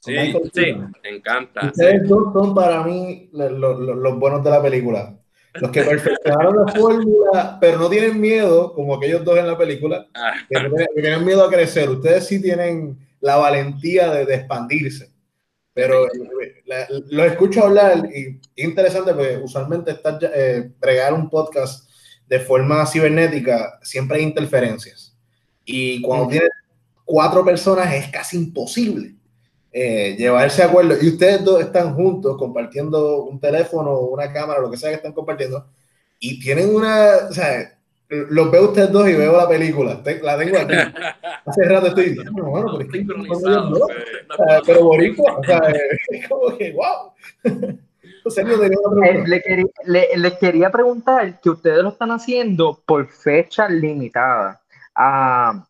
Sí, 0.00 0.16
sí, 0.54 0.74
me 1.02 1.10
encanta. 1.10 1.66
Ustedes 1.66 2.08
dos 2.08 2.32
son 2.32 2.54
para 2.54 2.82
mí 2.82 3.28
los, 3.32 4.18
buenos 4.18 4.42
de 4.42 4.50
la 4.50 4.62
película. 4.62 5.14
Los 5.54 5.70
que 5.70 5.82
perfeccionaron 5.82 6.64
la 6.64 6.72
fórmula, 6.72 7.58
pero 7.60 7.78
no 7.78 7.90
tienen 7.90 8.20
miedo, 8.20 8.72
como 8.72 8.94
aquellos 8.94 9.24
dos 9.24 9.36
en 9.36 9.46
la 9.46 9.58
película, 9.58 10.06
ah. 10.14 10.32
que, 10.48 10.86
tienen 10.94 11.24
miedo 11.24 11.44
a 11.44 11.50
crecer. 11.50 11.90
Ustedes 11.90 12.26
sí 12.26 12.40
tienen 12.40 12.98
la 13.20 13.36
valentía 13.36 14.10
de, 14.10 14.34
expandirse. 14.34 15.10
Pero 15.72 16.06
lo 17.10 17.24
escucho 17.24 17.64
hablar 17.64 18.08
y 18.12 18.40
interesante 18.56 19.14
porque 19.14 19.38
usualmente 19.38 19.92
está 19.92 20.18
eh, 20.34 20.70
pregar 20.80 21.14
un 21.14 21.30
podcast 21.30 21.88
de 22.26 22.40
forma 22.40 22.86
cibernética 22.86 23.78
siempre 23.82 24.18
hay 24.18 24.24
interferencias. 24.24 25.16
Y 25.64 26.00
cuando 26.02 26.28
tienes 26.28 26.50
cuatro 27.04 27.44
personas 27.44 27.92
es 27.94 28.08
casi 28.08 28.36
imposible 28.36 29.14
eh, 29.72 30.16
llevarse 30.18 30.62
a 30.62 30.66
acuerdo. 30.66 30.94
Y 31.00 31.08
ustedes 31.08 31.44
dos 31.44 31.60
están 31.60 31.94
juntos 31.94 32.36
compartiendo 32.36 33.24
un 33.24 33.38
teléfono, 33.38 34.00
una 34.00 34.32
cámara, 34.32 34.60
lo 34.60 34.70
que 34.70 34.76
sea 34.76 34.90
que 34.90 34.96
están 34.96 35.12
compartiendo, 35.12 35.68
y 36.18 36.40
tienen 36.40 36.74
una, 36.74 37.28
o 37.28 37.32
sea, 37.32 37.79
los 38.10 38.50
veo 38.50 38.64
ustedes 38.64 38.90
dos 38.90 39.08
y 39.08 39.14
veo 39.14 39.36
la 39.36 39.48
película, 39.48 40.02
la 40.22 40.38
tengo 40.38 40.58
aquí. 40.58 40.74
Hace 41.46 41.64
rato 41.64 41.86
estoy 41.88 42.10
diciendo, 42.10 42.44
bueno, 42.44 42.76
pero 42.76 42.84
es 42.84 42.90
que 42.90 43.04
no, 43.04 44.62
pero 44.66 44.84
boricua, 44.84 45.38
o 45.38 45.44
sea, 45.44 45.60
es 46.08 46.28
como 46.28 46.56
que, 46.56 46.72
wow. 46.72 47.12
Eh, 48.22 49.24
le, 49.26 49.40
quería, 49.40 49.64
le, 49.86 50.38
quería 50.38 50.70
preguntar 50.70 51.40
que 51.40 51.48
ustedes 51.48 51.82
lo 51.82 51.88
están 51.88 52.10
haciendo 52.10 52.78
por 52.84 53.08
fecha 53.08 53.66
limitada. 53.66 54.60
Ah, 54.94 55.66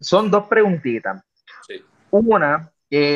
son 0.00 0.28
dos 0.28 0.48
preguntitas. 0.48 1.22
Una, 2.10 2.68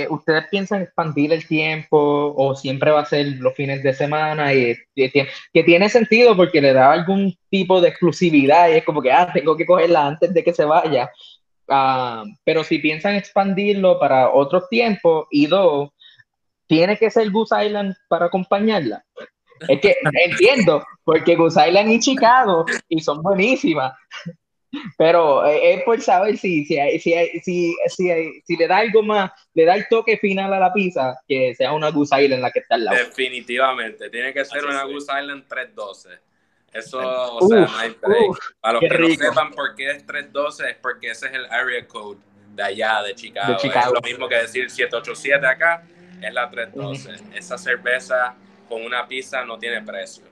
ustedes 0.08 0.46
piensan 0.50 0.82
expandir 0.82 1.32
el 1.32 1.46
tiempo 1.46 2.34
o 2.36 2.54
siempre 2.54 2.90
va 2.90 3.00
a 3.00 3.04
ser 3.04 3.26
los 3.38 3.54
fines 3.54 3.82
de 3.82 3.92
semana 3.92 4.54
y, 4.54 4.76
que 4.94 5.62
tiene 5.64 5.88
sentido 5.88 6.36
porque 6.36 6.60
le 6.60 6.72
da 6.72 6.92
algún 6.92 7.36
tipo 7.50 7.80
de 7.80 7.88
exclusividad 7.88 8.68
y 8.68 8.78
es 8.78 8.84
como 8.84 9.02
que, 9.02 9.12
ah, 9.12 9.30
tengo 9.32 9.56
que 9.56 9.66
cogerla 9.66 10.06
antes 10.06 10.32
de 10.32 10.42
que 10.42 10.52
se 10.52 10.64
vaya. 10.64 11.10
Ah, 11.68 12.24
pero 12.44 12.64
si 12.64 12.78
piensan 12.78 13.14
expandirlo 13.14 13.98
para 13.98 14.30
otros 14.32 14.68
tiempos 14.68 15.26
y 15.30 15.46
dos, 15.46 15.90
tiene 16.66 16.96
que 16.96 17.10
ser 17.10 17.30
Goose 17.30 17.66
Island 17.66 17.94
para 18.08 18.26
acompañarla. 18.26 19.04
Es 19.68 19.80
que 19.80 19.96
entiendo, 20.24 20.84
porque 21.04 21.36
Goose 21.36 21.68
Island 21.68 21.90
y 21.90 22.00
Chicago 22.00 22.64
y 22.88 23.00
son 23.00 23.22
buenísimas. 23.22 23.94
Pero 24.96 25.46
eh, 25.46 25.74
es 25.74 25.82
por 25.84 26.00
saber 26.00 26.36
si, 26.36 26.64
si, 26.64 26.76
si, 26.98 27.14
si, 27.42 28.42
si, 28.44 28.56
le 28.56 28.66
da 28.66 28.78
algo 28.78 29.02
más, 29.02 29.30
le 29.54 29.64
da 29.64 29.74
el 29.74 29.88
toque 29.88 30.18
final 30.18 30.52
a 30.52 30.58
la 30.58 30.72
pizza, 30.72 31.18
que 31.26 31.54
sea 31.54 31.72
una 31.72 31.90
Goose 31.90 32.22
Island 32.22 32.42
la 32.42 32.50
que 32.50 32.60
está 32.60 32.74
al 32.74 32.84
lado. 32.84 32.98
Definitivamente, 32.98 34.10
tiene 34.10 34.32
que 34.32 34.44
ser 34.44 34.64
una 34.64 34.84
Goose 34.84 35.12
Island 35.20 35.44
312. 35.48 36.10
Eso, 36.72 36.98
o 37.00 37.48
sea, 37.48 37.60
no 37.60 37.78
hay 37.78 37.96
Para 38.60 38.74
los 38.74 38.80
que 38.80 38.98
no 38.98 39.08
sepan 39.08 39.52
por 39.52 39.74
qué 39.74 39.90
es 39.90 40.06
312, 40.06 40.70
es 40.70 40.76
porque 40.76 41.10
ese 41.10 41.26
es 41.28 41.32
el 41.32 41.46
area 41.46 41.86
code 41.86 42.18
de 42.54 42.62
allá, 42.62 43.02
de 43.02 43.14
Chicago. 43.14 43.56
Es 43.56 43.92
lo 43.92 44.00
mismo 44.02 44.28
que 44.28 44.36
decir 44.36 44.68
787 44.68 45.46
acá, 45.46 45.84
es 46.20 46.32
la 46.32 46.50
312. 46.50 47.38
Esa 47.38 47.56
cerveza 47.56 48.34
con 48.68 48.84
una 48.84 49.08
pizza 49.08 49.44
no 49.44 49.58
tiene 49.58 49.80
precio. 49.80 50.27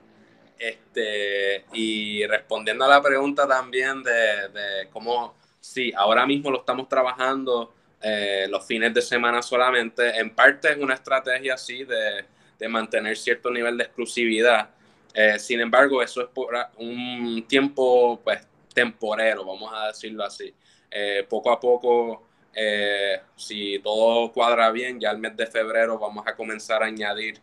Este, 0.59 1.65
y 1.73 2.25
respondiendo 2.25 2.85
a 2.85 2.87
la 2.87 3.01
pregunta 3.01 3.47
también 3.47 4.01
de, 4.01 4.87
cómo, 4.91 5.35
sí, 5.59 5.93
ahora 5.95 6.25
mismo 6.25 6.49
lo 6.49 6.59
estamos 6.59 6.89
trabajando 6.89 7.73
eh, 8.01 8.47
los 8.49 8.65
fines 8.65 8.93
de 8.93 9.01
semana 9.01 9.41
solamente, 9.41 10.17
en 10.19 10.33
parte 10.33 10.71
es 10.71 10.77
una 10.77 10.95
estrategia 10.95 11.55
así 11.55 11.83
de, 11.83 12.25
de 12.57 12.67
mantener 12.67 13.17
cierto 13.17 13.51
nivel 13.51 13.77
de 13.77 13.83
exclusividad. 13.83 14.69
Eh, 15.13 15.39
sin 15.39 15.59
embargo, 15.61 16.01
eso 16.01 16.21
es 16.21 16.27
por 16.27 16.55
un 16.77 17.45
tiempo 17.47 18.19
pues, 18.23 18.47
temporero, 18.73 19.45
vamos 19.45 19.71
a 19.73 19.87
decirlo 19.87 20.23
así. 20.23 20.53
Eh, 20.89 21.25
poco 21.29 21.51
a 21.51 21.59
poco, 21.59 22.23
si 23.35 23.77
todo 23.79 24.31
cuadra 24.31 24.71
bien, 24.71 24.99
ya 24.99 25.11
el 25.11 25.19
mes 25.19 25.37
de 25.37 25.45
febrero 25.45 25.99
vamos 25.99 26.25
a 26.25 26.35
comenzar 26.35 26.81
a 26.81 26.87
añadir 26.87 27.39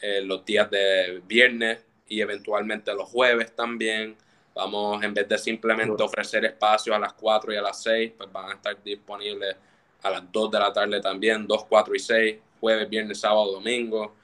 eh, 0.00 0.20
los 0.22 0.44
días 0.44 0.70
de 0.70 1.22
viernes 1.26 1.84
y 2.08 2.20
eventualmente 2.20 2.92
los 2.94 3.08
jueves 3.08 3.54
también. 3.54 4.16
Vamos, 4.54 5.02
en 5.02 5.12
vez 5.12 5.28
de 5.28 5.36
simplemente 5.36 6.02
ofrecer 6.02 6.44
espacios 6.44 6.96
a 6.96 6.98
las 6.98 7.12
4 7.12 7.52
y 7.52 7.56
a 7.56 7.62
las 7.62 7.82
6, 7.82 8.12
pues 8.16 8.32
van 8.32 8.50
a 8.50 8.54
estar 8.54 8.82
disponibles 8.82 9.56
a 10.02 10.10
las 10.10 10.32
2 10.32 10.50
de 10.50 10.58
la 10.58 10.72
tarde 10.72 11.00
también, 11.00 11.46
2, 11.46 11.64
4 11.66 11.94
y 11.94 11.98
6, 11.98 12.36
jueves, 12.60 12.88
viernes, 12.88 13.20
sábado, 13.20 13.52
domingo. 13.52 14.14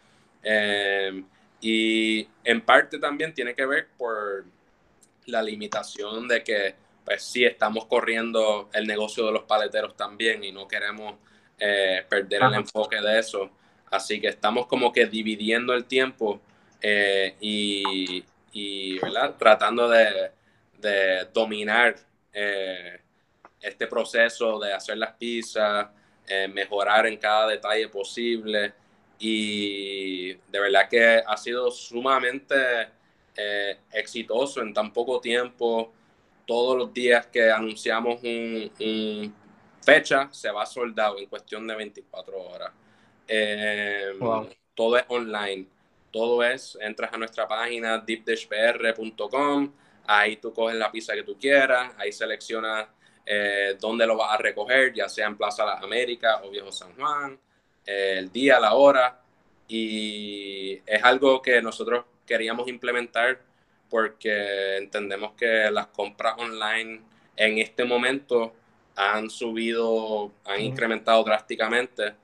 Em, 0.42 1.24
y 1.60 2.26
en 2.44 2.60
parte 2.62 2.98
también 2.98 3.34
tiene 3.34 3.54
que 3.54 3.66
ver 3.66 3.88
por 3.96 4.44
la 5.26 5.42
limitación 5.42 6.26
de 6.26 6.42
que, 6.42 6.74
pues 7.04 7.22
sí, 7.22 7.44
estamos 7.44 7.86
corriendo 7.86 8.70
el 8.72 8.86
negocio 8.86 9.26
de 9.26 9.32
los 9.32 9.44
paleteros 9.44 9.96
también 9.96 10.42
y 10.42 10.50
no 10.50 10.66
queremos 10.66 11.16
eh, 11.58 12.04
perder 12.08 12.42
el 12.42 12.54
enfoque 12.54 13.00
de 13.00 13.18
eso. 13.18 13.50
Así 13.92 14.22
que 14.22 14.28
estamos 14.28 14.66
como 14.66 14.90
que 14.90 15.04
dividiendo 15.04 15.74
el 15.74 15.84
tiempo 15.84 16.40
eh, 16.80 17.36
y, 17.40 18.24
tratando 19.38 19.86
de, 19.86 20.30
dominar 21.34 21.96
eh, 22.32 23.00
este 23.60 23.86
proceso 23.86 24.58
de 24.58 24.72
hacer 24.72 24.96
las 24.96 25.12
pizzas, 25.12 25.88
eh, 26.26 26.48
mejorar 26.48 27.06
en 27.06 27.18
cada 27.18 27.48
detalle 27.48 27.86
posible. 27.88 28.72
Y 29.18 30.32
de 30.32 30.60
verdad 30.60 30.88
que 30.88 31.22
ha 31.26 31.36
sido 31.36 31.70
sumamente 31.70 32.54
exitoso 33.92 34.62
en 34.62 34.72
tan 34.72 34.90
poco 34.90 35.20
tiempo. 35.20 35.92
Todos 36.46 36.78
los 36.78 36.94
días 36.94 37.26
que 37.26 37.50
anunciamos 37.50 38.22
un, 38.22 39.34
fecha 39.84 40.28
se 40.32 40.50
va 40.50 40.64
soldado 40.64 41.18
en 41.18 41.26
cuestión 41.26 41.66
de 41.66 41.74
24 41.74 42.40
horas. 42.40 42.72
Em, 43.26 44.18
todo 44.74 44.96
es 44.96 45.04
online. 45.08 45.66
Todo 46.10 46.44
es, 46.44 46.76
entras 46.80 47.12
a 47.12 47.16
nuestra 47.16 47.48
página 47.48 47.98
deepdishpr.com, 47.98 49.72
ahí 50.06 50.36
tú 50.36 50.52
coges 50.52 50.76
la 50.76 50.92
pizza 50.92 51.14
que 51.14 51.22
tú 51.22 51.38
quieras, 51.38 51.92
ahí 51.96 52.12
seleccionas 52.12 52.86
eh, 53.24 53.76
dónde 53.80 54.06
lo 54.06 54.16
vas 54.16 54.34
a 54.34 54.36
recoger, 54.36 54.92
ya 54.92 55.08
sea 55.08 55.26
en 55.26 55.38
Plaza 55.38 55.64
Las 55.64 55.82
Américas 55.82 56.40
o 56.44 56.50
Viejo 56.50 56.70
San 56.70 56.94
Juan, 56.96 57.38
eh, 57.86 58.16
el 58.18 58.30
día, 58.30 58.60
la 58.60 58.74
hora. 58.74 59.20
Y 59.68 60.74
es 60.84 61.02
algo 61.02 61.40
que 61.40 61.62
nosotros 61.62 62.04
queríamos 62.26 62.68
implementar 62.68 63.40
porque 63.88 64.76
entendemos 64.76 65.32
que 65.32 65.70
las 65.70 65.86
compras 65.88 66.34
online 66.38 67.00
en 67.36 67.58
este 67.58 67.84
momento 67.84 68.54
han 68.96 69.30
subido, 69.30 70.32
han 70.44 70.60
incrementado 70.60 71.24
drásticamente 71.24 72.14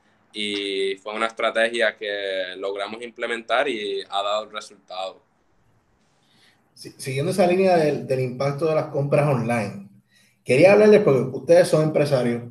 y 0.41 0.95
fue 0.99 1.17
una 1.17 1.27
estrategia 1.27 1.97
que 1.97 2.55
logramos 2.59 3.03
implementar 3.03 3.69
y 3.69 4.03
ha 4.09 4.23
dado 4.23 4.45
el 4.45 4.53
resultado. 4.53 5.21
Siguiendo 6.75 7.33
esa 7.33 7.45
línea 7.45 7.77
del, 7.77 8.21
impacto 8.21 8.67
de 8.67 8.77
las 8.77 8.87
compras 8.87 9.27
online, 9.27 9.89
quería 10.45 10.75
hablarles 10.75 11.03
porque 11.03 11.37
ustedes 11.37 11.67
son 11.67 11.83
empresarios 11.83 12.45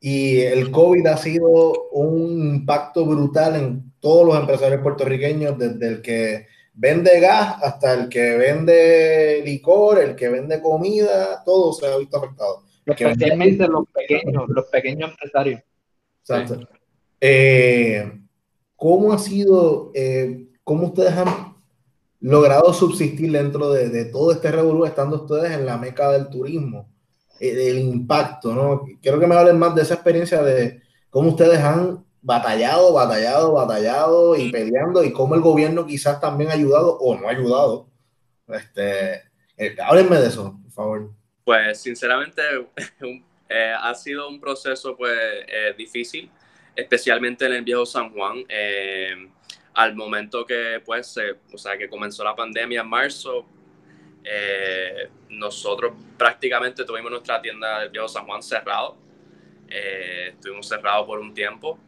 y 0.00 0.40
el 0.40 0.70
COVID 0.70 1.06
ha 1.08 1.18
sido 1.18 1.90
un 1.90 2.54
impacto 2.54 3.04
brutal 3.04 3.56
en 3.56 3.92
todos 4.00 4.26
los 4.26 4.40
empresarios 4.40 4.80
puertorriqueños, 4.80 5.58
desde 5.58 5.88
el 5.88 6.00
que 6.00 6.46
vende 6.72 7.20
gas 7.20 7.62
hasta 7.62 7.92
el 7.92 8.08
que 8.08 8.38
vende 8.38 9.42
licor, 9.44 9.98
el 9.98 10.16
que 10.16 10.30
vende 10.30 10.62
comida, 10.62 11.44
todo 11.44 11.74
se 11.74 11.86
ha 11.86 11.98
visto 11.98 12.16
afectado. 12.16 12.62
Especialmente 12.86 13.68
los 13.68 13.84
pequeños, 13.90 14.44
los 14.48 14.64
pequeños 14.68 15.10
empresarios. 15.10 15.60
Exacto. 16.22 16.75
Eh, 17.20 18.12
¿Cómo 18.76 19.12
ha 19.12 19.18
sido, 19.18 19.90
eh, 19.94 20.48
cómo 20.62 20.88
ustedes 20.88 21.12
han 21.12 21.54
logrado 22.20 22.72
subsistir 22.72 23.32
dentro 23.32 23.70
de, 23.70 24.04
todo 24.06 24.32
este 24.32 24.50
revolú, 24.50 24.84
estando 24.84 25.24
ustedes 25.24 25.52
en 25.52 25.66
la 25.66 25.78
meca 25.78 26.10
del 26.10 26.28
turismo? 26.28 26.92
El, 27.40 27.58
eh, 27.58 27.80
impacto, 27.80 28.54
¿no? 28.54 28.84
Quiero 29.00 29.18
que 29.18 29.26
me 29.26 29.34
hablen 29.34 29.58
más 29.58 29.74
de 29.74 29.82
esa 29.82 29.94
experiencia 29.94 30.42
de 30.42 30.82
cómo 31.10 31.30
ustedes 31.30 31.58
han 31.60 32.04
batallado, 32.26 32.92
batallado, 32.92 33.52
batallado 33.52 34.36
y 34.36 34.50
peleando 34.50 35.04
y 35.04 35.12
cómo 35.12 35.36
el 35.36 35.40
gobierno 35.40 35.86
quizás 35.86 36.20
también 36.20 36.50
ha 36.50 36.54
ayudado 36.54 36.98
o 36.98 37.16
no 37.16 37.28
ha 37.28 37.30
ayudado. 37.30 37.88
Este, 38.48 39.22
eh, 39.56 39.76
háblenme 39.80 40.16
de 40.18 40.26
eso, 40.26 40.58
por 40.62 40.72
favor. 40.72 41.10
Pues 41.44 41.80
sinceramente 41.80 42.42
eh, 43.48 43.74
ha 43.78 43.94
sido 43.94 44.28
un 44.28 44.40
proceso 44.40 44.96
pues 44.96 45.16
eh, 45.46 45.74
difícil, 45.78 46.30
especialmente 46.76 47.46
en 47.46 47.54
el 47.54 47.64
viejo 47.64 47.86
San 47.86 48.10
Juan. 48.10 48.44
al 49.74 49.94
momento 49.94 50.46
que 50.46 50.80
pues, 50.84 51.18
o 51.52 51.58
sea, 51.58 51.76
que 51.76 51.88
comenzó 51.88 52.22
la 52.24 52.36
pandemia 52.36 52.82
en 52.82 52.88
marzo, 52.88 53.46
nosotros 55.30 55.92
prácticamente 56.16 56.84
tuvimos 56.84 57.10
nuestra 57.10 57.40
tienda 57.40 57.80
del 57.80 57.90
viejo 57.90 58.08
San 58.08 58.26
Juan 58.26 58.42
cerrado. 58.42 58.96
estuvimos 59.68 60.68
cerrados 60.68 61.06
por 61.06 61.18
un 61.18 61.34
tiempo 61.34 61.78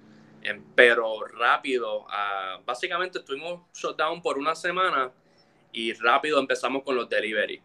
pero 0.74 1.24
rápido, 1.26 2.02
uh, 2.02 2.62
básicamente 2.64 3.18
estuvimos 3.18 3.60
shutdown 3.74 4.22
por 4.22 4.38
una 4.38 4.54
semana 4.54 5.12
y 5.72 5.92
rápido 5.94 6.38
empezamos 6.38 6.82
con 6.82 6.96
los 6.96 7.08
delivery. 7.08 7.60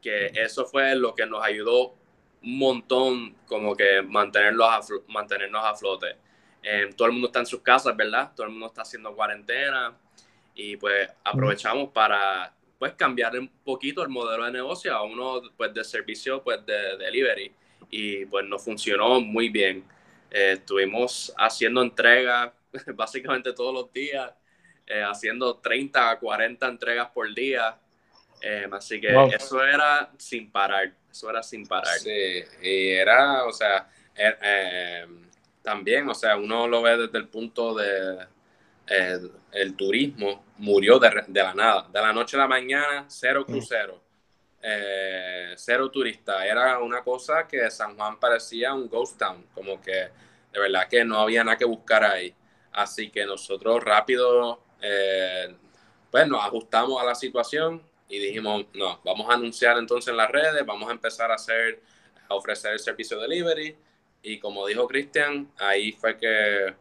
Que 0.00 0.26
eso 0.34 0.64
fue 0.64 0.94
lo 0.94 1.14
que 1.14 1.26
nos 1.26 1.42
ayudó 1.44 1.94
un 2.42 2.58
montón 2.58 3.34
como 3.46 3.76
que 3.76 4.02
mantenerlos 4.02 4.68
a, 4.68 4.80
mantenernos 5.08 5.64
a 5.64 5.74
flote. 5.74 6.16
Eh, 6.62 6.90
todo 6.96 7.08
el 7.08 7.12
mundo 7.12 7.28
está 7.28 7.40
en 7.40 7.46
sus 7.46 7.60
casas, 7.60 7.96
¿verdad? 7.96 8.32
Todo 8.34 8.46
el 8.46 8.52
mundo 8.52 8.66
está 8.66 8.82
haciendo 8.82 9.14
cuarentena 9.14 9.96
y 10.54 10.76
pues 10.76 11.08
aprovechamos 11.24 11.90
para 11.90 12.52
pues 12.78 12.94
cambiar 12.94 13.38
un 13.38 13.48
poquito 13.64 14.02
el 14.02 14.08
modelo 14.08 14.44
de 14.44 14.52
negocio 14.52 14.94
a 14.94 15.02
uno 15.02 15.42
pues 15.56 15.72
de 15.72 15.84
servicio 15.84 16.42
pues 16.42 16.64
de 16.64 16.96
delivery 16.96 17.52
y 17.90 18.24
pues 18.26 18.46
nos 18.46 18.64
funcionó 18.64 19.20
muy 19.20 19.48
bien. 19.48 19.84
Eh, 20.30 20.52
estuvimos 20.52 21.32
haciendo 21.36 21.82
entregas 21.82 22.52
básicamente 22.94 23.52
todos 23.52 23.74
los 23.74 23.92
días, 23.92 24.32
eh, 24.86 25.02
haciendo 25.02 25.56
30 25.56 26.10
a 26.10 26.18
40 26.18 26.68
entregas 26.68 27.10
por 27.10 27.32
día. 27.34 27.78
Eh, 28.40 28.66
así 28.72 29.00
que 29.00 29.08
eso 29.34 29.62
era 29.62 30.10
sin 30.16 30.50
parar, 30.50 30.94
eso 31.10 31.30
era 31.30 31.42
sin 31.42 31.66
parar. 31.66 31.98
Sí, 31.98 32.44
y 32.62 32.88
era, 32.90 33.44
o 33.44 33.52
sea, 33.52 33.88
también, 35.62 36.08
o 36.08 36.14
sea, 36.14 36.36
uno 36.36 36.66
lo 36.68 36.82
ve 36.82 36.96
desde 36.96 37.18
el 37.18 37.28
punto 37.28 37.74
de 37.74 38.26
el 39.52 39.76
turismo 39.76 40.44
murió 40.58 40.98
de, 40.98 41.24
de, 41.28 41.42
la 41.42 41.54
nada, 41.54 41.88
de 41.92 42.00
la 42.00 42.12
noche 42.12 42.36
a 42.36 42.40
la 42.40 42.48
mañana, 42.48 43.04
cero 43.08 43.44
crucero. 43.46 44.00
Eh, 44.62 45.54
cero 45.56 45.90
turista. 45.90 46.44
Era 46.46 46.78
una 46.80 47.02
cosa 47.02 47.46
que 47.48 47.70
San 47.70 47.96
Juan 47.96 48.20
parecía 48.20 48.74
un 48.74 48.88
ghost 48.88 49.18
town, 49.18 49.46
como 49.54 49.80
que 49.80 50.10
de 50.52 50.60
verdad 50.60 50.88
que 50.88 51.04
no 51.04 51.20
había 51.20 51.44
nada 51.44 51.56
que 51.56 51.64
buscar 51.64 52.04
ahí. 52.04 52.34
Así 52.72 53.10
que 53.10 53.24
nosotros 53.24 53.82
rápido, 53.82 54.60
eh, 54.82 55.54
pues 56.10 56.28
nos 56.28 56.44
ajustamos 56.44 57.00
a 57.00 57.06
la 57.06 57.14
situación 57.14 57.82
y 58.10 58.18
dijimos, 58.18 58.66
no, 58.74 59.00
vamos 59.04 59.30
a 59.30 59.34
anunciar 59.34 59.78
entonces 59.78 60.10
en 60.10 60.16
las 60.16 60.30
redes, 60.30 60.66
vamos 60.66 60.88
a 60.88 60.92
empezar 60.92 61.30
a 61.30 61.36
hacer, 61.36 61.80
a 62.28 62.34
ofrecer 62.34 62.72
el 62.72 62.80
servicio 62.80 63.16
de 63.18 63.28
delivery. 63.28 63.76
Y 64.22 64.38
como 64.40 64.66
dijo 64.66 64.86
Cristian, 64.88 65.50
ahí 65.58 65.92
fue 65.92 66.18
que 66.18 66.74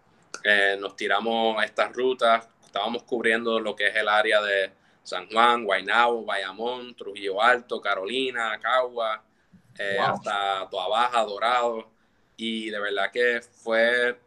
eh, 0.43 0.77
nos 0.79 0.95
tiramos 0.95 1.63
estas 1.63 1.93
rutas, 1.93 2.49
estábamos 2.65 3.03
cubriendo 3.03 3.59
lo 3.59 3.75
que 3.75 3.87
es 3.87 3.95
el 3.95 4.09
área 4.09 4.41
de 4.41 4.71
San 5.03 5.29
Juan, 5.29 5.63
Guaynabo, 5.65 6.25
Bayamón, 6.25 6.95
Trujillo 6.95 7.41
Alto, 7.41 7.79
Carolina, 7.79 8.59
Cagua, 8.59 9.23
eh, 9.77 9.97
hasta 9.99 10.67
Toa 10.69 10.87
Baja, 10.87 11.23
Dorado. 11.23 11.91
Y 12.37 12.71
de 12.71 12.79
verdad 12.79 13.11
que 13.11 13.41
fue 13.41 14.17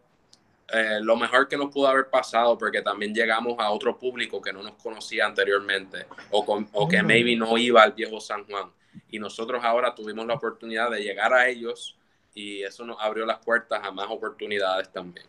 eh, 0.73 1.01
lo 1.03 1.17
mejor 1.17 1.49
que 1.49 1.57
nos 1.57 1.71
pudo 1.71 1.89
haber 1.89 2.09
pasado 2.09 2.57
porque 2.57 2.81
también 2.81 3.15
llegamos 3.15 3.57
a 3.59 3.71
otro 3.71 3.99
público 3.99 4.41
que 4.41 4.53
no 4.53 4.63
nos 4.63 4.73
conocía 4.75 5.27
anteriormente 5.27 6.07
o, 6.31 6.45
con, 6.45 6.67
o 6.73 6.89
que 6.89 7.03
maybe 7.03 7.37
no 7.37 7.59
iba 7.59 7.83
al 7.83 7.93
viejo 7.93 8.21
San 8.21 8.45
Juan. 8.47 8.71
Y 9.11 9.19
nosotros 9.19 9.63
ahora 9.65 9.95
tuvimos 9.95 10.27
la 10.27 10.35
oportunidad 10.35 10.91
de 10.91 11.03
llegar 11.03 11.33
a 11.35 11.47
ellos 11.49 11.99
y 12.35 12.63
eso 12.63 12.85
nos 12.87 12.97
abrió 13.01 13.27
las 13.27 13.39
puertas 13.39 13.81
a 13.85 13.91
más 13.91 14.07
oportunidades 14.09 14.91
también. 14.91 15.27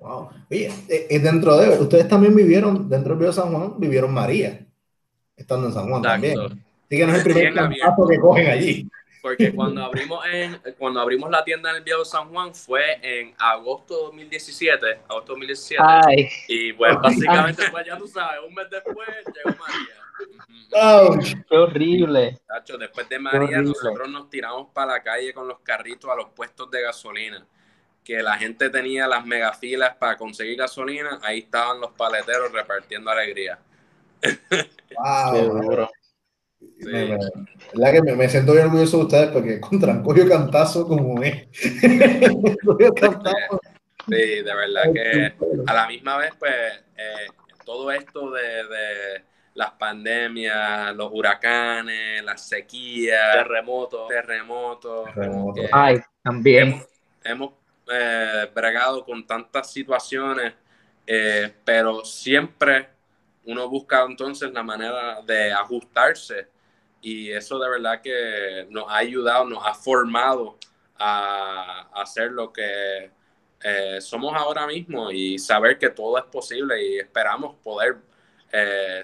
Wow. 0.00 0.30
Oye, 0.50 0.66
eh, 0.88 1.06
eh, 1.10 1.18
dentro 1.18 1.56
de, 1.56 1.78
ustedes 1.80 2.08
también 2.08 2.34
vivieron, 2.34 2.88
dentro 2.88 3.16
del 3.16 3.32
San 3.32 3.52
Juan, 3.52 3.74
vivieron 3.78 4.12
María, 4.12 4.64
estando 5.36 5.66
en 5.66 5.72
San 5.72 5.88
Juan 5.88 6.02
también. 6.02 6.38
Así 6.38 6.96
que 6.96 7.06
no 7.06 7.12
es 7.12 7.18
el 7.18 7.32
primer 7.32 7.54
caso 7.54 8.06
que 8.08 8.18
cogen 8.18 8.50
allí. 8.50 8.88
Porque 9.22 9.52
cuando 9.54 9.84
abrimos, 9.84 10.24
en, 10.26 10.60
cuando 10.76 11.00
abrimos 11.00 11.30
la 11.30 11.42
tienda 11.44 11.70
en 11.70 11.76
el 11.76 11.82
viejo 11.82 12.04
San 12.04 12.28
Juan 12.28 12.54
fue 12.54 12.98
en 13.00 13.34
agosto 13.38 13.96
de 13.96 14.02
2017, 14.06 14.86
agosto 15.08 15.32
2017. 15.32 15.82
Ay. 15.82 16.28
Y 16.48 16.72
pues 16.74 16.94
básicamente, 17.00 17.62
pues 17.70 17.86
ya 17.86 17.96
tú 17.96 18.06
sabes, 18.08 18.40
un 18.46 18.52
mes 18.54 18.68
después 18.68 19.08
llegó 19.26 19.56
María. 19.58 21.32
¡Qué 21.48 21.56
horrible! 21.56 22.38
después 22.78 23.08
de 23.08 23.18
María, 23.18 23.62
nosotros 23.62 24.08
nos 24.10 24.28
tiramos 24.28 24.68
para 24.72 24.92
la 24.92 25.02
calle 25.02 25.32
con 25.32 25.48
los 25.48 25.60
carritos 25.60 26.10
a 26.10 26.16
los 26.16 26.30
puestos 26.30 26.70
de 26.70 26.82
gasolina 26.82 27.46
que 28.04 28.22
la 28.22 28.36
gente 28.36 28.68
tenía 28.70 29.06
las 29.06 29.24
megafilas 29.24 29.94
para 29.96 30.16
conseguir 30.16 30.58
gasolina, 30.58 31.20
ahí 31.22 31.40
estaban 31.40 31.80
los 31.80 31.92
paleteros 31.92 32.52
repartiendo 32.52 33.10
alegría. 33.10 33.58
Wow. 34.94 35.88
Me, 36.80 37.18
la 37.74 37.92
que 37.92 38.02
me, 38.02 38.28
siento 38.28 38.52
bien 38.52 38.66
orgulloso 38.66 38.98
de 38.98 39.02
ustedes 39.04 39.30
porque 39.30 39.60
contra 39.60 40.02
cogió 40.02 40.28
cantazo 40.28 40.86
como 40.86 41.22
es. 41.22 41.46
sí, 41.52 41.70
de 44.08 44.42
verdad 44.42 44.82
que 44.92 45.32
a 45.66 45.74
la 45.74 45.86
misma 45.86 46.16
vez, 46.16 46.32
pues, 46.38 46.52
eh, 46.96 47.28
todo 47.64 47.92
esto 47.92 48.32
de, 48.32 48.42
de, 48.42 49.22
las 49.54 49.72
pandemias, 49.72 50.94
los 50.96 51.10
huracanes, 51.12 52.22
las 52.24 52.48
sequías, 52.48 53.34
terremotos, 53.34 54.08
terremotos. 54.08 55.08
Ay, 55.70 56.00
también. 56.22 56.82
hemos 57.22 57.52
eh, 57.90 58.50
bregado 58.54 59.04
con 59.04 59.26
tantas 59.26 59.70
situaciones, 59.70 60.54
eh, 61.06 61.52
pero 61.64 62.04
siempre 62.04 62.88
uno 63.46 63.68
busca 63.68 64.02
entonces 64.02 64.52
la 64.52 64.62
manera 64.62 65.20
de 65.22 65.52
ajustarse 65.52 66.48
y 67.00 67.30
eso 67.30 67.58
de 67.58 67.68
verdad 67.68 68.00
que 68.00 68.66
nos 68.70 68.88
ha 68.88 68.98
ayudado, 68.98 69.44
nos 69.44 69.66
ha 69.66 69.74
formado 69.74 70.58
a, 70.96 71.88
hacer 72.00 72.30
lo 72.32 72.52
que 72.52 73.10
eh, 73.62 74.00
somos 74.00 74.34
ahora 74.34 74.66
mismo 74.66 75.10
y 75.10 75.38
saber 75.38 75.78
que 75.78 75.90
todo 75.90 76.18
es 76.18 76.24
posible 76.24 76.82
y 76.84 76.98
esperamos 76.98 77.56
poder 77.56 77.98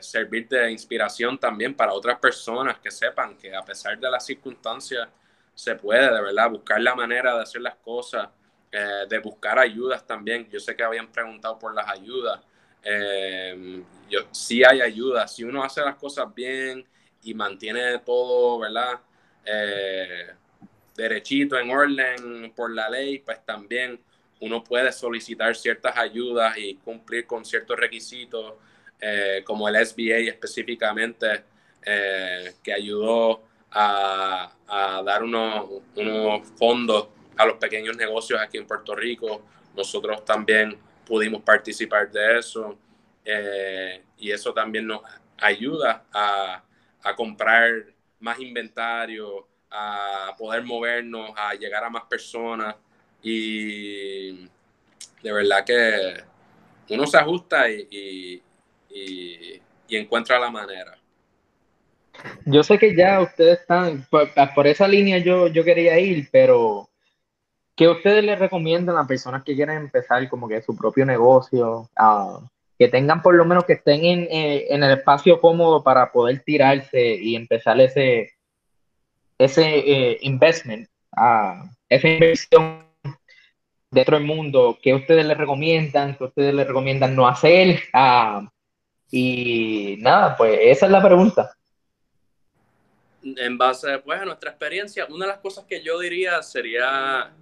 servir 0.01 0.47
de 0.47 0.71
inspiración 0.71 1.39
también 1.39 1.75
para 1.75 1.95
otras 1.95 2.19
personas 2.19 2.79
que 2.81 2.91
sepan 2.91 3.35
que 3.35 3.57
a 3.57 3.65
pesar 3.65 3.99
de 3.99 4.11
las 4.11 4.27
circunstancias 4.27 5.09
se 5.55 5.75
puede 5.75 6.13
de 6.13 6.21
verdad 6.21 6.51
buscar 6.51 6.81
la 6.83 6.95
manera 6.95 7.35
de 7.35 7.43
hacer 7.43 7.63
las 7.63 7.77
cosas 7.77 8.29
eh, 8.71 9.07
de 9.09 9.19
buscar 9.19 9.59
ayudas 9.59 10.07
también. 10.07 10.49
Yo 10.51 10.61
sé 10.61 10.77
que 10.77 10.83
habían 10.85 11.11
preguntado 11.11 11.59
por 11.59 11.75
las 11.75 11.89
ayudas. 11.89 12.41
Eh, 12.83 13.83
yo, 14.09 14.21
sí 14.31 14.63
hay 14.65 14.81
ayudas. 14.81 15.35
Si 15.35 15.45
uno 15.45 15.63
hace 15.63 15.81
las 15.81 15.97
cosas 15.97 16.33
bien 16.35 16.85
y 17.23 17.35
mantiene 17.35 17.99
todo, 17.99 18.59
¿verdad? 18.59 19.01
Eh, 19.45 20.29
derechito, 20.97 21.59
en 21.59 21.71
orden 21.71 22.53
por 22.55 22.71
la 22.73 22.89
ley, 22.89 23.19
pues 23.21 23.45
también 23.45 24.01
uno 24.41 24.63
puede 24.63 24.93
solicitar 24.93 25.55
ciertas 25.57 25.97
ayudas 25.97 26.57
y 26.59 26.77
cumplir 26.77 27.27
con 27.27 27.45
ciertos 27.45 27.77
requisitos, 27.77 28.55
como 29.45 29.69
el 29.69 29.85
SBA 29.85 30.29
específicamente, 30.29 31.45
que 32.63 32.73
ayudó 32.73 33.43
a, 33.71 34.53
dar 35.05 35.23
unos 35.23 36.49
fondos 36.57 37.09
a 37.37 37.47
los 37.47 37.57
pequeños 37.57 37.97
negocios 37.97 38.41
aquí 38.41 38.59
en 38.59 38.67
Puerto 38.67 38.95
Rico. 38.95 39.43
Nosotros 39.77 40.25
también 40.25 40.77
pudimos 41.09 41.43
participar 41.43 42.11
de 42.11 42.39
eso 42.39 42.79
eh, 43.25 44.03
y 44.19 44.31
eso 44.31 44.53
también 44.53 44.87
nos 44.87 45.01
ayuda 45.39 46.05
a, 46.13 46.63
comprar 47.17 47.87
más 48.21 48.39
inventario, 48.39 49.49
a 49.71 50.35
poder 50.37 50.63
movernos, 50.63 51.31
a 51.35 51.55
llegar 51.55 51.83
a 51.83 51.89
más 51.89 52.05
personas 52.05 52.77
y 53.23 54.45
de 55.23 55.33
verdad 55.33 55.65
que 55.65 56.23
uno 56.91 57.07
se 57.07 57.17
ajusta 57.17 57.71
y, 57.71 58.43
encuentra 59.89 60.39
la 60.39 60.51
manera. 60.51 60.99
Yo 62.45 62.63
sé 62.63 62.79
que 62.79 62.95
ya 62.95 63.23
ustedes 63.23 63.61
están, 63.61 64.07
por, 64.11 64.67
esa 64.67 64.87
línea 64.87 65.19
yo, 65.19 65.49
yo 65.49 65.65
quería 65.65 65.99
ir, 65.99 66.29
pero 66.31 66.88
¿Qué 67.79 67.87
ustedes 67.87 68.25
le 68.25 68.35
recomiendan 68.35 68.99
a 68.99 69.07
personas 69.07 69.45
que 69.45 69.55
quieren 69.55 69.77
empezar 69.77 70.29
como 70.29 70.49
que 70.49 70.61
su 70.61 70.77
propio 70.77 71.07
negocio? 71.07 71.89
que 72.77 72.89
tengan 72.89 73.23
por 73.23 73.35
lo 73.35 73.45
menos 73.45 73.65
que 73.65 73.73
estén 73.73 74.05
en, 74.05 74.21
eh, 74.31 74.67
en, 74.71 74.85
el 74.85 74.99
espacio 74.99 75.41
cómodo 75.41 75.83
para 75.83 76.13
poder 76.13 76.41
tirarse 76.45 77.17
y 77.17 77.35
empezar 77.35 77.81
ese, 77.81 78.31
ese 79.37 79.79
eh, 79.79 80.19
investment, 80.23 80.89
esa 81.89 82.09
inversión 82.09 82.85
dentro 83.91 84.17
del 84.17 84.27
mundo, 84.27 84.79
¿qué 84.81 84.95
ustedes 84.95 85.27
les 85.27 85.37
recomiendan? 85.37 86.17
¿Qué 86.17 86.25
ustedes 86.25 86.55
les 86.55 86.69
recomiendan 86.69 87.17
no 87.17 87.27
hacer? 87.27 87.81
Ah, 87.93 88.49
y 89.11 89.97
nada, 89.99 90.37
pues 90.37 90.57
esa 90.63 90.87
es 90.87 90.93
la 90.93 91.03
pregunta. 91.03 91.51
En 93.25 93.59
base 93.59 93.99
pues, 93.99 94.21
a 94.21 94.25
nuestra 94.25 94.51
experiencia, 94.51 95.07
una 95.07 95.27
de 95.27 95.33
las 95.33 95.41
cosas 95.41 95.65
que 95.65 95.83
yo 95.83 95.99
diría 95.99 96.43
sería 96.43 97.33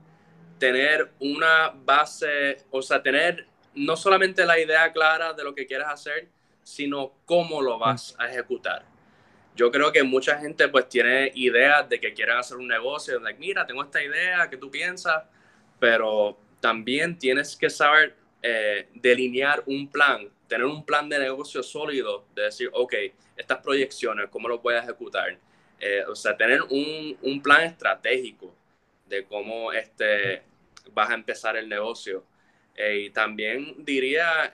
tener 0.59 1.11
una 1.21 1.73
base, 1.75 2.65
o 2.71 2.83
sea, 2.83 3.03
tener 3.03 3.47
no 3.75 3.97
solamente 3.97 4.47
la 4.47 4.59
idea 4.59 4.93
clara 4.93 5.33
de 5.33 5.45
lo 5.45 5.55
que 5.55 5.67
quieres 5.67 5.87
hacer, 5.87 6.29
sino 6.63 7.13
cómo 7.25 7.63
lo 7.63 7.79
vas 7.79 8.17
a 8.19 8.29
ejecutar. 8.29 8.85
Yo 9.55 9.71
creo 9.71 9.93
que 9.93 10.03
mucha 10.03 10.39
gente 10.39 10.69
pues 10.69 10.89
tiene 10.89 11.31
ideas 11.35 11.89
de 11.89 12.01
que 12.01 12.13
quieren 12.13 12.37
hacer 12.37 12.57
un 12.57 12.69
negocio, 12.69 13.19
de 13.19 13.35
mira, 13.35 13.67
tengo 13.67 13.83
esta 13.83 14.03
idea, 14.03 14.51
que 14.51 14.57
tú 14.57 14.71
piensas? 14.71 15.25
Pero 15.79 16.39
también 16.61 17.19
tienes 17.19 17.57
que 17.57 17.71
saber 17.71 18.17
eh, 18.43 18.89
delinear 18.95 19.63
un 19.67 19.89
plan, 19.89 20.29
tener 20.49 20.67
un 20.67 20.85
plan 20.85 21.09
de 21.09 21.19
negocio 21.19 21.63
sólido, 21.63 22.27
de 22.35 22.43
decir, 22.43 22.71
ok, 22.73 22.95
estas 23.37 23.59
proyecciones, 23.59 24.29
¿cómo 24.31 24.49
lo 24.49 24.59
voy 24.59 24.75
a 24.75 24.81
ejecutar? 24.81 25.39
Eh, 25.79 26.05
o 26.09 26.15
sea, 26.15 26.37
tener 26.37 26.63
un, 26.63 27.17
un, 27.21 27.43
plan 27.43 27.63
estratégico 27.63 28.55
de 29.07 29.25
cómo 29.25 29.73
este, 29.73 30.43
vas 30.93 31.11
a 31.11 31.15
empezar 31.15 31.57
el 31.57 31.69
negocio. 31.69 32.25
Eh, 32.75 33.07
y 33.07 33.11
también 33.11 33.85
diría 33.85 34.53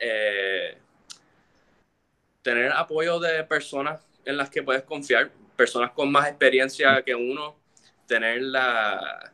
tener 2.42 2.72
apoyo 2.72 3.18
de 3.18 3.44
personas 3.44 4.00
en 4.24 4.36
las 4.36 4.50
que 4.50 4.62
puedes 4.62 4.82
confiar, 4.82 5.30
personas 5.56 5.92
con 5.92 6.10
más 6.10 6.28
experiencia 6.28 7.02
que 7.02 7.14
uno, 7.14 7.56
tener 8.06 8.42
la, 8.42 9.32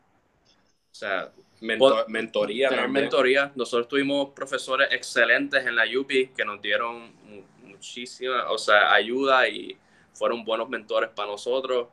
o 0.91 0.95
sea, 0.95 1.33
mentoría. 1.61 2.69
Tener 2.69 2.89
mentoría. 2.89 3.53
Nosotros 3.55 3.89
tuvimos 3.89 4.31
profesores 4.31 4.89
excelentes 4.91 5.67
en 5.67 5.77
la 5.77 5.85
UP 5.85 6.09
que 6.09 6.45
nos 6.45 6.61
dieron 6.61 7.13
muchísima, 7.63 8.51
o 8.51 8.59
sea, 8.59 8.93
ayuda 8.93 9.49
y 9.49 9.77
fueron 10.13 10.45
buenos 10.45 10.69
mentores 10.69 11.11
para 11.11 11.31
nosotros. 11.31 11.89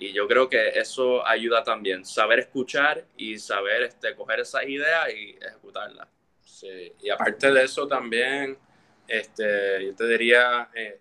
Y 0.00 0.12
yo 0.12 0.26
creo 0.26 0.48
que 0.48 0.70
eso 0.70 1.24
ayuda 1.26 1.62
también, 1.62 2.04
saber 2.06 2.40
escuchar 2.40 3.04
y 3.18 3.38
saber 3.38 3.82
este, 3.82 4.16
coger 4.16 4.40
esas 4.40 4.64
ideas 4.64 5.10
y 5.14 5.36
ejecutarlas. 5.40 6.08
Sí, 6.42 6.94
y 7.00 7.10
aparte 7.10 7.52
de 7.52 7.64
eso 7.64 7.86
también, 7.86 8.58
este, 9.06 9.84
yo 9.84 9.94
te 9.94 10.08
diría, 10.08 10.70
eh, 10.74 11.00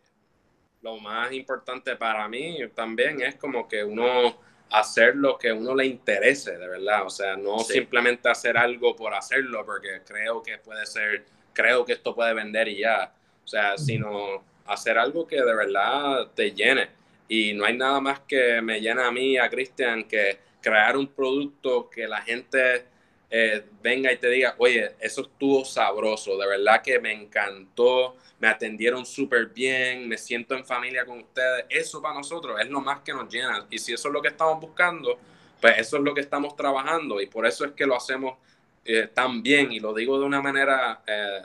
lo 0.82 0.97
más 0.97 1.32
importante 1.32 1.95
para 1.95 2.28
mí 2.28 2.60
también 2.76 3.22
es 3.22 3.36
como 3.36 3.68
que 3.68 3.84
uno 3.84 4.38
hacer 4.72 5.16
lo 5.16 5.38
que 5.38 5.52
uno 5.52 5.74
le 5.74 5.86
interese, 5.86 6.58
de 6.58 6.68
verdad. 6.68 7.06
O 7.06 7.10
sea, 7.10 7.36
no 7.36 7.60
simplemente 7.60 8.30
hacer 8.30 8.58
algo 8.58 8.95
por 8.95 9.14
hacerlo, 9.14 9.66
porque 9.66 10.02
creo 10.06 10.43
que 10.43 10.58
puede 10.58 10.86
ser, 10.86 11.26
creo 11.54 11.86
que 11.86 11.93
esto 11.93 12.14
puede 12.14 12.34
vender 12.34 12.68
y 12.68 12.80
ya. 12.80 13.14
O 13.43 13.47
sea, 13.47 13.78
sino 13.78 14.43
hacer 14.66 14.97
algo 14.97 15.26
que 15.26 15.38
de 15.38 15.56
verdad 15.56 16.32
te 16.36 16.52
llene. 16.52 16.99
Y 17.30 17.53
no 17.53 17.63
hay 17.63 17.77
nada 17.77 18.01
más 18.01 18.19
que 18.21 18.61
me 18.61 18.82
llena 18.82 19.07
a 19.07 19.11
mí, 19.11 19.38
a 19.38 19.49
Cristian, 19.49 20.03
que 20.03 20.39
crear 20.61 20.97
un 20.97 21.07
producto 21.07 21.89
que 21.89 22.07
la 22.07 22.21
gente 22.21 22.86
eh, 23.30 23.63
venga 23.82 24.11
y 24.11 24.17
te 24.17 24.30
diga, 24.30 24.55
oye, 24.57 24.95
eso 24.99 25.21
estuvo 25.21 25.63
sabroso, 25.63 26.38
de 26.38 26.47
verdad 26.47 26.82
que 26.82 26.99
me 26.99 27.13
encantó, 27.13 28.17
me 28.39 28.47
atendieron 28.47 29.05
súper 29.05 29.45
bien, 29.47 30.07
me 30.07 30.17
siento 30.17 30.55
en 30.55 30.65
familia 30.65 31.05
con 31.05 31.19
ustedes. 31.19 31.65
Eso 31.69 32.01
para 32.01 32.15
nosotros 32.15 32.59
es 32.59 32.69
lo 32.69 32.82
más 32.82 33.01
que 33.01 33.13
nos 33.13 33.32
llena. 33.32 33.67
Y 33.69 33.77
si 33.77 33.93
eso 33.93 34.07
es 34.07 34.13
lo 34.13 34.21
que 34.21 34.30
estamos 34.30 34.59
buscando, 34.59 35.19
pues 35.61 35.77
eso 35.77 35.97
es 35.97 36.03
lo 36.03 36.13
que 36.13 36.21
estamos 36.21 36.55
trabajando 36.55 37.21
y 37.21 37.27
por 37.27 37.45
eso 37.45 37.65
es 37.65 37.71
que 37.73 37.86
lo 37.86 37.95
hacemos 37.95 38.38
eh, 38.86 39.07
tan 39.13 39.43
bien 39.43 39.71
y 39.71 39.80
lo 39.80 39.93
digo 39.93 40.19
de 40.19 40.25
una 40.25 40.41
manera 40.41 41.03
eh, 41.05 41.41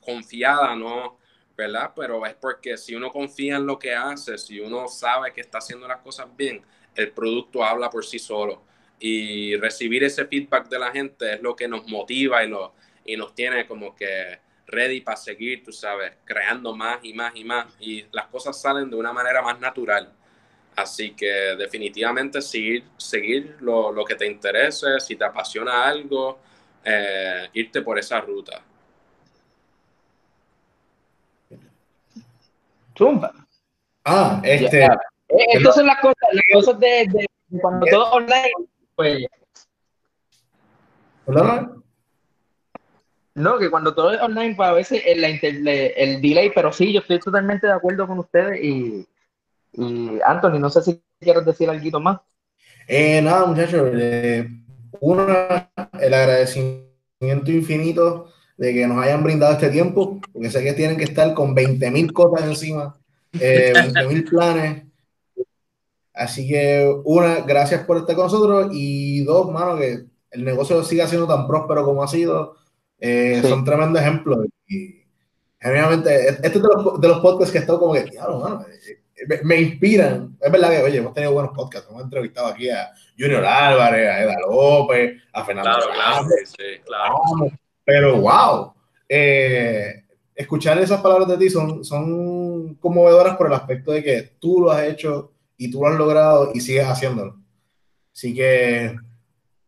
confiada, 0.00 0.74
¿no? 0.74 1.18
¿Verdad? 1.60 1.92
Pero 1.94 2.24
es 2.24 2.34
porque 2.36 2.78
si 2.78 2.94
uno 2.94 3.10
confía 3.10 3.56
en 3.56 3.66
lo 3.66 3.78
que 3.78 3.94
hace, 3.94 4.38
si 4.38 4.58
uno 4.60 4.88
sabe 4.88 5.30
que 5.30 5.42
está 5.42 5.58
haciendo 5.58 5.86
las 5.86 5.98
cosas 5.98 6.26
bien, 6.34 6.62
el 6.94 7.12
producto 7.12 7.62
habla 7.62 7.90
por 7.90 8.02
sí 8.02 8.18
solo 8.18 8.62
y 8.98 9.56
recibir 9.56 10.02
ese 10.02 10.24
feedback 10.24 10.70
de 10.70 10.78
la 10.78 10.90
gente 10.90 11.34
es 11.34 11.42
lo 11.42 11.54
que 11.54 11.68
nos 11.68 11.86
motiva 11.86 12.42
y, 12.42 12.48
lo, 12.48 12.72
y 13.04 13.14
nos 13.14 13.34
tiene 13.34 13.66
como 13.66 13.94
que 13.94 14.38
ready 14.66 15.02
para 15.02 15.18
seguir, 15.18 15.62
tú 15.62 15.70
sabes, 15.70 16.14
creando 16.24 16.74
más 16.74 17.00
y 17.02 17.12
más 17.12 17.36
y 17.36 17.44
más 17.44 17.66
y 17.78 18.06
las 18.10 18.28
cosas 18.28 18.58
salen 18.58 18.88
de 18.88 18.96
una 18.96 19.12
manera 19.12 19.42
más 19.42 19.60
natural. 19.60 20.10
Así 20.76 21.10
que 21.10 21.30
definitivamente 21.58 22.40
seguir, 22.40 22.84
seguir 22.96 23.58
lo, 23.60 23.92
lo 23.92 24.02
que 24.02 24.14
te 24.14 24.26
interese, 24.26 24.98
si 24.98 25.14
te 25.14 25.24
apasiona 25.24 25.86
algo, 25.86 26.40
eh, 26.82 27.50
irte 27.52 27.82
por 27.82 27.98
esa 27.98 28.18
ruta. 28.22 28.64
Zumba. 33.00 33.32
Ah, 34.04 34.42
este. 34.44 34.84
Eh, 34.84 34.88
estas 35.54 35.74
son 35.74 35.86
las 35.86 36.00
cosas, 36.00 36.28
las 36.32 36.44
cosas 36.52 36.78
de, 36.80 37.08
de 37.10 37.26
cuando 37.60 37.86
todo 37.86 38.10
online 38.12 38.52
pues, 38.94 39.26
no, 43.34 43.58
que 43.58 43.70
cuando 43.70 43.94
todo 43.94 44.12
es 44.12 44.20
online, 44.20 44.54
pues 44.54 44.68
a 44.68 44.72
veces 44.72 45.02
el, 45.06 45.24
el, 45.24 46.20
delay, 46.20 46.50
pero 46.54 46.72
sí, 46.72 46.92
yo 46.92 47.00
estoy 47.00 47.18
totalmente 47.20 47.66
de 47.66 47.72
acuerdo 47.72 48.06
con 48.06 48.18
ustedes 48.18 48.62
y, 48.62 49.08
y 49.72 50.18
Anthony, 50.26 50.58
no 50.58 50.68
sé 50.68 50.82
si 50.82 51.02
quieres 51.18 51.46
decir 51.46 51.70
algo 51.70 52.00
más. 52.00 52.20
Eh, 52.86 53.22
nada, 53.22 53.46
muchachos, 53.46 53.90
eh, 53.94 54.46
el 56.00 56.14
agradecimiento 56.14 57.50
infinito 57.50 58.30
de 58.60 58.74
que 58.74 58.86
nos 58.86 59.02
hayan 59.02 59.24
brindado 59.24 59.54
este 59.54 59.70
tiempo, 59.70 60.20
porque 60.34 60.50
sé 60.50 60.62
que 60.62 60.74
tienen 60.74 60.98
que 60.98 61.04
estar 61.04 61.32
con 61.32 61.54
20 61.54 61.90
mil 61.90 62.12
cosas 62.12 62.46
encima, 62.46 62.94
eh, 63.40 63.72
20 63.94 64.06
mil 64.06 64.22
planes. 64.24 64.84
Así 66.12 66.46
que, 66.46 66.86
una, 67.04 67.40
gracias 67.40 67.86
por 67.86 67.96
estar 67.96 68.14
con 68.14 68.26
nosotros. 68.26 68.68
Y 68.74 69.24
dos, 69.24 69.50
mano, 69.50 69.78
que 69.78 70.04
el 70.30 70.44
negocio 70.44 70.84
siga 70.84 71.06
siendo 71.06 71.26
tan 71.26 71.46
próspero 71.46 71.86
como 71.86 72.02
ha 72.02 72.08
sido. 72.08 72.56
Eh, 72.98 73.40
son 73.48 73.64
tremendos 73.64 74.02
ejemplos. 74.02 74.46
Y 74.68 75.06
generalmente, 75.58 76.28
este 76.28 76.46
es 76.46 76.52
de 76.52 76.60
los, 76.60 77.00
de 77.00 77.08
los 77.08 77.20
podcasts 77.20 77.52
que 77.52 77.58
he 77.58 77.60
estado 77.62 77.78
como 77.78 77.94
que, 77.94 78.04
claro, 78.04 78.40
mano, 78.40 78.66
eh, 78.68 79.40
me, 79.42 79.58
inspiran. 79.58 80.36
Es 80.38 80.52
verdad 80.52 80.68
que, 80.68 80.82
oye, 80.82 80.98
hemos 80.98 81.14
tenido 81.14 81.32
buenos 81.32 81.56
podcasts. 81.56 81.88
Hemos 81.88 82.02
entrevistado 82.02 82.48
aquí 82.48 82.68
a 82.68 82.90
Junior 83.18 83.42
Álvarez, 83.42 84.06
a 84.06 84.22
Eda 84.22 84.36
López, 84.46 85.22
a 85.32 85.44
Fernando. 85.46 85.70
Claro, 85.70 85.94
claro, 85.94 86.28
sí, 86.44 86.80
claro. 86.84 87.14
Pero, 87.90 88.20
wow. 88.20 88.72
Eh, 89.08 90.04
escuchar 90.32 90.78
esas 90.78 91.00
palabras 91.00 91.26
de 91.26 91.36
ti 91.36 91.50
son, 91.50 91.84
son 91.84 92.76
conmovedoras 92.76 93.36
por 93.36 93.48
el 93.48 93.52
aspecto 93.52 93.90
de 93.90 94.04
que 94.04 94.22
tú 94.38 94.60
lo 94.60 94.70
has 94.70 94.84
hecho 94.84 95.32
y 95.56 95.68
tú 95.68 95.80
lo 95.80 95.88
has 95.88 95.98
logrado 95.98 96.52
y 96.54 96.60
sigues 96.60 96.84
haciéndolo. 96.84 97.36
Así 98.14 98.32
que 98.32 98.94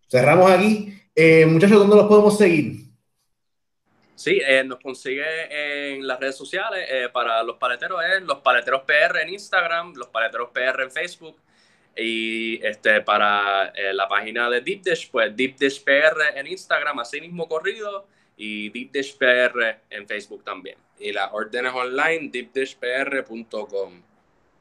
cerramos 0.09 0.49
aquí. 0.53 0.97
Eh, 1.16 1.45
muchachos, 1.47 1.81
¿dónde 1.81 1.97
los 1.97 2.07
podemos 2.07 2.39
seguir? 2.39 2.85
Sí, 4.14 4.41
eh, 4.47 4.62
nos 4.62 4.79
consigue 4.79 5.97
en 5.97 6.07
las 6.07 6.20
redes 6.20 6.37
sociales. 6.37 6.89
Para 7.12 7.43
los 7.43 7.57
paleteros 7.57 8.01
es 8.05 8.23
Los 8.23 8.39
Paleteros 8.39 8.83
PR 8.83 9.23
en 9.23 9.31
Instagram, 9.31 9.95
Los 9.97 10.07
Paleteros 10.07 10.51
PR 10.51 10.85
en 10.85 10.93
Facebook. 10.93 11.35
Y 11.97 12.64
este, 12.64 13.01
para 13.01 13.73
la 13.93 14.07
página 14.07 14.49
de 14.49 14.61
Deep 14.61 14.83
Dish, 14.83 15.11
pues 15.11 15.37
Deep 15.37 15.57
Dish 15.57 15.83
PR 15.83 16.39
en 16.39 16.47
Instagram, 16.47 17.01
así 17.01 17.20
mismo 17.20 17.49
corrido. 17.49 18.07
Y 18.37 18.70
Deep 18.70 18.93
Dish 18.93 19.16
PR 19.16 19.83
en 19.91 20.07
Facebook 20.07 20.45
también. 20.45 20.76
Y 20.99 21.12
las 21.12 21.33
órdenes 21.33 21.72
online, 21.72 22.30
deepdishpr.com. 22.30 24.03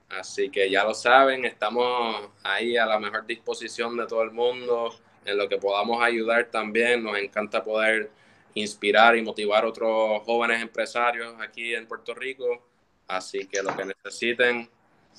Así 0.10 0.50
que 0.50 0.70
ya 0.70 0.84
lo 0.84 0.94
saben, 0.94 1.46
estamos 1.46 2.30
ahí 2.44 2.76
a 2.76 2.86
la 2.86 3.00
mejor 3.00 3.26
disposición 3.26 3.96
de 3.96 4.06
todo 4.08 4.24
el 4.24 4.32
mundo, 4.32 4.94
en 5.24 5.38
lo 5.38 5.48
que 5.48 5.58
podamos 5.58 6.04
ayudar 6.04 6.46
también. 6.52 7.04
Nos 7.04 7.18
encanta 7.18 7.64
poder 7.64 8.12
inspirar 8.54 9.16
y 9.16 9.22
motivar 9.22 9.64
a 9.64 9.68
otros 9.68 10.22
jóvenes 10.24 10.62
empresarios 10.62 11.34
aquí 11.40 11.74
en 11.74 11.88
Puerto 11.88 12.14
Rico. 12.14 12.68
Así 13.08 13.48
que 13.48 13.64
lo 13.64 13.76
que 13.76 13.86
necesiten, 13.86 14.70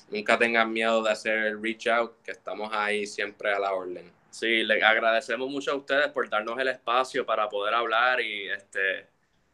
nunca 0.09 0.37
tengan 0.37 0.71
miedo 0.71 1.01
de 1.01 1.11
hacer 1.11 1.37
el 1.39 1.61
reach 1.61 1.87
out, 1.87 2.21
que 2.23 2.31
estamos 2.31 2.69
ahí 2.71 3.07
siempre 3.07 3.51
a 3.51 3.59
la 3.59 3.73
orden. 3.73 4.11
Sí, 4.33 4.63
le 4.63 4.83
agradecemos 4.83 5.47
mucho 5.47 5.73
a 5.73 5.75
ustedes 5.75 6.07
por 6.07 6.27
darnos 6.27 6.57
el 6.57 6.67
espacio 6.67 7.23
para 7.23 7.47
poder 7.47 7.75
hablar 7.75 8.19
y 8.19 8.49
este, 8.49 9.01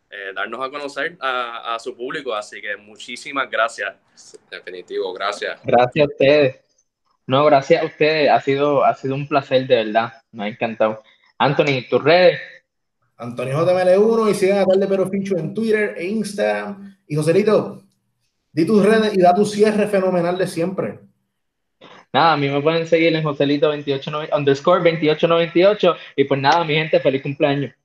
eh, 0.10 0.32
darnos 0.34 0.66
a 0.66 0.70
conocer 0.70 1.18
a, 1.20 1.76
su 1.82 1.98
público. 1.98 2.34
Así 2.34 2.62
que 2.62 2.78
muchísimas 2.78 3.52
gracias. 3.52 3.94
Definitivo, 4.50 5.12
gracias. 5.12 5.60
Gracias 5.66 6.08
a 6.08 6.10
ustedes. 6.10 6.62
No, 7.28 7.44
gracias 7.44 7.84
a 7.84 7.88
ustedes. 7.88 8.30
Ha 8.30 8.40
sido, 8.40 8.86
ha 8.86 8.96
sido 8.96 9.16
un 9.16 9.28
placer, 9.28 9.68
de 9.68 9.84
verdad. 9.84 10.14
Me 10.32 10.46
ha 10.46 10.48
encantado. 10.48 11.04
Anthony, 11.38 11.86
tus 11.90 12.02
redes. 12.02 12.40
Antonio 13.18 13.66
JML1 13.66 14.32
y 14.32 14.34
sigan 14.34 14.60
a 14.60 14.66
Tarde 14.66 14.88
Pero 14.88 15.10
Ficho 15.10 15.38
en 15.38 15.54
Twitter 15.54 15.96
e 15.98 16.06
Instagram. 16.06 16.98
Y 17.06 17.18
Joselito, 17.18 17.84
di 18.54 18.66
tus 18.66 18.86
redes 18.86 19.14
y 19.14 19.20
da 19.20 19.36
tu 19.36 19.46
cierre 19.46 19.88
fenomenal 19.88 20.38
de 20.38 20.48
siempre. 20.48 21.09
Nada, 22.14 22.34
a 22.34 22.38
mí 22.38 22.50
me 22.50 22.62
pueden 22.62 22.88
seguir 22.88 23.16
en 23.16 23.24
Joselito28 23.24 24.30
underscore 24.36 24.80
2898 24.84 25.96
y 26.16 26.24
pues 26.24 26.42
nada, 26.42 26.64
mi 26.64 26.74
gente, 26.76 27.00
feliz 27.00 27.22
cumpleaños. 27.22 27.79